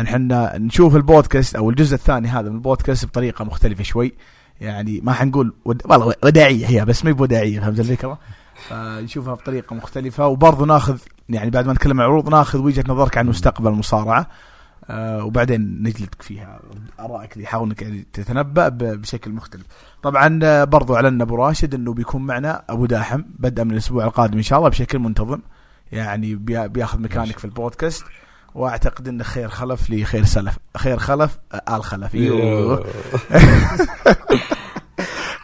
[0.00, 4.14] ان إحنا نشوف البودكاست أو الجزء الثاني هذا من البودكاست بطريقة مختلفة شوي.
[4.60, 5.82] يعني ما حنقول ود...
[5.84, 8.18] والله وداعية هي بس ما هي بوداعية فهمت الفكرة؟
[8.68, 10.26] فنشوفها بطريقة مختلفة.
[10.26, 14.26] وبرضه ناخذ يعني بعد ما نتكلم عن العروض ناخذ وجهة نظرك عن مستقبل المصارعة.
[14.90, 16.60] آه وبعدين نجلدك فيها.
[17.00, 19.64] آرائك دي حاول انك يعني تتنبأ بشكل مختلف.
[20.02, 23.22] طبعا آه، برضو اعلنا أبو راشد إنه بيكون معنا أبو داحم.
[23.38, 25.40] بدءا من الأسبوع القادم إن شاء الله بشكل منتظم.
[25.92, 28.04] يعني بيا- بياخذ مكانك في البودكاست.
[28.54, 30.58] واعتقد انه خير خلف لخير سلف.
[30.76, 31.38] خير خلف
[31.68, 32.14] آل خلف.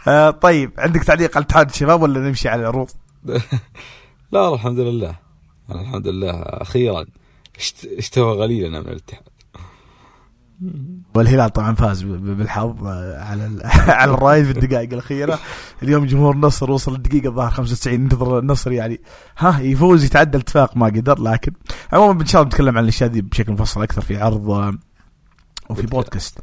[0.09, 2.91] آه طيب عندك تعليق على اتحاد الشباب ولا نمشي على العروض؟
[4.33, 5.15] لا الحمد لله.
[5.71, 6.31] الحمد لله.
[6.43, 7.05] أخيرا
[7.59, 9.23] اشت- اشتوى غليلنا من الاتحاد.
[11.15, 13.51] والهلال طبعا فاز بالحظ آه، على
[14.01, 15.39] على الرايد في الدقائق الأخيرة.
[15.83, 19.01] اليوم جمهور النصر وصل الدقيقة الظاهر 95 انتظر النصر يعني
[19.39, 21.53] ها يفوز يتعدى الاتفاق ما قدر لكن
[21.93, 24.75] عموما إن شاء الله نتكلم عن الأشياء دي بشكل مفصل أكثر في عرض آه،
[25.71, 26.39] وفي بودكاست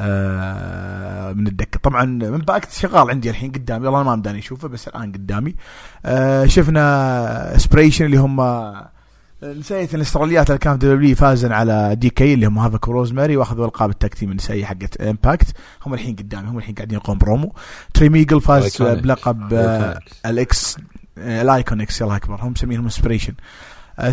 [0.00, 1.80] آه من الدكة.
[1.82, 5.54] طبعا Impact شغال عندي الحين قدامي والله ما مداني أشوفه بس الآن قدامي.
[6.04, 8.40] آه شفنا IInspiration اللي هم
[9.42, 14.10] نسيت الاستراليات في WWE فازن على Decay اللي هم هافك وروزماري واخذوا القاب ال tag
[14.10, 15.46] team النسائية حقت Impact
[15.86, 17.54] هم الحين قدامي هم الحين قاعدين يقوم برومو.
[17.94, 18.82] تري ميجل فاز.
[18.82, 19.98] بلقب آه،.
[20.26, 20.76] ال X
[21.18, 22.40] آه، ال IIconics الله أكبر.
[22.42, 23.34] هم مسمينهم IInspiration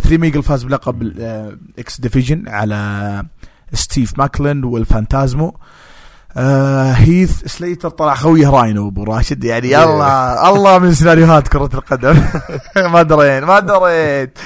[0.04, 3.24] تري ميجل فاز بلقب ال X Division على
[3.74, 5.48] ستيف ماكلين والفانتازمو.
[5.48, 5.58] آه
[6.96, 9.84] هيث سليتر طلع خويه راينو أبو راشد يعني.
[9.84, 12.24] الله الله من سيناريوهات كرة القدم.
[12.94, 14.38] ما دريت ما دريت.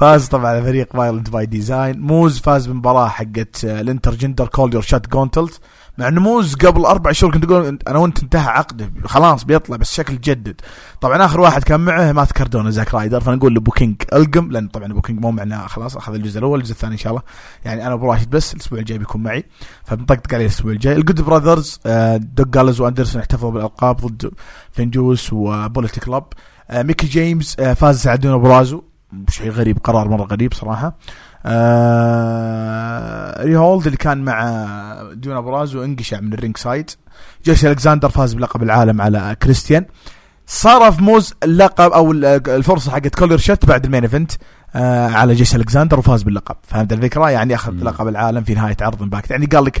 [0.00, 4.99] فاز طبعا فريق Violent By Design موز فاز بمباراة حقت آه، ال intergender Call Your
[4.99, 5.60] Shot gauntlet
[5.98, 9.94] مع إنه موز قبل أربع شهور كنت أقول أنا وأنت انتهى عقده خلاص بيطلع بس
[9.94, 10.60] شكل جدد.
[11.00, 13.20] طبعا آخر واحد كان معه مات كاردونا زاك رايدر.
[13.20, 16.72] فنقول لابو كينج ألقم لأن طبعا ابو كينج مو معنا خلاص أخذ الجزء الأول الجزء
[16.72, 17.22] الثاني إن شاء الله.
[17.64, 19.44] يعني أنا أبو راشد بس الأسبوع الجاي بيكون معي.
[19.84, 20.96] فبنطقطق عليه الأسبوع الجاي.
[20.96, 24.30] ال Good Brothers آه، دوك جالوز وأندرسون احتفلوا بالألقاب ضد
[24.72, 26.24] FinJuice و Bullet Club
[26.70, 28.82] آه، ميكي جيمس آه، فاز على ديونا برازو
[29.30, 30.96] شيء غريب قرار مرة غريب صراحة.
[31.46, 34.66] آه ريهولد اللي كان مع
[35.12, 36.90] دون برازو انقشع من ال ring side.
[37.44, 39.84] جيسي ألكساندر فاز بلقب العالم على كريستيان.
[40.46, 44.32] صرف موز اللقب أو ال- الفرصة حقت call your shot بعد ال main event.
[44.74, 46.56] على جوش الكساندر وفاز باللقب.
[46.62, 47.72] فهمت الفكرة؟ يعني أخذ.
[47.72, 49.80] لقب العالم في نهاية عرض امباكت يعني قال لك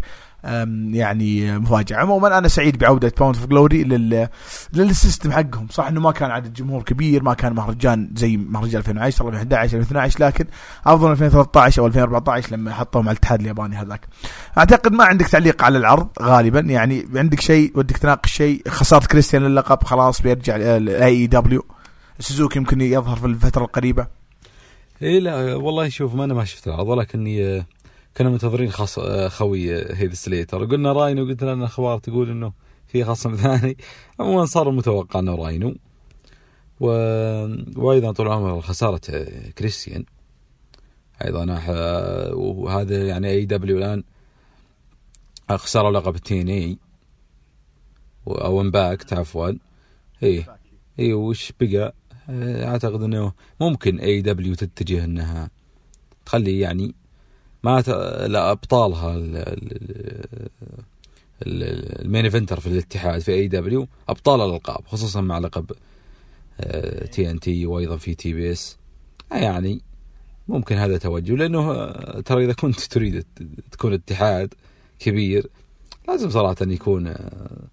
[0.92, 1.96] يعني مفاجأة.
[1.96, 4.28] عموما أنا سعيد بعودة باوند اوف جلوري لل
[4.72, 5.66] لل system حقهم.
[5.70, 10.24] صح إنه ما كان عدد جمهور كبير ما كان مهرجان زي مهرجان 2010 2011 2012
[10.24, 10.44] لكن
[10.86, 14.00] أفضل 2013 أو 2014 لما حطوهم على الاتحاد الياباني هذاك.
[14.58, 16.60] أعتقد ما عندك تعليق على العرض غالبا.
[16.60, 18.62] يعني عندك شيء ودك تناقش شيء.
[18.68, 21.64] خساره كريستيان للقب خلاص بيرجع ال AEW
[22.18, 24.23] سوزوكي يمكن يظهر في الفترة القريبة.
[25.02, 27.66] اي لا والله شوف ما أنا ما شفت العرض ولكني آه،
[28.16, 32.52] كنا منتظرين خص آه، خوي آه، هيث سليتر قلنا راينو قلت لنا أخبار تقول إنه
[32.86, 33.76] في خصم ثاني.
[34.20, 35.74] عموما صار متوقع إنه راينو.
[36.80, 36.86] و...
[37.76, 40.04] وأيضا طول العمر خسارة آه، كريستيان.
[41.24, 44.04] أيضا آه، وهذا يعني AEW الآن
[45.50, 46.78] خسروا لقب ان اي
[48.28, 49.52] أو امباكت عفوا.
[50.22, 50.44] اي
[50.98, 51.94] اي وش بقى؟ آه،
[52.28, 55.50] أعتقد إنه ممكن AEW تتجه إنها
[56.26, 56.94] تخلي يعني
[57.64, 57.82] ما
[58.52, 59.36] أبطالها ال...
[59.36, 60.48] ال...
[61.46, 65.72] ال- ال main eventer في الاتحاد في AEW أبطال الألقاب خصوصا مع لقب
[67.12, 68.76] TNT وأيضا في TBS
[69.32, 69.80] يعني
[70.48, 73.24] ممكن هذا توجه لأنه آه، ترى إذا كنت تريد
[73.70, 74.54] تكون اتحاد
[74.98, 75.50] كبير
[76.08, 77.68] لازم صراحة يكون آه،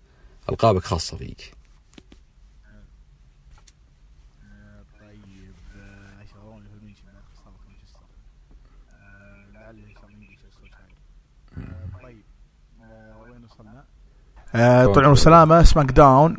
[0.50, 1.54] ألقابك خاصة فيك
[5.00, 5.54] طيب
[6.34, 7.04] شغلوني في المنشن
[7.34, 8.06] خساره مانشستر
[9.54, 9.96] لعلي
[12.04, 12.24] طيب
[13.22, 13.84] وين وصلنا؟
[14.54, 16.38] طبعا والسلامه سماك داون.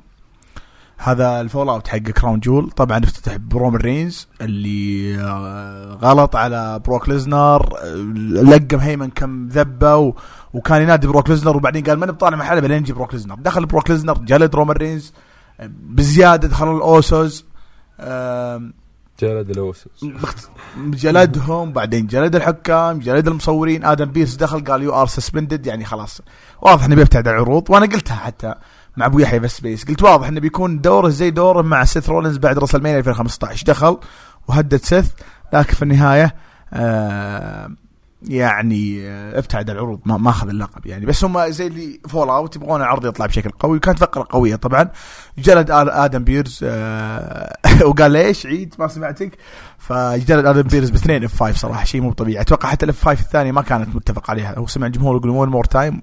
[0.96, 2.70] هذا ال fallout حق Crown Jewel.
[2.70, 7.94] طبعا افتتح برومن رينز اللي آه، غلط على بروك ليزنر آه،
[8.42, 10.14] لقم هيمن كم ذبة و...
[10.52, 13.34] وكان ينادي بروك ليزنر وبعدين قال ماني بطالع محله بعدين يجي بروك ليزنر.
[13.34, 15.12] دخل بروك ليزنر جلد رومان رينز
[15.60, 17.44] آه، بزيادة دخلوا الأوسوس.
[19.20, 20.04] جلد الاوسس
[20.76, 23.84] جلدهم بعدين جلد الحكام جلد المصورين.
[23.84, 26.20] آدم بيرس دخل قال you are suspended يعني خلاص.
[26.62, 28.54] واضح إنه بيبتعد عن العروض وأنا قلتها حتى
[28.96, 32.36] مع ابو يحيى بس بيس قلت واضح إنه بيكون دوره زي دوره مع سيث رولينز
[32.36, 33.98] بعد راسل مانيا 2015 دخل
[34.48, 35.10] وهدد سيث
[35.52, 36.34] لكن في النهاية
[36.72, 37.70] آه
[38.28, 41.06] يعني آه، ابتعد العروض ما ما أخذ اللقب يعني.
[41.06, 44.88] بس هم زي ال fallout يبغون العرض يطلع بشكل قوي وكانت فقرة قوية طبعا.
[45.38, 47.56] جلد آدم بيرز آه
[47.86, 49.38] وقال ليش؟ عيد ما سمعتك.
[49.78, 52.40] فجلد آدم بيرز باثنين F5 صراحة شيء مو طبيعي.
[52.40, 54.58] أتوقع حتى ال F5 الثانية ما كانت متفق عليها.
[54.58, 56.02] هو سمع الجمهور يقول one more time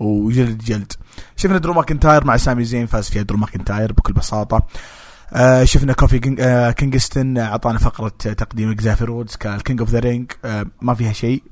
[0.00, 0.92] وجلد جلد.
[1.36, 4.62] شفنا درو ماكنتاير مع سامي زين فاز فيها درو ماكنتاير بكل بساطة.
[5.32, 9.98] آه شفنا كوفي كينج آه كينغستون اعطانا فقرة تقديم إكزافير وودز كال King of the
[9.98, 10.32] Ring.
[10.44, 11.42] آه ما فيها شيء.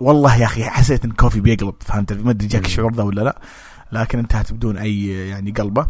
[0.00, 3.38] والله يا أخي حسيت إن كوفي بيقلب فهمت؟ ما أدري جاك الشعور ذا ولا لا.
[3.92, 5.86] لكن انتهت بدون أي يعني قلبة.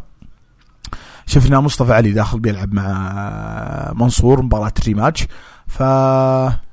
[1.27, 5.27] شفنا مصطفى علي داخل بيلعب مع منصور مباراة rematch.
[5.67, 5.81] ف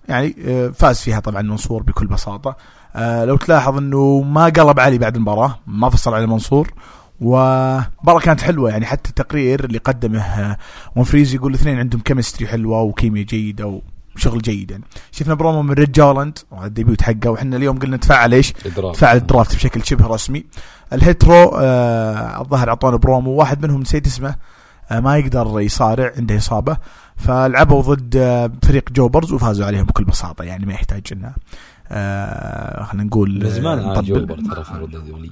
[0.10, 2.58] يعني آه، فاز فيها طبعا منصور بكل بساطة.
[2.96, 6.74] آه، لو تلاحظ إنه ما قلب علي بعد المباراة ما فصل على منصور
[7.22, 10.58] ومباراة كانت حلوة يعني حتى التقرير اللي قدمه آه،
[10.96, 13.82] ونفريز يقول الاثنين عندهم chemistry حلوة وكيمياء جيدة
[14.16, 14.84] وشغل جيد يعني.
[15.12, 18.52] شفنا برومو من ريد جولاند وهذا ال debut حقه وإحنا اليوم قلنا نتفاعل إيش؟
[18.94, 20.46] تفاعل ال draft بشكل شبه رسمي.
[20.94, 24.36] الهيترو آه الظاهر اعطونا برومو واحد منهم نسيت اسمه
[24.92, 26.78] آه ما يقدر يصارع عنده إصابة
[27.16, 31.34] فلعبوا ضد آه فريق jobbers وفازوا عليهم بكل بساطة يعني ما يحتاج إنه
[31.92, 34.08] آه خلينا نقول من زمان آه، على نطبل.
[34.08, 35.32] جوبر ترى في عروض دبلي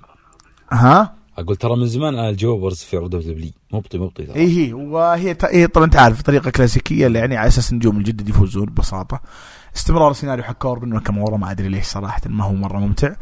[0.71, 4.35] ها؟ أقول ترى من زمان على jobbers في عروض دبلي مبطي مبطي ترى.
[4.35, 8.29] اي هي وهي هي طبعا أنت عارف طريقة كلاسيكية اللي يعني على أساس النجوم الجدد
[8.29, 9.21] يفوزون ببساطة.
[9.75, 13.13] استمرار السيناريو حق كوربن وناكامورا ما أدري ليش صراحة ما هو مرة ممتع.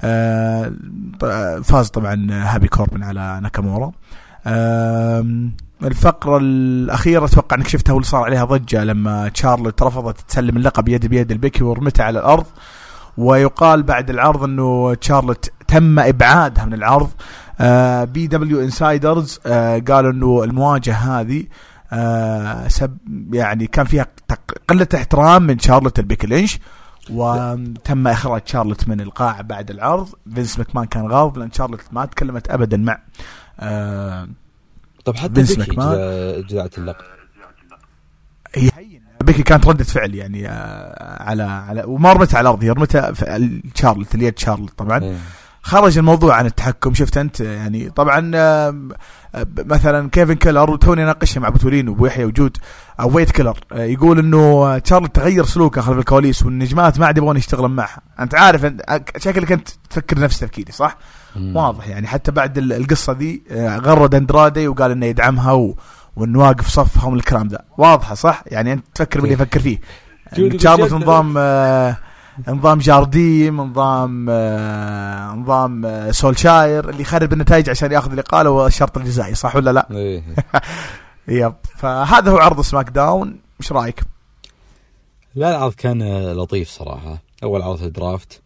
[0.00, 0.72] آه
[1.64, 3.92] فاز طبعا هابي كوربن على ناكامورا.
[5.84, 11.06] الفقرة الأخيرة أتوقع أنك شفتها واللي صار عليها ضجة لما تشارلوت رفضت تسلم اللقب يد
[11.06, 12.46] بيد لبيكي ورمتها على الأرض
[13.18, 17.10] ويقال بعد العرض أنه تشارلوت تم إبعادها من العرض.
[17.60, 21.44] آه PW Insiders آه قالوا أنه المواجهة هذه
[21.92, 22.98] آه سب
[23.34, 24.06] يعني كان فيها
[24.68, 26.58] قلة احترام من شارلوت لبيكي لينش
[27.10, 30.08] وتم إخراج شارلوت من القاعه بعد العرض.
[30.34, 32.98] فينس ماكمان كان غاضب لأن شارلوت ما تكلمت ابدا مع
[33.60, 34.28] آه
[35.04, 35.54] طب حتى بيكي
[36.48, 37.04] جذعت اللقب
[38.54, 38.70] هي
[39.24, 43.60] بيكي كانت ردة فعل يعني آه على على وما رمتها على الأرض هي رمتها في
[43.74, 45.16] شارلوت اليد شارلوت طبعا إيه.
[45.64, 48.90] خرج الموضوع عن التحكم شفت أنت يعني طبعا آه،
[49.58, 52.56] مثلا كيفن كيلر وتوني اناقشها مع بتولين وابو يحيى وجود
[53.00, 57.36] أو ويت كيلر آه، يقول إنه تشارلوت تغير سلوكه خلف الكواليس والنجمات ما عاد يبغون
[57.36, 58.66] يشتغلون معها أنت عارف
[59.16, 60.98] شكلك أنت تفكر نفس تفكيري صح؟
[61.36, 61.56] مم.
[61.56, 65.76] واضح يعني حتى بعد ال- القصة دي آه، غرد أندرادي وقال إنه يدعمها و...
[66.16, 69.78] وانه واقف صفهم الكلام ذا واضحة صح؟ يعني أنت تفكر باللي يفكر فيه
[70.38, 70.60] بجد.
[71.02, 71.96] نظام آه،
[72.48, 79.34] نظام جارديم نظام آه، نظام آه، سولشاير اللي يخرب النتائج عشان ياخذ الإقالة والشرط الجزائي
[79.34, 80.22] صح ولا لا؟ إيه.
[81.28, 84.00] yep فهذا هو عرض سماك داون إيش رأيك؟
[85.34, 88.43] لا العرض كان آه، لطيف صراحة أول عرض ال draft آه،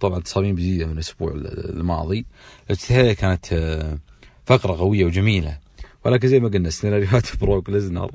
[0.00, 2.26] طبعا تصاميم جديدة من الأسبوع الماضي.
[2.66, 3.98] الافتتاحية كانت آه،
[4.46, 5.58] فقرة قوية وجميلة.
[6.04, 8.10] ولكن زي ما قلنا سيناريوهات بروك ليزنر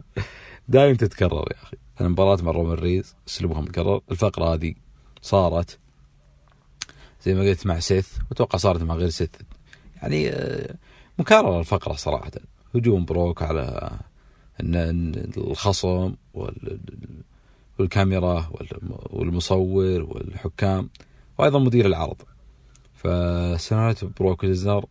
[0.68, 1.77] دائما تتكرر يا أخي.
[2.02, 4.73] المباراة مع رومان رينز أسلوبها مكرر الفقرة هذه
[5.22, 5.80] صارت
[7.26, 8.07] زي ما قلت مع سيث.
[8.30, 9.30] وأتوقع صارت مع غير سيث.
[10.02, 10.76] يعني آه،
[11.19, 12.31] مكررة الفقرة صراحة.
[12.76, 13.91] هجوم بروك على
[15.38, 16.80] الخصم وال
[17.80, 20.89] والكاميرا والم- والمصور والحكام.
[21.38, 22.22] وأيضا مدير العرض.
[22.93, 24.85] فسيناريوهات بروك ليزنر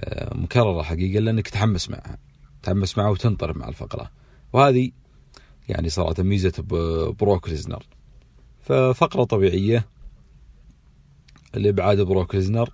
[0.00, 2.18] آه، مكررة حقيقة لأنك تحمس معها
[2.62, 4.10] تحمس معها وتنطر مع الفقرة.
[4.52, 4.90] وهذه
[5.68, 6.52] يعني صراحة ميزة
[7.20, 7.82] بروك ليزنر.
[8.60, 9.86] ففقرة طبيعية
[11.54, 12.70] لابعاد بروك ليزنر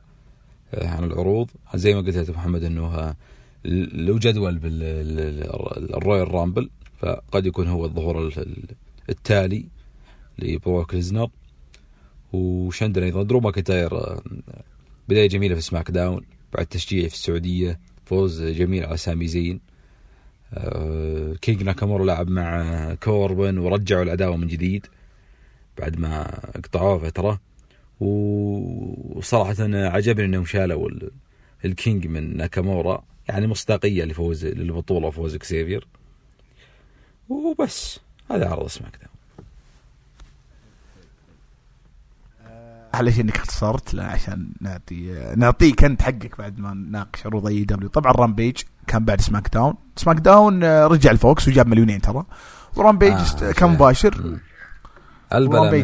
[0.75, 1.51] آه، عن العروض.
[1.75, 3.17] زي ما قلت يا محمد إنه آه،
[3.65, 8.77] له جدول بالرويال رامبل فقد يكون هو الظهور ال- ال-
[9.11, 9.67] التالي
[10.39, 11.31] لبروك ليزنر.
[12.33, 14.21] وش عندنا أيضا درو ماكنتاير
[15.09, 16.23] بداية جميلة في سماك داون
[16.53, 19.61] بعد تشجيع في السعودية فوز جميل على سامي زين.
[20.55, 24.87] آه، كينج ناكامورا لعب مع كوربن ورجعوا العداوه من جديد
[25.79, 27.41] بعد ما قطعوها فترة.
[28.01, 31.11] وصراحة عجبني إنهم شالوا ال-
[31.65, 35.87] الكينج من ناكامورا يعني مصداقية لفوز للبطولة وفوز كزافير
[37.29, 38.01] وبس
[38.31, 39.12] هذا عرض سماك داون.
[43.11, 47.89] شيء انك اختصرت لا عشان نعطي نعطيك انت حقك بعد ما نناقش عروض AEW.
[47.89, 48.57] طبعا رامبيج
[48.87, 52.25] كان بعد سماك داون سماك داون رجع الفوكس وجاب مليونين ترى.
[52.77, 53.13] ورامبيج
[53.43, 53.53] آه،.
[53.53, 54.39] كان مباشر.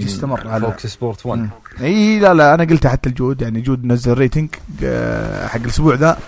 [0.02, 1.48] من استمر على- فوكس سبورت 1 مم.
[1.80, 4.48] إي لا لا أنا قلتها حتى الجود يعني جود نزل rating
[4.84, 6.18] آه، حق الأسبوع ذا.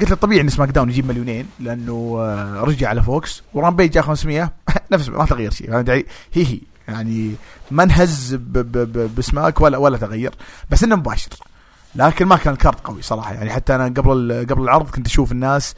[0.00, 4.02] قلت له طبيعي إن سماك داون يجيب مليونين لأنه آه، رجع على فوكس ورامبيج جاء
[4.02, 4.52] 500
[4.92, 5.70] نفس ما تغير شيء.
[5.70, 6.60] فهمت علي؟ هي هي.
[6.90, 7.34] يعني
[7.70, 8.34] ما انهز
[9.16, 10.34] بسماك ولا ولا تغير.
[10.70, 11.28] بس إنه مباشر.
[11.94, 13.32] لكن ما كان ال card قوي صراحة.
[13.32, 15.74] يعني حتى أنا قبل قبل العرض كنت أشوف الناس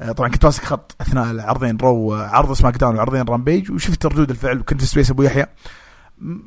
[0.00, 4.06] آه، طبعا كنت ماسك خط أثناء العرضين رو آه، عرض سماك داون وعرضين رامبيج وشفت
[4.06, 5.46] ردود الفعل وكنت في space أبو يحيى.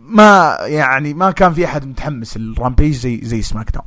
[0.10, 3.86] ما يعني ما كان في أحد متحمس الرامبيج زي زي سماك داون.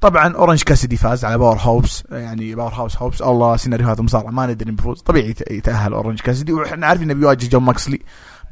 [0.00, 2.04] طبعا أورنج كاسدي فاز على باور هاوس.
[2.10, 5.00] يعني باور هاوس هاوس الله سيناريوهات مصارعة ما ندري بيفوز.
[5.02, 8.00] طبيعي يت- يتأهل أورنج كاسدي وإحنا عارفين انه بيواجه جون موكسلي.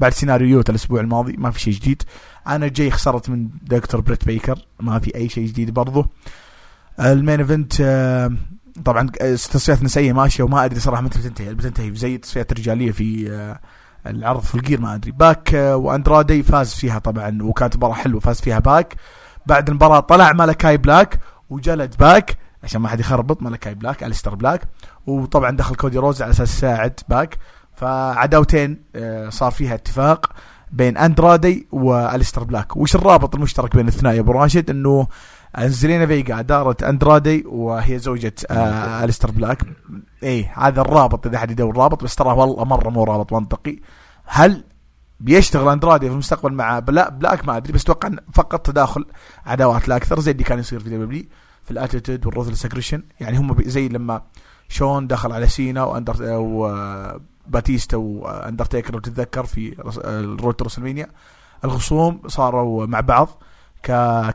[0.00, 2.02] بعد سيناريو يوتا الأسبوع الماضي ما في شيء جديد.
[2.46, 6.06] أنا جاي خسرت من دكتور بريت بيكر ما في أي شيء جديد برضه
[7.00, 8.32] ال main event آه،
[8.84, 11.54] طبعا آه، تصفيات نسائية ماشية وما أدري صراحة متى بتنتهي.
[11.54, 13.60] بتنتهي زي التصفيات الرجاليه في آه،
[14.10, 15.10] العرض Full Gear ما أدري.
[15.10, 18.94] باك وأندرادي فاز فيها طبعا وكانت مباراة حلوة فاز فيها باك.
[19.46, 21.20] بعد المباراة طلع مالكاي بلاك
[21.50, 24.68] وجلد باك عشان ما حد يخربط مالكاي بلاك الستر بلاك.
[25.06, 27.38] وطبعا دخل كودي رودز على أساس يساعد باك.
[27.76, 30.32] فعداوتين آه، صار فيها اتفاق
[30.72, 32.76] بين أندرادي والستر بلاك.
[32.76, 35.06] وش الرابط المشترك بين الاثنين يا أبو راشد؟ إنه
[35.58, 39.62] زلينا فيجا دارت أندرادي وهي زوجة آه الستر بلاك.
[40.22, 43.78] إيه هذا الرابط إذا حد يدور رابط بس ترى والله مرة مو رابط منطقي.
[44.24, 44.64] هل
[45.20, 49.04] بيشتغل أندرادي في المستقبل مع بلا بلاك ما أدري بس أتوقع فقط تداخل
[49.46, 50.20] عداوات لا أكثر.
[50.20, 51.24] زي اللي كان يصير في دبليو
[51.64, 54.22] في ال Attitude وال Ruthless Aggression يعني هم زي لما
[54.68, 56.16] شون دخل على سينا واندر
[57.48, 59.74] وباتيستا وأندرتيكر لو تتذكر في
[60.04, 61.06] ال Road to WrestleMania
[61.64, 63.28] الخصوم صاروا مع بعض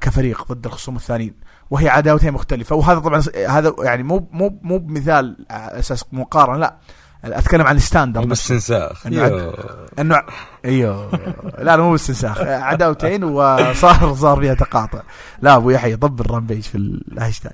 [0.01, 1.33] كفريق ضد الخصوم الثانيين
[1.69, 2.75] وهي عداوتين مختلفة.
[2.75, 6.77] وهذا طبعا هذا يعني مو مو مو بمثال أساس مقارنة لا.
[7.23, 8.41] أتكلم عن ال standard بس.
[8.41, 9.53] استنساخ إنه يو.
[9.99, 10.21] إنه
[10.65, 11.11] إيوه.
[11.57, 12.41] لا لا مو باستنساخ.
[12.41, 15.01] عداوتين وصار صار فيها تقاطع.
[15.41, 17.53] لا أبو يحيى طب الرامبيج في الهاشتاج.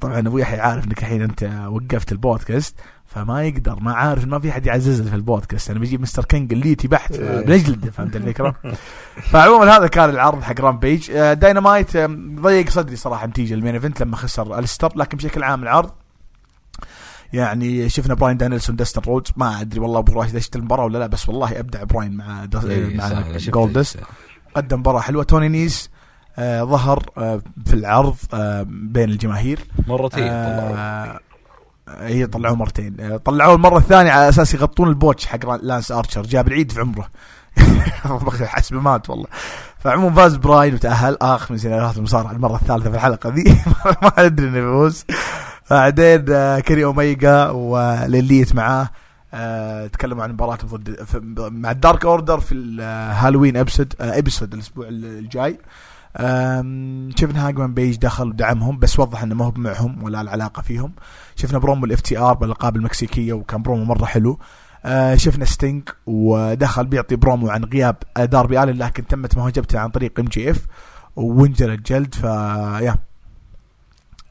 [0.00, 2.76] طبعا أبو يحيى عارف إنك الحين أنت وقفت البودكاست.
[3.14, 5.70] فما يقدر ما عارف ما في أحد يعزز لي في البودكاست.
[5.70, 7.46] أنا بجيب مستر كينج الليتي بحت إيه.
[7.46, 8.54] بنجلده فهمت الفكرة؟
[9.22, 11.96] فعموما هذا كان العرض حق رامبيج آه، داينامايت
[12.40, 15.90] ضيق صدري صراحة نتيجة ال main event لما خسر الستر لكن بشكل عام العرض
[17.32, 19.32] يعني شفنا براين دانيلسون داستن رودز.
[19.36, 22.64] ما أدري والله أبو راشد إيش المباراة ولا لا بس والله أبدع براين مع دس...
[22.64, 23.98] إيه، مع جولدست.
[24.54, 25.24] قدم مباراة حلوة.
[25.24, 25.90] توني نيس
[26.38, 29.58] آه ظهر آه في العرض آه بين الجماهير.
[29.88, 30.28] مرتين.
[30.28, 31.20] آه
[32.00, 33.00] هي طلعوه مرتين.
[33.00, 36.22] آه طلعوه المرة الثانية على أساس يغطون ال botch حق لانس أرشر.
[36.22, 37.08] جاب العيد في عمره.
[38.46, 39.26] حسب مات والله.
[39.78, 41.16] فعموما فاز براين وتأهل.
[41.22, 43.44] اخ من سيناريوهات المصارعة المرة الثالثة في الحلقة ذي.
[44.02, 45.04] ما أدري إنه بيفوز.
[45.70, 48.88] بعدين آه، كيني اوميجا والإيليت معاه.
[49.34, 55.50] آه، تكلموا عن مباراتهم ضد مع الدارك أوردر في الهالوين episode episode الأسبوع الجاي.
[55.50, 55.58] آم،
[57.16, 60.92] شفنا هانجمان بيج دخل ودعمهم بس وضح إنه ما هو معهم ولا العلاقة فيهم.
[61.36, 64.38] شفنا promo ال FTR بالألقاب المكسيكية وكان برومو مرة حلو.
[64.84, 69.88] آه، شفنا ستينج ودخل بيعطي برومو عن غياب آه، داربي الن لكن تمت مهاجمته عن
[69.88, 70.66] طريق MJF
[71.16, 72.14] وانجلد جلد.
[72.14, 72.24] ف
[72.82, 72.96] يا.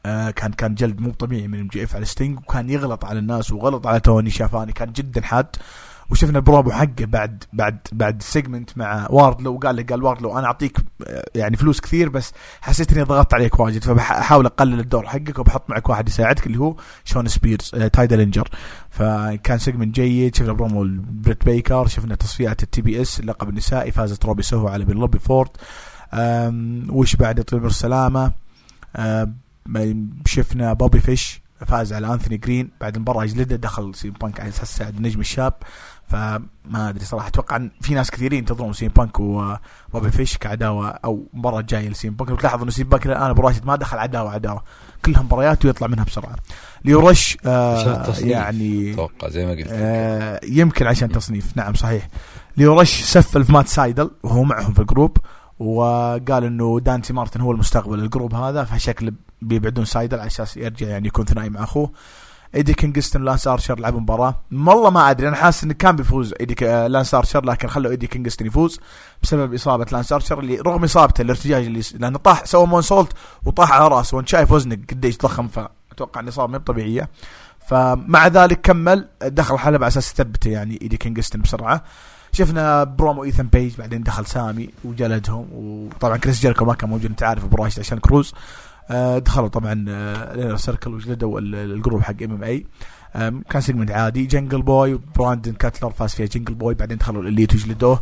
[0.06, 3.86] آه، كان كان جلد مو طبيعي من MJF على ستينج وكان يغلط على الناس وغلط
[3.86, 5.56] على توني شافاني كان جدا حاد.
[6.12, 10.46] وشفنا البرومو حقه بعد بعد بعد ال segment مع واردلو وقال له قال واردلو أنا
[10.46, 15.38] أعطيك آه، يعني فلوس كثير بس حسيت إني ضغطت عليك واجد فبحاول أقلل الدور حقك
[15.38, 18.48] وبحط معك واحد يساعدك اللي هو شون سبيرز آه، تايدل إنجر.
[18.90, 24.42] فكان segment جيد شفنا برومو بريت بيكر شفنا تصفيات ال TBS اللقب النسائي فازت روبي
[24.42, 25.50] سوهو على بينيلوبي فورد.
[26.90, 28.32] وش بعد طيب السلامه
[30.26, 34.48] شفنا بوبي فيش فاز على أنثوني جرين بعد المباراة جلده دخل سي إم بانك على
[34.48, 35.54] أساس النجم الشاب.
[36.12, 40.88] فما أدري صراحة أتوقع إن في ناس كثيرين ينتظرون سي إم بانك وبوبي فيش كعداوة
[40.88, 42.30] أو مباراه جاية لسي إم بانك.
[42.30, 44.62] وتلاحظ انه سي إم بانك الآن أبو راشد ما دخل عداوة عداوة.
[45.04, 46.36] كلها مباريات ويطلع منها بسرعة.
[46.84, 48.14] ليو رش آه.
[48.18, 51.56] يعني أتوقع زي ما قلت آه يمكن عشان تصنيف.
[51.56, 52.08] نعم صحيح.
[52.56, 55.16] ليو رش سفل في مات سايدل وهو معهم في ال group
[55.58, 59.12] وقال إنه دانتي مارتن هو المستقبل ال group هذا فشكل
[59.42, 61.92] بيبعدون سايدل على أساس يرجع يعني يكون ثنائي مع أخوه.
[62.54, 64.40] إيدي كينغستون لانس ارشر لعبوا مباراة.
[64.52, 66.56] والله ما أدري أنا حاسس إنه كان بيفوز إيدي.
[66.62, 68.80] آه، لانس ارشر لكن خلوا إيدي كينغستون يفوز
[69.22, 73.12] بسبب إصابة لانس ارشر اللي رغم إصابته الارتجاج اللي لأنه طاح سوى moonsault
[73.44, 77.08] وطاح على راسه وانت شايف وزنك قديش ضخم فأتوقع الاصابه هي طبيعية.
[77.66, 81.84] فمع ذلك كمل دخل الحلبة على أساس يثبته يعني إيدي كينغستون بسرعة.
[82.32, 87.22] شفنا برومو ايثن بيج بعدين دخل سامي وجلدهم وطبعا كريس جيركو ما كان موجود أنت
[87.22, 88.34] عارف أبو راشد عشان كروز
[89.18, 92.66] دخلوا طبعا آه سيركل وجلدوا ال- ال group حق MMA.
[93.50, 94.26] كان segment عادي.
[94.26, 98.00] جنجل بوي براندن كاتلر فاز فيها جنجل بوي بعدين دخلوا الاليت وجلدوه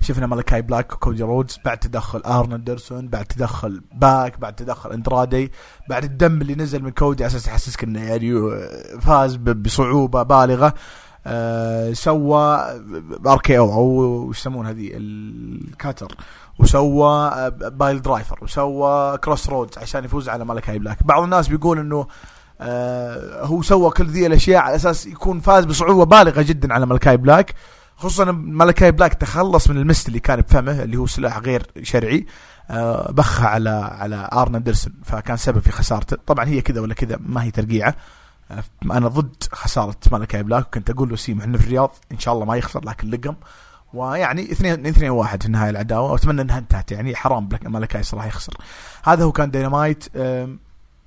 [0.00, 5.52] شفنا مالكاي بلاك وكودي رودز بعد تدخل أرن أندرسون بعد تدخل باك بعد تدخل إندرادي
[5.88, 10.74] بعد الدم اللي نزل من كودي على أساس يحسسك إنه يعني آه، فاز بصعوبة بالغة.
[11.26, 12.44] آه سوى
[13.26, 13.84] RKO أو
[14.28, 16.14] وش يسمون هذه ال cutter
[16.58, 22.06] وسوى آه، piledriver وسوى Cross Rhodes عشان يفوز على مالكاي بلاك بعض الناس بيقول إنه
[22.60, 27.16] آه هو سوى كل ذي الأشياء على أساس يكون فاز بصعوبة بالغة جدا على مالكاي
[27.16, 27.54] بلاك
[27.96, 32.26] خصوصا مالكاي بلاك تخلص من ال mist اللي كان بفمه اللي هو سلاح غير شرعي
[32.70, 36.16] آه بخها على على ارن اندرسون فكان سبب في خسارته.
[36.26, 37.94] طبعا هي كذا ولا كذا ما هي ترقيعة.
[38.50, 42.34] آه أنا ضد خسارة مالكاي بلاك وكنت أقول له سيم إحنا في الرياض إن شاء
[42.34, 43.34] الله ما يخسر لكن لقم.
[43.94, 46.12] ويعني اثنين اثنين واحد في النهاية العداوة.
[46.12, 46.92] وأتمنى إنها انتهت.
[46.92, 48.54] يعني حرام بلاك مالكاي صراحة يخسر.
[49.04, 50.04] هذا هو كان دينامايت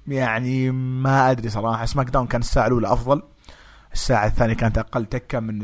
[0.07, 1.85] يعني ما أدري صراحة.
[1.85, 3.23] سماك داون كان الساعة الأولى أفضل.
[3.93, 5.59] الساعة الثانية كانت أقل تكة من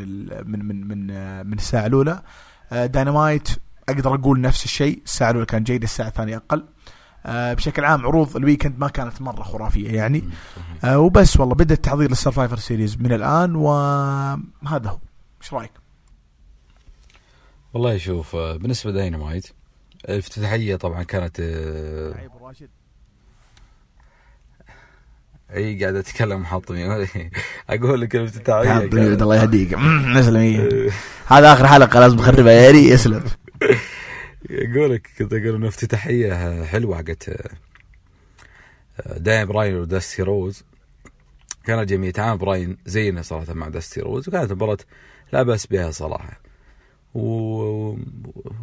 [0.51, 1.07] من من من
[1.47, 2.21] من الساعة الأولى.
[2.71, 3.49] داينامايت
[3.89, 5.01] أقدر أقول نفس الشيء.
[5.05, 6.65] الساعة الأولى كان جيد الساعة الثانية أقل.
[7.25, 10.29] آه، بشكل عام عروض ال weekend ما كانت مرة خرافية يعني.
[10.83, 11.55] آه، وبس والله.
[11.55, 14.99] بدا التحضير للسرفايفر سيريز من الآن وهذا هو.
[15.41, 15.71] إيش رأيك؟
[17.73, 19.47] والله شوف آه، بالنسبة لداينامايت
[20.09, 22.13] الافتتاحية طبعا كانت آه،
[25.55, 26.85] إي قاعد أتكلم حاطني
[27.69, 28.77] أقول لك الافتتاحية
[29.21, 29.73] الله يهديك.
[29.73, 30.69] اسلم.
[31.27, 33.23] هذا آخر حلقة لازم نخربها يا ري اسلم
[34.51, 40.63] أقول لك كنت أقول انه افتتاحيه حلوة حقت آه، دانيال براين وداستي روز.
[41.65, 44.27] كانت جميله تعامل براين زينا صراحة مع داستي روز.
[44.29, 44.77] وكانت مباراة
[45.33, 46.41] لا بأس بها صراحة.
[47.17, 47.97] و...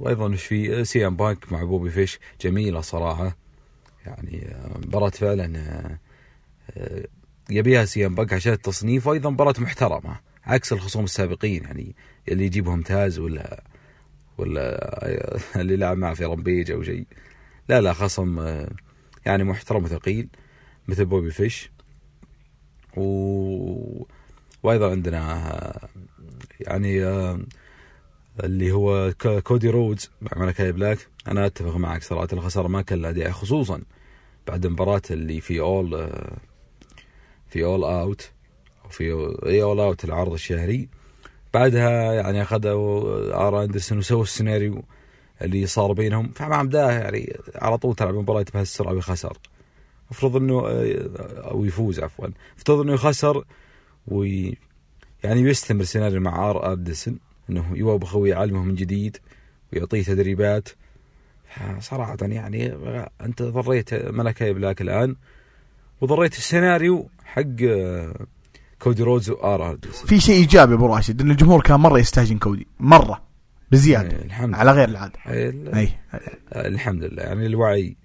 [0.00, 2.18] وأيضا إيش في؟ سي إم بانك مع بوبي فيش.
[2.40, 3.36] جميلة صراحة.
[4.06, 5.98] يعني آه، مباراة فعلا آه،
[6.70, 7.04] آه،
[7.50, 11.64] يبيها سي إم بانك عشان التصنيف وأيضا مباراة محترمة عكس الخصوم السابقين.
[11.64, 11.94] يعني
[12.28, 13.64] اللي يجيبهم ممتاز ولا
[14.38, 15.16] ولا
[15.60, 17.06] اللي لعب معه في رمبيج أو شيء.
[17.68, 18.46] لا لا خصم
[19.26, 20.28] يعني محترم وثقيل
[20.88, 21.70] مثل بوبي فيش.
[22.96, 24.04] و...
[24.62, 25.90] وأيضا عندنا
[26.60, 27.04] يعني
[28.44, 29.12] اللي هو
[29.42, 30.98] كودي رودز مع ملكاي بلاك.
[31.28, 33.82] أنا أتفق معك صراحة الخسارة ما كان لها داعي خصوصا
[34.46, 36.36] بعد المباراة اللي في أول آه،
[37.48, 38.30] في أول آوت
[38.90, 40.88] في أي أول آوت العرض الشهري.
[41.54, 44.84] بعدها يعني أخذوا ار أندرسون وسووا السيناريو
[45.42, 46.32] اللي صار بينهم.
[46.34, 49.38] فمع بداه يعني على طول تلعب مباراة بهالسرعه ويخسر.
[50.10, 50.62] افرض إنه
[51.50, 52.28] أو يفوز عفوا.
[52.56, 53.44] افترض إنه يخسر
[54.06, 54.56] وي
[55.24, 57.18] يعني يستمر سيناريو مع آر أندرسون.
[57.50, 59.16] إنه يواب خوي يعلمه من جديد
[59.72, 60.68] ويعطيه تدريبات.
[61.80, 62.74] صراحة يعني
[63.20, 65.16] أنت ضريت ملكاي بلاك الآن
[66.00, 68.26] وضريت السيناريو حق آه،
[68.78, 72.66] كودي رودز وار اندرسون في شيء إيجابي أبو راشد إن الجمهور كان مرة يستهجن كودي
[72.80, 73.22] مرة
[73.72, 75.18] بزيادة إيه، الحمد على غير العادة.
[75.28, 75.88] لله أي
[76.56, 77.96] الحمد لله يعني الوعي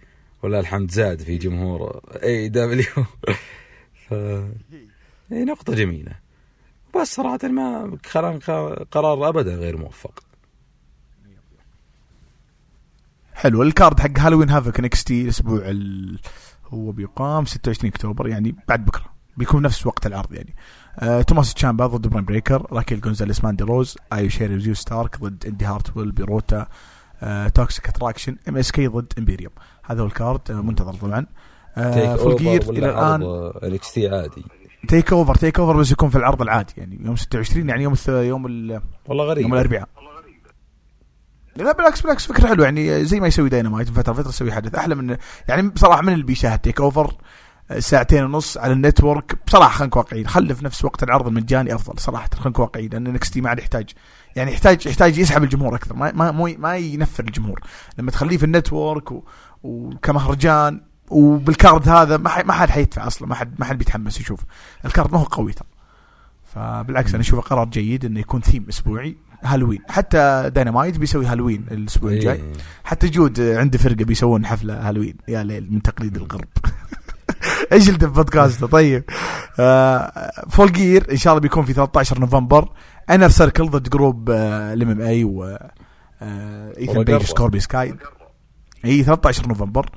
[0.44, 2.86] ولا الحمد زاد في جمهور إي دبليو
[4.10, 4.14] ف
[5.32, 6.12] نقطة جميلة.
[6.96, 8.40] بس صراحة ما كان
[8.92, 10.24] قرار أبدا غير موفق.
[13.34, 16.20] حلو ال card حق هالوين هافك انكس تي الأسبوع ال...
[16.74, 19.06] هو بيقام 26 أكتوبر يعني بعد بكرة.
[19.38, 20.56] بيكون نفس وقت العرض يعني.
[21.00, 25.46] آه، توماسو تشامبا ضد برون بريكر راكيل جونزاليس ماندي روز إيو شيراي وزوي ستارك ضد
[25.46, 26.68] إندي هارتويل بيروتا
[27.24, 29.54] آه، توكسيك أتراكشن إم إس كي ضد إمبيريوم.
[29.84, 31.26] هذا هو ال card آه، منتظر طبعا.
[31.78, 34.46] آه، جير إلى الآن عرض انكس تي عادي؟
[34.88, 38.10] تيك اوفر تيك اوفر بس يكون في العرض العادي يعني يوم 26 يعني يوم الث...
[38.10, 38.82] يوم ال...
[39.08, 39.44] والله غريب.
[39.44, 39.90] يوم الأربعاء.
[41.56, 44.76] لا بالعكس بالعكس فكرة حلوة يعني زي ما يسوي داينامايت من فترة لفتره يسوي حدث.
[44.76, 47.14] أحلى من يعني بصراحة من اللي بيشاهد تيك اوفر
[47.80, 49.36] ساعتين ونص على ال network.
[49.48, 52.90] بصراحة خلينا نكون واقعيين خلي في نفس وقت العرض المجاني أفضل صراحة خلينا نكون واقعيين
[52.92, 53.90] لأن انكس تي ما عاد يحتاج
[54.36, 57.60] يعني يحتاج يحتاج يسحب الجمهور أكثر ما ما ما ينفر الجمهور.
[57.98, 59.24] لما تخليه في ال network و...
[59.64, 64.20] وكمهرجان وبال card هذا ما ح- ما حد حيدفع أصلا ما حد ما حد بيتحمس
[64.22, 64.40] يشوف
[64.86, 65.68] ال card ما هو قوي ترى.
[66.56, 69.80] فبالعكس أنا أشوفه قرار جيد إنه يكون ثيم أسبوعي هالوين.
[69.90, 72.36] حتى داينامايت بيسوي هالوين الأسبوع الجاي.
[72.36, 72.54] إيه.
[72.84, 75.16] حتى جود عنده فرقة بيسوون حفلة هالوين.
[75.28, 76.48] يا ليل من تقليد الغرب
[77.72, 79.04] إيش اللي في بودكاسته طيب.
[79.60, 82.70] آه Full Gear إن شاء الله بيكون في 13 نوفمبر.
[83.10, 85.44] Inner Circle ضد group ال MMA و
[86.22, 87.22] آه Ethan Page.
[87.24, 87.96] Scorpio Sky
[88.86, 89.90] إي 13 نوفمبر.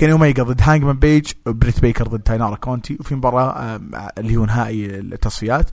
[0.00, 3.80] Kenny Omega ضد Hangman Page Britt Baker ضد Taynara Conti وفي مباراة
[4.18, 5.70] اللي هو نهائي التصفيات.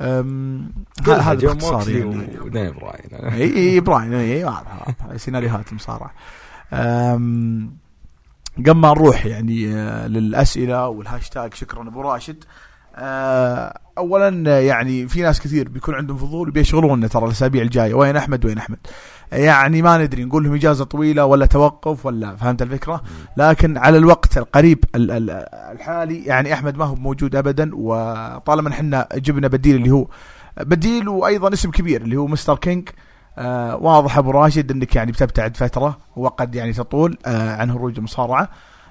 [0.00, 2.26] هذا باختصار يعني.
[2.70, 3.32] براين.
[3.40, 4.86] إي إي براين إي واضح.
[5.16, 6.10] سيناريوهات مصارعه
[6.72, 7.76] أم،
[8.58, 12.44] قبل ما نروح يعني آه، للأسئلة والهاشتاج شكرا أبو راشد.
[12.96, 17.94] آه، اولا يعني في ناس كثير بيكون عندهم فضول وبيشغلونا ترى الأسابيع الجاية.
[17.94, 18.78] وين أحمد؟ وين أحمد؟
[19.32, 23.02] يعني ما ندري نقول لهم إجازة طويلة ولا توقف ولا فهمت الفكرة؟
[23.36, 25.30] لكن على الوقت القريب ال- ال-
[25.72, 30.06] الحالي يعني أحمد ما هو موجود ابدا وطالما إحنا جبنا بديل اللي هو
[30.60, 32.88] بديل وأيضا اسم كبير اللي هو مستر كينج
[33.38, 38.48] آه واضح أبو راشد إنك يعني بتبتعد فترة وقد يعني تطول آه عن هروج المصارعه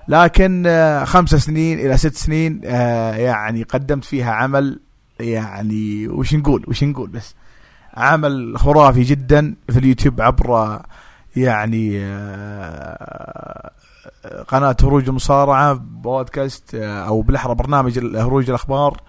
[0.07, 4.80] لكن آه خمس سنين إلى ست سنين آه يعني قدمت فيها عمل
[5.19, 7.35] يعني وش نقول وش نقول بس.
[7.98, 10.82] عمل خرافي جدا في اليوتيوب عبر
[11.36, 13.72] يعني آه،
[14.48, 19.02] قناة هروج المصارعة بودكاست آه، أو بالأحرى برنامج هروج الأخبار.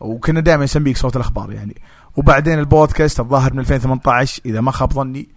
[0.00, 1.76] وكنا دائما نسميك صوت الأخبار يعني.
[2.16, 5.28] وبعدين البودكاست الظاهر من 2018 إذا ما خاب ظني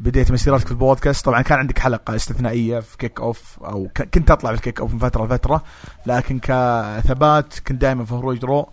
[0.00, 1.24] بديت مسيرتك في البودكاست.
[1.24, 4.92] طبعا كان عندك حلقة استثنائية في Kick Off أو كنت أطلع في ال Kick Off
[4.92, 5.62] من فترة لفترة
[6.06, 8.68] لكن كثبات كنت دائما في هروج Raw.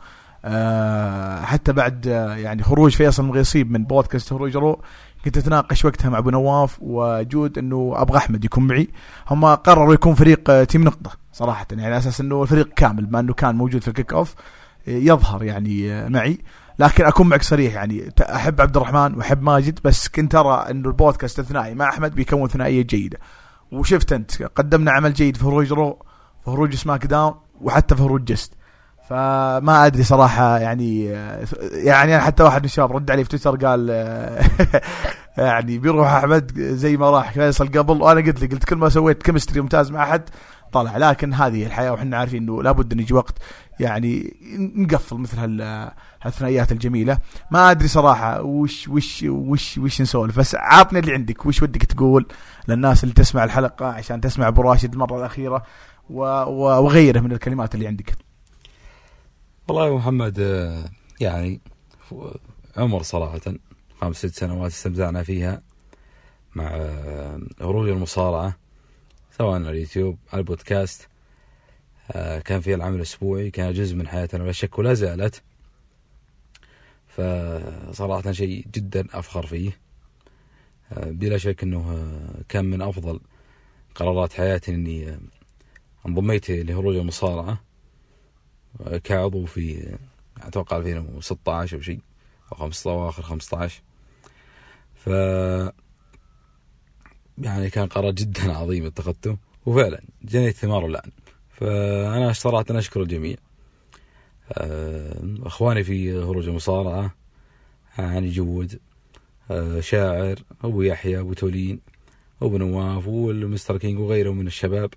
[1.45, 4.81] حتى بعد آه، يعني خروج فيصل المغيصيب من بودكاست هروج Raw
[5.25, 8.87] كنت أتناقش وقتها مع أبو نواف وجود إنه أبغى أحمد يكون معي.
[9.27, 13.19] هم قرروا يكون فريق آه، team نقطة صراحة يعني على أساس إنه الفريق كامل بما
[13.19, 14.35] إنه كان موجود في ال Kick Off
[14.87, 16.37] آه، يظهر يعني آه، معي.
[16.79, 21.39] لكن أكون معك صريح يعني أحب عبد الرحمن وأحب ماجد بس كنت أرى إنه البودكاست
[21.39, 23.19] الثنائي مع أحمد بيكون ثنائية جيدة.
[23.71, 26.05] وشفت أنت قدمنا عمل جيد في هروج Raw
[26.45, 28.53] في هروج SmackDown وحتى في هروج Just.
[29.09, 31.05] فما أدري صراحة يعني
[31.73, 33.89] يعني حتى واحد من الشباب رد علي في تويتر قال
[35.37, 39.23] يعني بيروح أحمد زي ما راح فيصل قبل وأنا قلت له قلت كل ما سويت
[39.23, 40.29] chemistry ممتاز مع أحد
[40.71, 43.37] طلع لكن هذه الحياة وحنا عارفين إنه لابد إن يجي وقت
[43.79, 44.37] يعني
[44.75, 47.17] نقفل مثل هال هالثنائيات الجميلة.
[47.51, 52.27] ما أدري صراحة وش وش وش وش نسولف بس عاطني اللي عندك وش ودك تقول
[52.67, 55.63] للناس اللي تسمع الحلقة عشان تسمع أبو راشد المره الأخيرة
[56.09, 58.26] وغيره من الكلمات اللي عندك.
[59.67, 60.89] والله يا محمد آه،
[61.21, 61.61] يعني
[62.77, 63.41] عمر صراحة
[64.01, 65.61] خمس ست سنوات استمتعنا فيها
[66.55, 68.57] مع آه، هروج المصارعة
[69.37, 71.07] سواء على اليوتيوب على البودكاست
[72.11, 75.43] آه، كان فيها العمل الأسبوعي كان جزء من حياتنا ولا شك ولا زالت.
[77.07, 79.79] فصراحة شيء جدا أفخر فيه.
[80.91, 83.19] آه، بلا شك أنه آه، كان من أفضل
[83.95, 85.19] قرارات حياتي أني آه،
[86.05, 87.66] انضميت لهروج المصارعة.
[89.03, 89.95] كعضو في
[90.41, 91.99] أتوقع 2016 أو شيء
[92.51, 93.81] أو 15 أواخر 15
[94.95, 95.07] ف
[97.37, 101.11] يعني كان قرار جدا عظيم اتخذته وفعلا جنيت ثماره الان
[101.49, 103.35] فأنا صراحة أشكر الجميع.
[104.51, 107.15] آه، إخواني في هروج المصارعة
[107.93, 108.79] هاني جود
[109.51, 111.79] آه، شاعر أبو يحيى أبو تولين
[112.41, 114.93] أبو نواف والمستر كينج وغيره من الشباب.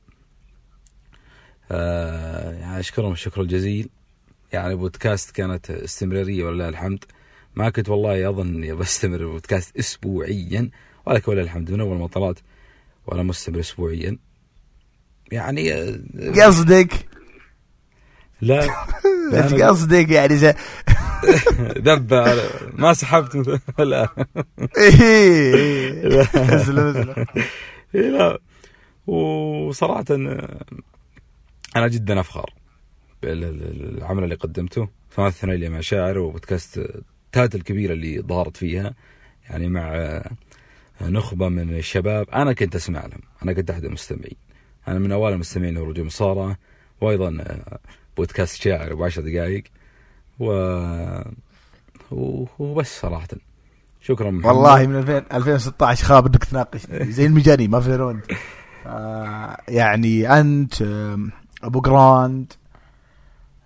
[1.70, 3.88] يعني أشكرهم الشكر الجزيل.
[4.52, 7.04] يعني بودكاست كانت استمرارية ولله الحمد.
[7.56, 10.70] ما كنت والله أظن إني بستمر بودكاست اسبوعيا
[11.06, 12.38] ولكن ولله الحمد من أول ما طلعت
[13.06, 14.18] وأنا مستمر اسبوعيا.
[15.32, 16.00] يعني آه،
[16.46, 17.06] قصدك؟
[18.40, 18.60] لا
[19.34, 20.54] إيش قصدك يعني زي
[21.78, 23.60] ذب على- ما سحبت.
[23.78, 24.08] لا.
[26.36, 27.14] اسلم
[27.94, 28.38] إيه لا.
[29.06, 30.04] وصراحة
[31.76, 32.54] أنا جدا أفخر
[33.22, 36.90] بالعمل اللي قدمته سواء الثنائية مع شاعر وبودكاست
[37.32, 38.94] تات الكبيرة اللي ظهرت فيها
[39.50, 40.20] يعني مع
[41.02, 44.36] نخبة من الشباب أنا كنت أسمع لهم أنا كنت أحد المستمعين.
[44.88, 46.56] أنا من أوائل المستمعين لرجوع مصارعة
[47.00, 47.58] وأيضا
[48.16, 49.64] بودكاست شاعر بعشر دقائق
[50.38, 50.52] و
[52.58, 53.28] وبس صراحة.
[54.00, 54.46] شكرا محمد.
[54.46, 58.20] والله من 2000 2016 خاب إنك تناقشني زي المجانين ما في
[58.86, 60.82] آه يعني أنت
[61.62, 62.52] أبو جراند.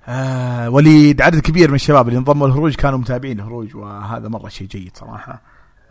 [0.09, 4.67] آه وليد عدد كبير من الشباب اللي انضموا الهروج كانوا متابعين الهروج وهذا مرة شيء
[4.67, 5.43] جيد صراحة.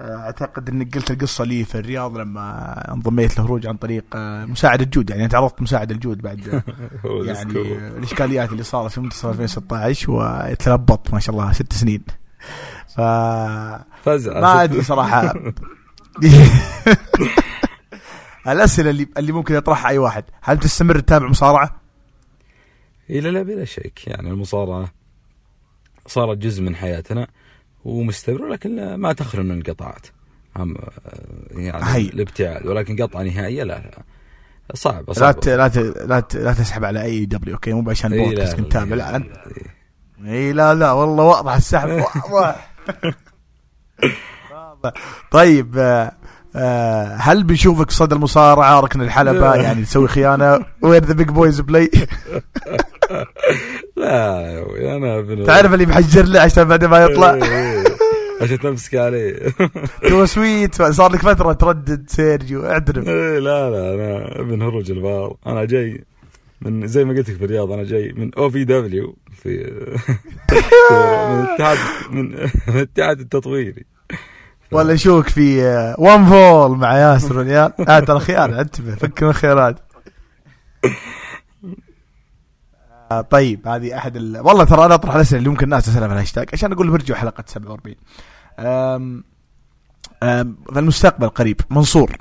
[0.02, 4.82] آه، أعتقد انك قلت القصة لي في الرياض لما انضميت للهروج عن طريق آه، مساعد
[4.82, 6.40] الجود يعني أنت عرضت مساعد الجود بعد
[7.06, 7.58] هو يعني.
[7.58, 12.04] آه، الإشكاليات اللي صارت في منتصف 2016 وتلبط ما شاء الله ست سنين.
[12.96, 13.02] ف
[14.04, 14.42] فزع.
[14.42, 15.34] ما أدري صراحة.
[18.48, 20.24] الأسئلة اللي اللي ممكن يطرحها أي واحد.
[20.42, 21.83] هل تستمر تتابع مصارعة؟
[23.14, 24.94] إيه لا لا بلا شك يعني المصارعة
[26.07, 27.27] صارت جزء من حياتنا
[27.85, 30.07] ومستمر لكن ما تخلو من انقطاعات
[30.56, 30.76] هم
[31.52, 32.02] يعني هي.
[32.02, 34.03] الابتعاد ولكن قطعة نهائية لا لا.
[34.73, 35.49] صعب لا صعب ت...
[35.49, 35.77] لا ت...
[35.77, 36.35] لا, ت...
[36.35, 39.31] لا تسحب على أي دبليو أوكي؟ مو عشان بودكاست كنت تتابع لا انت.
[40.26, 40.53] إي.
[40.53, 41.90] لا لا والله واضح السحب
[42.31, 42.73] واضح.
[45.31, 45.77] طيب
[46.56, 51.92] آه، هل بنشوفك صدى المصارعه ركن الحلبة يعني تسوي خيانة؟ وين ذا بيج بويز بلاي
[53.98, 54.42] لا
[54.78, 57.84] يا أنا ابن تعرف اللي محجر له عشان بعد ما يطلع؟ إيه،
[58.42, 59.40] عشان تمسك عليه.
[60.10, 63.08] تو سويت صار لك فترة تردد سيرجيو اعترف.
[63.08, 66.04] إيه، لا لا أنا أبن هروج البار أنا جاي
[66.62, 69.72] من زي ما قلت لك في الرياض أنا جاي من OVW في
[70.92, 71.78] من الاتحاد
[72.12, 72.30] من
[72.68, 73.86] من الاتحاد التطويري.
[74.74, 77.74] ولا نشوفك في آه، One Fall مع ياسر والعيال.
[77.90, 79.80] آه ترى خيانه انتبه فك من الخيارات.
[83.12, 84.40] آه طيب هذه أحد ال...
[84.40, 87.44] والله ترى أنا أطرح الأسئلة اللي ممكن الناس تسألها في الهاشتاج عشان أقول برجعوا حلقة
[87.48, 87.95] 47
[88.60, 89.24] أم...
[90.24, 90.58] أم...
[90.74, 91.62] في المستقبل قريب.
[91.70, 92.18] منصور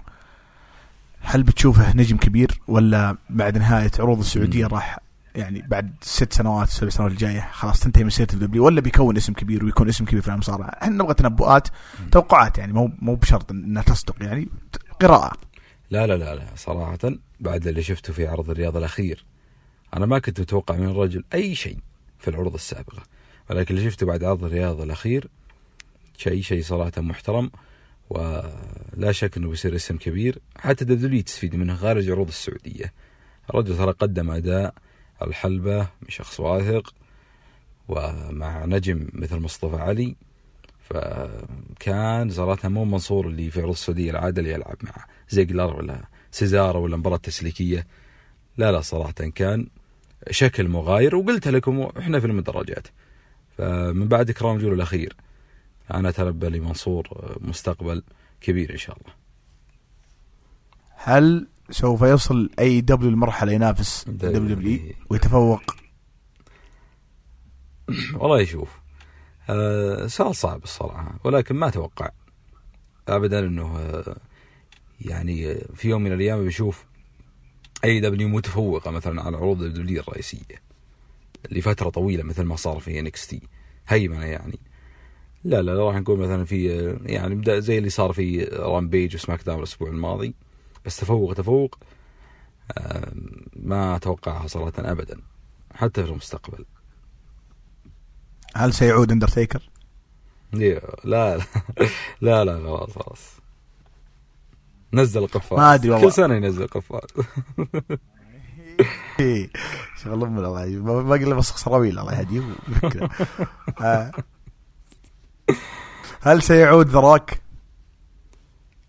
[1.21, 4.67] هل بتشوفه نجم كبير ولا بعد نهاية عروض السعودية.
[4.67, 4.99] راح
[5.35, 9.33] يعني بعد ست سنوات سبع سنوات الجاية خلاص تنتهي مسيرته في الدبليو ولا بيكون اسم
[9.33, 11.69] كبير ويكون اسم كبير في المصارعه إحنا نبغى تنبؤات
[12.13, 14.49] توقعات يعني مو مو بشرط إنها تصدق يعني
[15.01, 15.33] قراءة.
[15.91, 16.99] لا لا لا لا صراحة
[17.41, 19.25] بعد اللي شفته في عرض الرياض الأخير
[19.97, 21.79] أنا ما كنت متوقع من الرجل أي شيء
[22.19, 23.03] في العروض السابقة.
[23.51, 25.29] ولكن اللي شفته بعد عرض الرياض الأخير
[26.17, 27.51] شيء شيء صراحة محترم
[28.11, 30.39] ولا شك أنه بيصير اسم كبير.
[30.57, 32.93] حتى دبليو تستفيد منه خارج عروض السعودية.
[33.51, 34.75] الرجل ترى قدم أداء
[35.27, 36.95] الحلبة من شخص واثق
[37.89, 40.17] ومع نجم مثل مصطفى علي
[40.91, 46.83] فكان صراحة مو منصور اللي في عروض السعودية العادة اللي يلعب مع زيجلر ولا سيزارو
[46.83, 47.87] ولا مباراة تسليكية.
[48.57, 49.67] لا لا صراحة كان
[50.31, 52.89] شكل مغاير وقلت لكم إحنا في المدرجات.
[53.59, 55.17] فمن بعد Crown Jewel الأخير.
[55.95, 58.03] أنا أتنبأ لمنصور مستقبل
[58.41, 59.15] كبير إن شاء الله.
[60.95, 64.81] هل سوف يصل AEW لمرحلة ينافس WW
[65.11, 65.63] ويتفوق.
[68.21, 68.69] والله يشوف.
[69.51, 72.11] آه سؤال صعب الصراحة ولكن ما أتوقع
[73.09, 74.17] أبدا أنه آه
[75.01, 76.85] يعني آه، في يوم من الأيام بشوف
[77.85, 80.63] AEW متفوقة مثلا على عروض الدبليو الرئيسية
[81.51, 83.41] لفترة طويلة مثل ما صار في NXT
[83.89, 84.59] هيمنة يعني.
[85.45, 89.59] لا لا راح نقول مثلا في آه، يعني زي اللي صار في Rampage و SmackDown
[89.59, 90.35] الأسبوع الماضي.
[90.87, 91.79] بس تفوق تفوق
[93.57, 95.21] ما أتوقعها صراحة أبدا
[95.75, 96.65] حتى في المستقبل
[98.57, 99.71] هل سيعود اندرتيكر؟
[100.53, 101.39] لا لا
[102.21, 103.21] لا لا خلاص خلاص
[104.93, 106.07] نزل قفاز ما أدري والله.
[106.07, 107.09] كل سنة ينزل قفاز
[109.21, 109.51] إيه،
[110.03, 110.79] شغل أم الله يهديه.
[110.79, 112.43] ما الا بس سراويل الله يهديه.
[113.81, 114.13] آه.
[116.21, 117.43] هل سيعود The Rock؟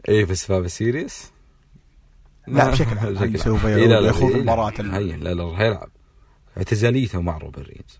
[0.07, 1.31] إيه في Survivor Series
[2.47, 3.37] لا، بشكل عام.
[3.37, 4.41] سوف يخوض إيه، لا.
[4.41, 5.89] مباراة لا لا راح يلعب
[6.57, 7.99] اعتزاليته مع رومان رينز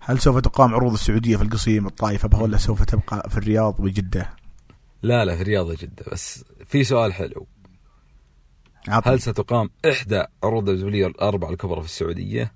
[0.00, 4.30] هل سوف تقام عروض السعودية في القصيم الطائف ولا سوف تبقى في الرياض وجده؟
[5.02, 7.46] لا لا في رياض جدة بس في سؤال حلو
[8.88, 9.14] عطني.
[9.14, 12.52] هل ستقام إحدى عروض الدولية الأربع الكبرى في السعودية؟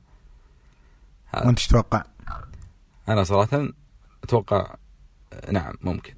[1.34, 2.04] إيش تتوقع؟
[3.08, 3.68] أنا صراحة
[4.24, 4.74] أتوقع
[5.52, 6.14] نعم ممكن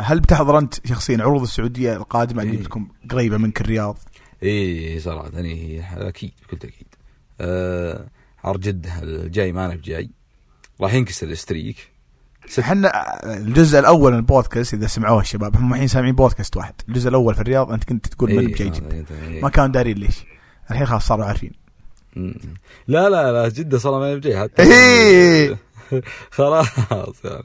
[0.00, 2.60] هل بتحضر أنت شخصيا عروض السعودية القادمة؟ اللي إيه.
[2.60, 3.98] بتكون قريبة منك الرياض؟
[4.42, 6.86] إيه صراحة يعني أكيد بكل تأكيد.
[7.40, 8.06] آه
[8.44, 10.10] عرض جدة الجاي ما أنا بجاي.
[10.80, 11.90] راح ينكسر الاستريك
[12.58, 12.90] إحنا
[13.36, 17.40] الجزء الأول من البودكاست إذا سمعوه الشباب هم الحين سامعين بودكاست واحد، الجزء الأول في
[17.40, 19.42] الرياض أنت كنت تقول من إيه، بجاي هذا جده إيه.
[19.42, 20.24] ما كانوا دارين ليش؟
[20.70, 21.52] الحين خلاص صاروا عارفين.
[22.16, 24.40] لا لا لا جدة صراحة ما بجاي.
[24.40, 25.58] حتى إيه.
[26.30, 26.68] خلاص
[27.24, 27.36] يعني.
[27.36, 27.44] آه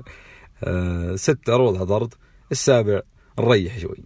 [1.16, 2.14] ست عروض حضرت
[2.52, 3.02] السابع
[3.40, 4.04] نريح شوي.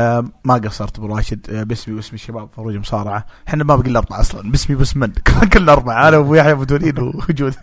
[0.00, 1.50] آه ما قصرت أبو راشد.
[1.50, 3.26] آه باسمي واسم الشباب فروج مصارعة.
[3.48, 4.50] إحنا ما بقي الا أربعة أصلا.
[4.50, 5.12] باسمي باسم من؟
[5.52, 6.08] كلنا أربعة.
[6.08, 7.54] أنا وأبو يحيى ابو توليد وجود.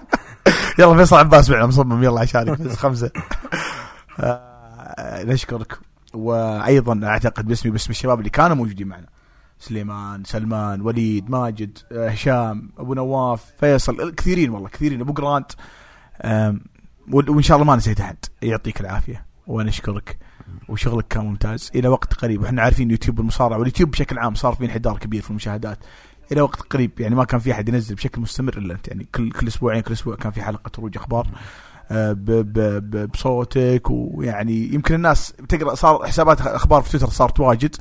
[0.78, 3.10] يلا فيصل عباس معنا مصمم يلا عشانك بس خمسة.
[4.20, 5.78] آه نشكرك.
[6.14, 9.06] وأيضا أعتقد باسمي باسم الشباب اللي كانوا موجودين معنا.
[9.60, 15.00] سليمان سلمان وليد ماجد آه، هشام أبو نواف فيصل كثيرين والله كثيرين.
[15.00, 15.52] أبو جرانت
[17.12, 18.16] وإن شاء الله ما نسيت أحد.
[18.42, 20.18] يعطيك العافية ونشكرك.
[20.68, 21.70] وشغلك كان ممتاز.
[21.74, 22.42] إلى وقت قريب.
[22.42, 25.78] وإحنا عارفين يوتيوب المصارعه واليوتيوب بشكل عام صار في انحدار كبير في المشاهدات.
[26.32, 28.88] إلى وقت قريب يعني ما كان في أحد ينزل بشكل مستمر إلا أنت.
[28.88, 31.26] يعني كل كل أسبوعين كل أسبوع كان في حلقة هروج أخبار
[31.90, 32.16] آه،
[33.12, 37.76] بصوتك ويعني يمكن الناس تقرأ صار حسابات أخبار في تويتر صارت واجد.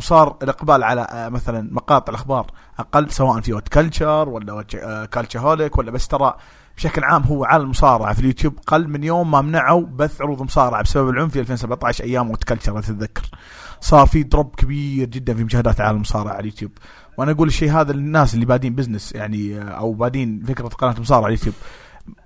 [0.00, 2.46] وصار الإقبال على آه، مثلا مقاطع الأخبار
[2.78, 4.62] أقل سواء في WhatCulture ولا
[5.12, 6.34] Cultaholic ولا بس ترى
[6.76, 10.82] بشكل عام هو على المصارعة في اليوتيوب قل من يوم ما منعوا بث عروض مصارعة
[10.82, 13.22] بسبب العنف في 2017 أيام WhatCulture اتذكر
[13.80, 16.70] صار في drop كبير جدا في مشاهدات عالم المصارعة على اليوتيوب.
[17.18, 21.24] وأنا أقول الشيء هذا للناس اللي بادين business يعني آه، أو بادين فكرة قناة مصارعة
[21.24, 21.54] على اليوتيوب.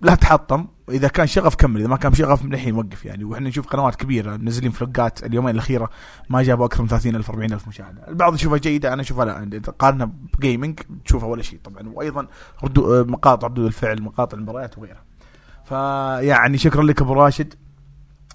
[0.00, 0.66] لا تحطم.
[0.88, 3.24] إذا كان شغف كمل إذا ما كان شغف من الحين وقف يعني.
[3.24, 5.90] وإحنا نشوف قنوات كبيرة منزلين فلوقات اليومين الأخيرة
[6.28, 8.08] ما جابوا أكثر من 30000 40000 مشاهدة.
[8.08, 9.42] البعض يشوفها جيدة أنا أشوفها لا.
[9.42, 11.88] اذا قارنها ب gaming تشوفها ولا شيء طبعا.
[11.88, 12.26] وأيضا
[12.64, 15.02] ردو مقاطع ردود الفعل مقاطع المباريات وغيرها.
[15.64, 17.54] فيعني شكرا لك أبو راشد.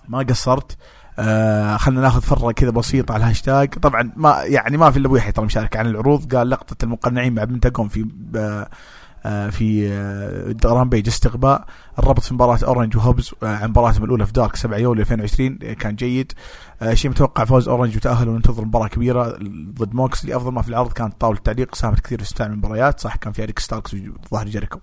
[0.07, 0.77] ما قصرت.
[1.19, 3.73] آه خلينا ناخذ فرة كذا بسيطة على الهاشتاج.
[3.73, 6.35] طبعا ما يعني ما في إلا أبو يحيى ترى مشارك عن العروض.
[6.35, 8.69] قال لقطة المقنعين مع بنتاجون في آه آه
[9.49, 11.65] في آه رامبيج استقباء
[11.99, 15.95] الربط في مباراة اورنج وهوبز آه عن مباراتهم الأولى في دارك 7 يوليو 2020 كان
[15.95, 16.31] جيد.
[16.81, 19.37] آه شيء متوقع فوز اورنج وتاهل وننتظر مباراة كبيرة
[19.73, 22.99] ضد موكسلي أفضل ما في العرض كانت طاولة التعليق ساهمت كثير في استمتاع المباريات.
[22.99, 23.95] صح كان في أريك ستاركس
[24.31, 24.79] وظهر جيريكو.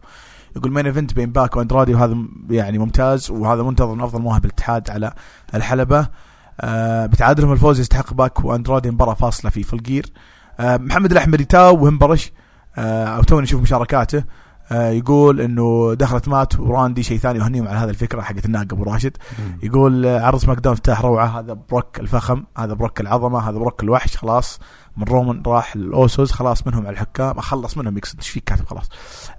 [0.57, 2.17] يقول مين ايفنت بين باك وأندرادي وهذا
[2.51, 5.13] يعني ممتاز وهذا منتظر من أفضل مواهب الاتحاد على
[5.55, 6.09] الحلبة.
[6.61, 10.07] آه بتعادلهم الفوز يستحق باك وأندرادي مباراة فاصلة في فلجير
[10.61, 12.46] آه محمد الاحمري تاو وهمبرش آه
[12.79, 14.25] أو توني نشوف مشاركاته
[14.73, 18.83] آه يقول إنه دخلت مات وراندي شيء ثاني يهنيهم على هذه الفكرة حقت الناقة أبو
[18.83, 19.17] راشد.
[19.63, 23.83] يقول آه عرض سماك داون افتتاح روعة هذا بروك الفخم هذا بروك العظمة هذا بروك
[23.83, 24.61] الوحش خلاص.
[24.97, 28.91] من رومان راح الأوسوس خلاص منهم على الحكام خلص منهم يقصد إيش فيك كاتب خلاص.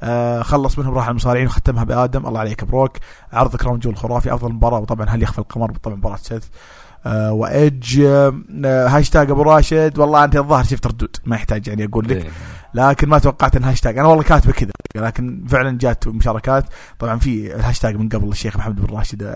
[0.03, 2.97] آه خلص منهم راح على المصارعين وختمها بآدم الله عليك بروك.
[3.33, 6.45] عرض Crown Jewel خرافي أفضل مباراة وطبعا هل يخفى القمر؟ طبعا مباراة سيث.
[7.05, 7.49] آه
[8.65, 9.99] آه هاشتاج أبو راشد.
[9.99, 12.31] والله أنت الظاهر شفت ردود ما يحتاج يعني أقول لك.
[12.73, 16.65] لكن ما توقعت إن هاشتاج أنا والله كاتبه كذا لكن فعلا جات مشاركات.
[16.99, 19.21] طبعا في الهاشتاج من قبل الشيخ محمد بن راشد.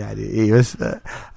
[0.00, 0.78] يعني اي بس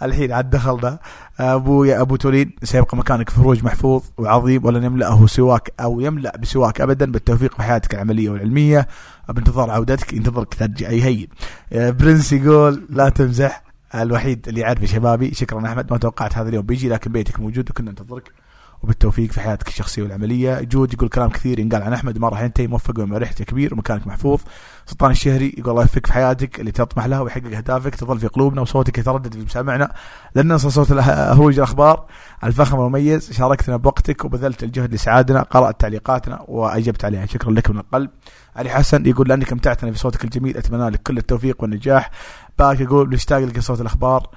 [0.01, 0.99] الحين عاد دخلنا
[1.39, 6.37] أبو يا أبو تولين سيبقى مكانك في هروج محفوظ وعظيم ولن يملأه سواك أو يملأ
[6.37, 8.87] بسواك ابدا بالتوفيق في حياتك العملية والعلمية.
[9.29, 11.27] بانتظار عودتك ينتظرك ترجع هين
[11.71, 13.63] برنس يقول لا تمزح
[13.95, 15.33] الوحيد اللي يعرف شبابي.
[15.33, 18.44] شكرا أحمد ما توقعت هذا اليوم بيجي لكن بيتك موجود وكنا ننتظرك.
[18.85, 20.61] وبالتوفيق في حياتك الشخصية والعملية.
[20.61, 24.39] جود يقول كلام كثير ينقال عن أحمد ما راح ينتهي موفق ريحته كبير ومكانك محفوظ.
[24.85, 28.61] سلطان الشهري يقول الله يوفقك في حياتك اللي تطمح لها ويحقق أهدافك تظل في قلوبنا
[28.61, 29.93] وصوتك يتردد في مسامعنا
[30.35, 32.05] لن ننسى صوت هروج الأخبار.
[32.43, 37.25] الفخم المميز شاركتنا بوقتك وبذلت الجهد لسعادنا قرأت تعليقاتنا وأجبت عليها.
[37.25, 38.09] شكرا لك من القلب.
[38.55, 42.11] علي حسن يقول لأنك أمتعتنا بصوتك الجميل أتمنى لك كل التوفيق والنجاح.
[42.59, 44.29] باك يقول نشتاق لك صوت الأخبار؟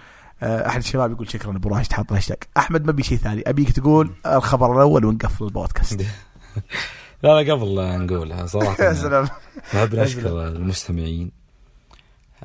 [0.43, 4.10] أحد الشباب يقول شكرا أبو راشد حاط الهاشتاج أحمد ما بي شيء ثاني أبيك تقول
[4.27, 6.01] الخبر الأول ونقفل البودكاست.
[7.23, 8.85] لا لا قبل نقولها صراحة.
[8.85, 9.28] يا سلام.
[9.74, 11.31] نحب نشكر المستمعين.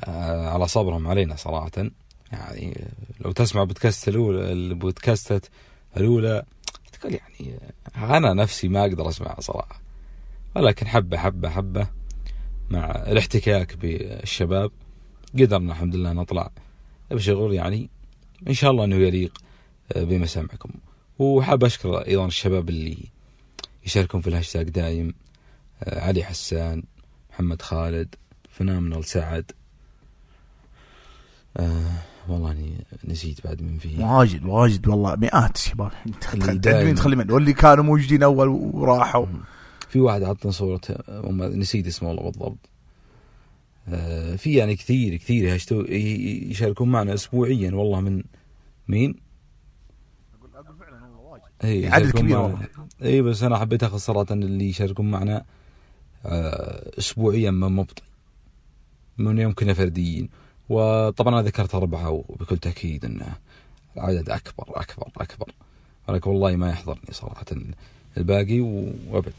[0.08, 1.70] على صبرهم علينا صراحة.
[2.32, 2.90] يعني
[3.20, 5.46] لو تسمع بودكاست الاولى البودكاستات
[5.96, 6.42] الأولى
[6.92, 7.58] تقول يعني
[7.96, 9.80] أنا نفسي ما أقدر أسمعها صراحة.
[10.56, 11.86] ولكن حبة حبة حبة
[12.70, 14.70] مع الاحتكاك بالشباب.
[15.34, 16.50] قدرنا الحمد لله نطلع
[17.10, 17.90] بشغل يعني
[18.48, 19.38] إن شاء الله أنه يليق
[19.96, 20.70] بمسامعكم
[21.18, 22.98] وحاب أشكر أيضا الشباب اللي
[23.86, 25.14] يشاركون في الهاشتاج دايم
[25.86, 26.82] علي حسان
[27.32, 28.14] محمد خالد
[28.50, 29.52] فنامنال سعد.
[31.56, 31.92] آه
[32.28, 34.04] والله أني نسيت بعد من فيه.
[34.04, 35.16] واجد واجد والله.
[35.16, 35.92] مئات شباب
[36.94, 39.26] تخلي من واللي كانوا موجودين أول وراحوا.
[39.88, 40.80] في واحد عطنا صورة
[41.30, 42.58] نسيت اسمه والله بالضبط.
[42.68, 42.73] آه
[44.36, 45.58] في يعني كثير كثير
[46.50, 48.22] يشاركون معنا اسبوعيا والله من
[48.88, 49.14] مين؟
[51.64, 52.68] اي عدد كبير والله.
[53.02, 55.44] اي بس أنا حبيت أخذ صراحة اللي يشاركون معنا
[56.26, 58.02] آه اسبوعيا ما مبطئ
[59.18, 60.28] من يمكن فرديين.
[60.68, 63.22] وطبعا أنا ذكرت أربعة وبكل تأكيد إن
[63.96, 65.52] العدد أكبر أكبر أكبر.
[66.08, 67.46] ولكن والله ما يحضرني صراحة
[68.16, 69.32] الباقي وأبد.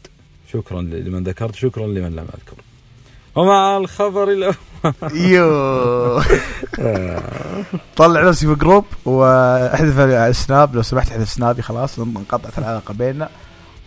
[0.52, 2.56] شكرا لمن ذكرت شكرا لمن لم أذكر.
[3.36, 4.54] ومع الخبر الأول.
[5.12, 6.22] يو.
[7.96, 13.28] طلع نفسي في group وأحذف السناب لو سمحت أحذف سنابي خلاص انقطعت العلاقة بيننا.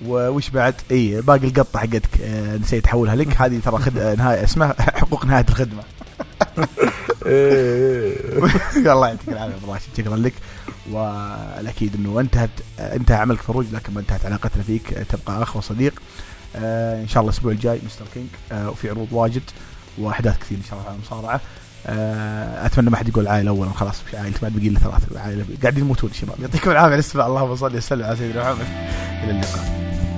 [0.07, 3.41] وش بعد؟ إي باقي القطة حقتك آه نسيت أحولها لك.
[3.41, 3.97] هذه ترى خد...
[3.97, 5.83] نهاية اسمها حقوق نهاية الخدمة.
[8.77, 10.33] الله يعطيك العافية ابو راشد شكرا لك.
[10.91, 12.49] والأكيد إنه انتهت
[12.79, 15.05] انتهى عملك فروج لكن ما انتهت علاقتنا فيك.
[15.09, 15.93] تبقى أخ وصديق.
[16.55, 18.27] إن شاء الله الأسبوع الجاي مستر كينج.
[18.51, 19.41] آه وفي عروض واجد
[19.97, 21.41] وأحداث كثير إن شاء الله على المصارعة.
[21.87, 25.45] آه أتمنى ما حد يقول عائله اولا خلاص مش عائله ما بقي لنا ثلاثة عائله
[25.61, 28.65] قاعدين يموتون الشباب يعطيكم العافية الاستماع اللهم صل وسلم على سيدنا محمد.
[29.23, 30.08] إلى اللقاء.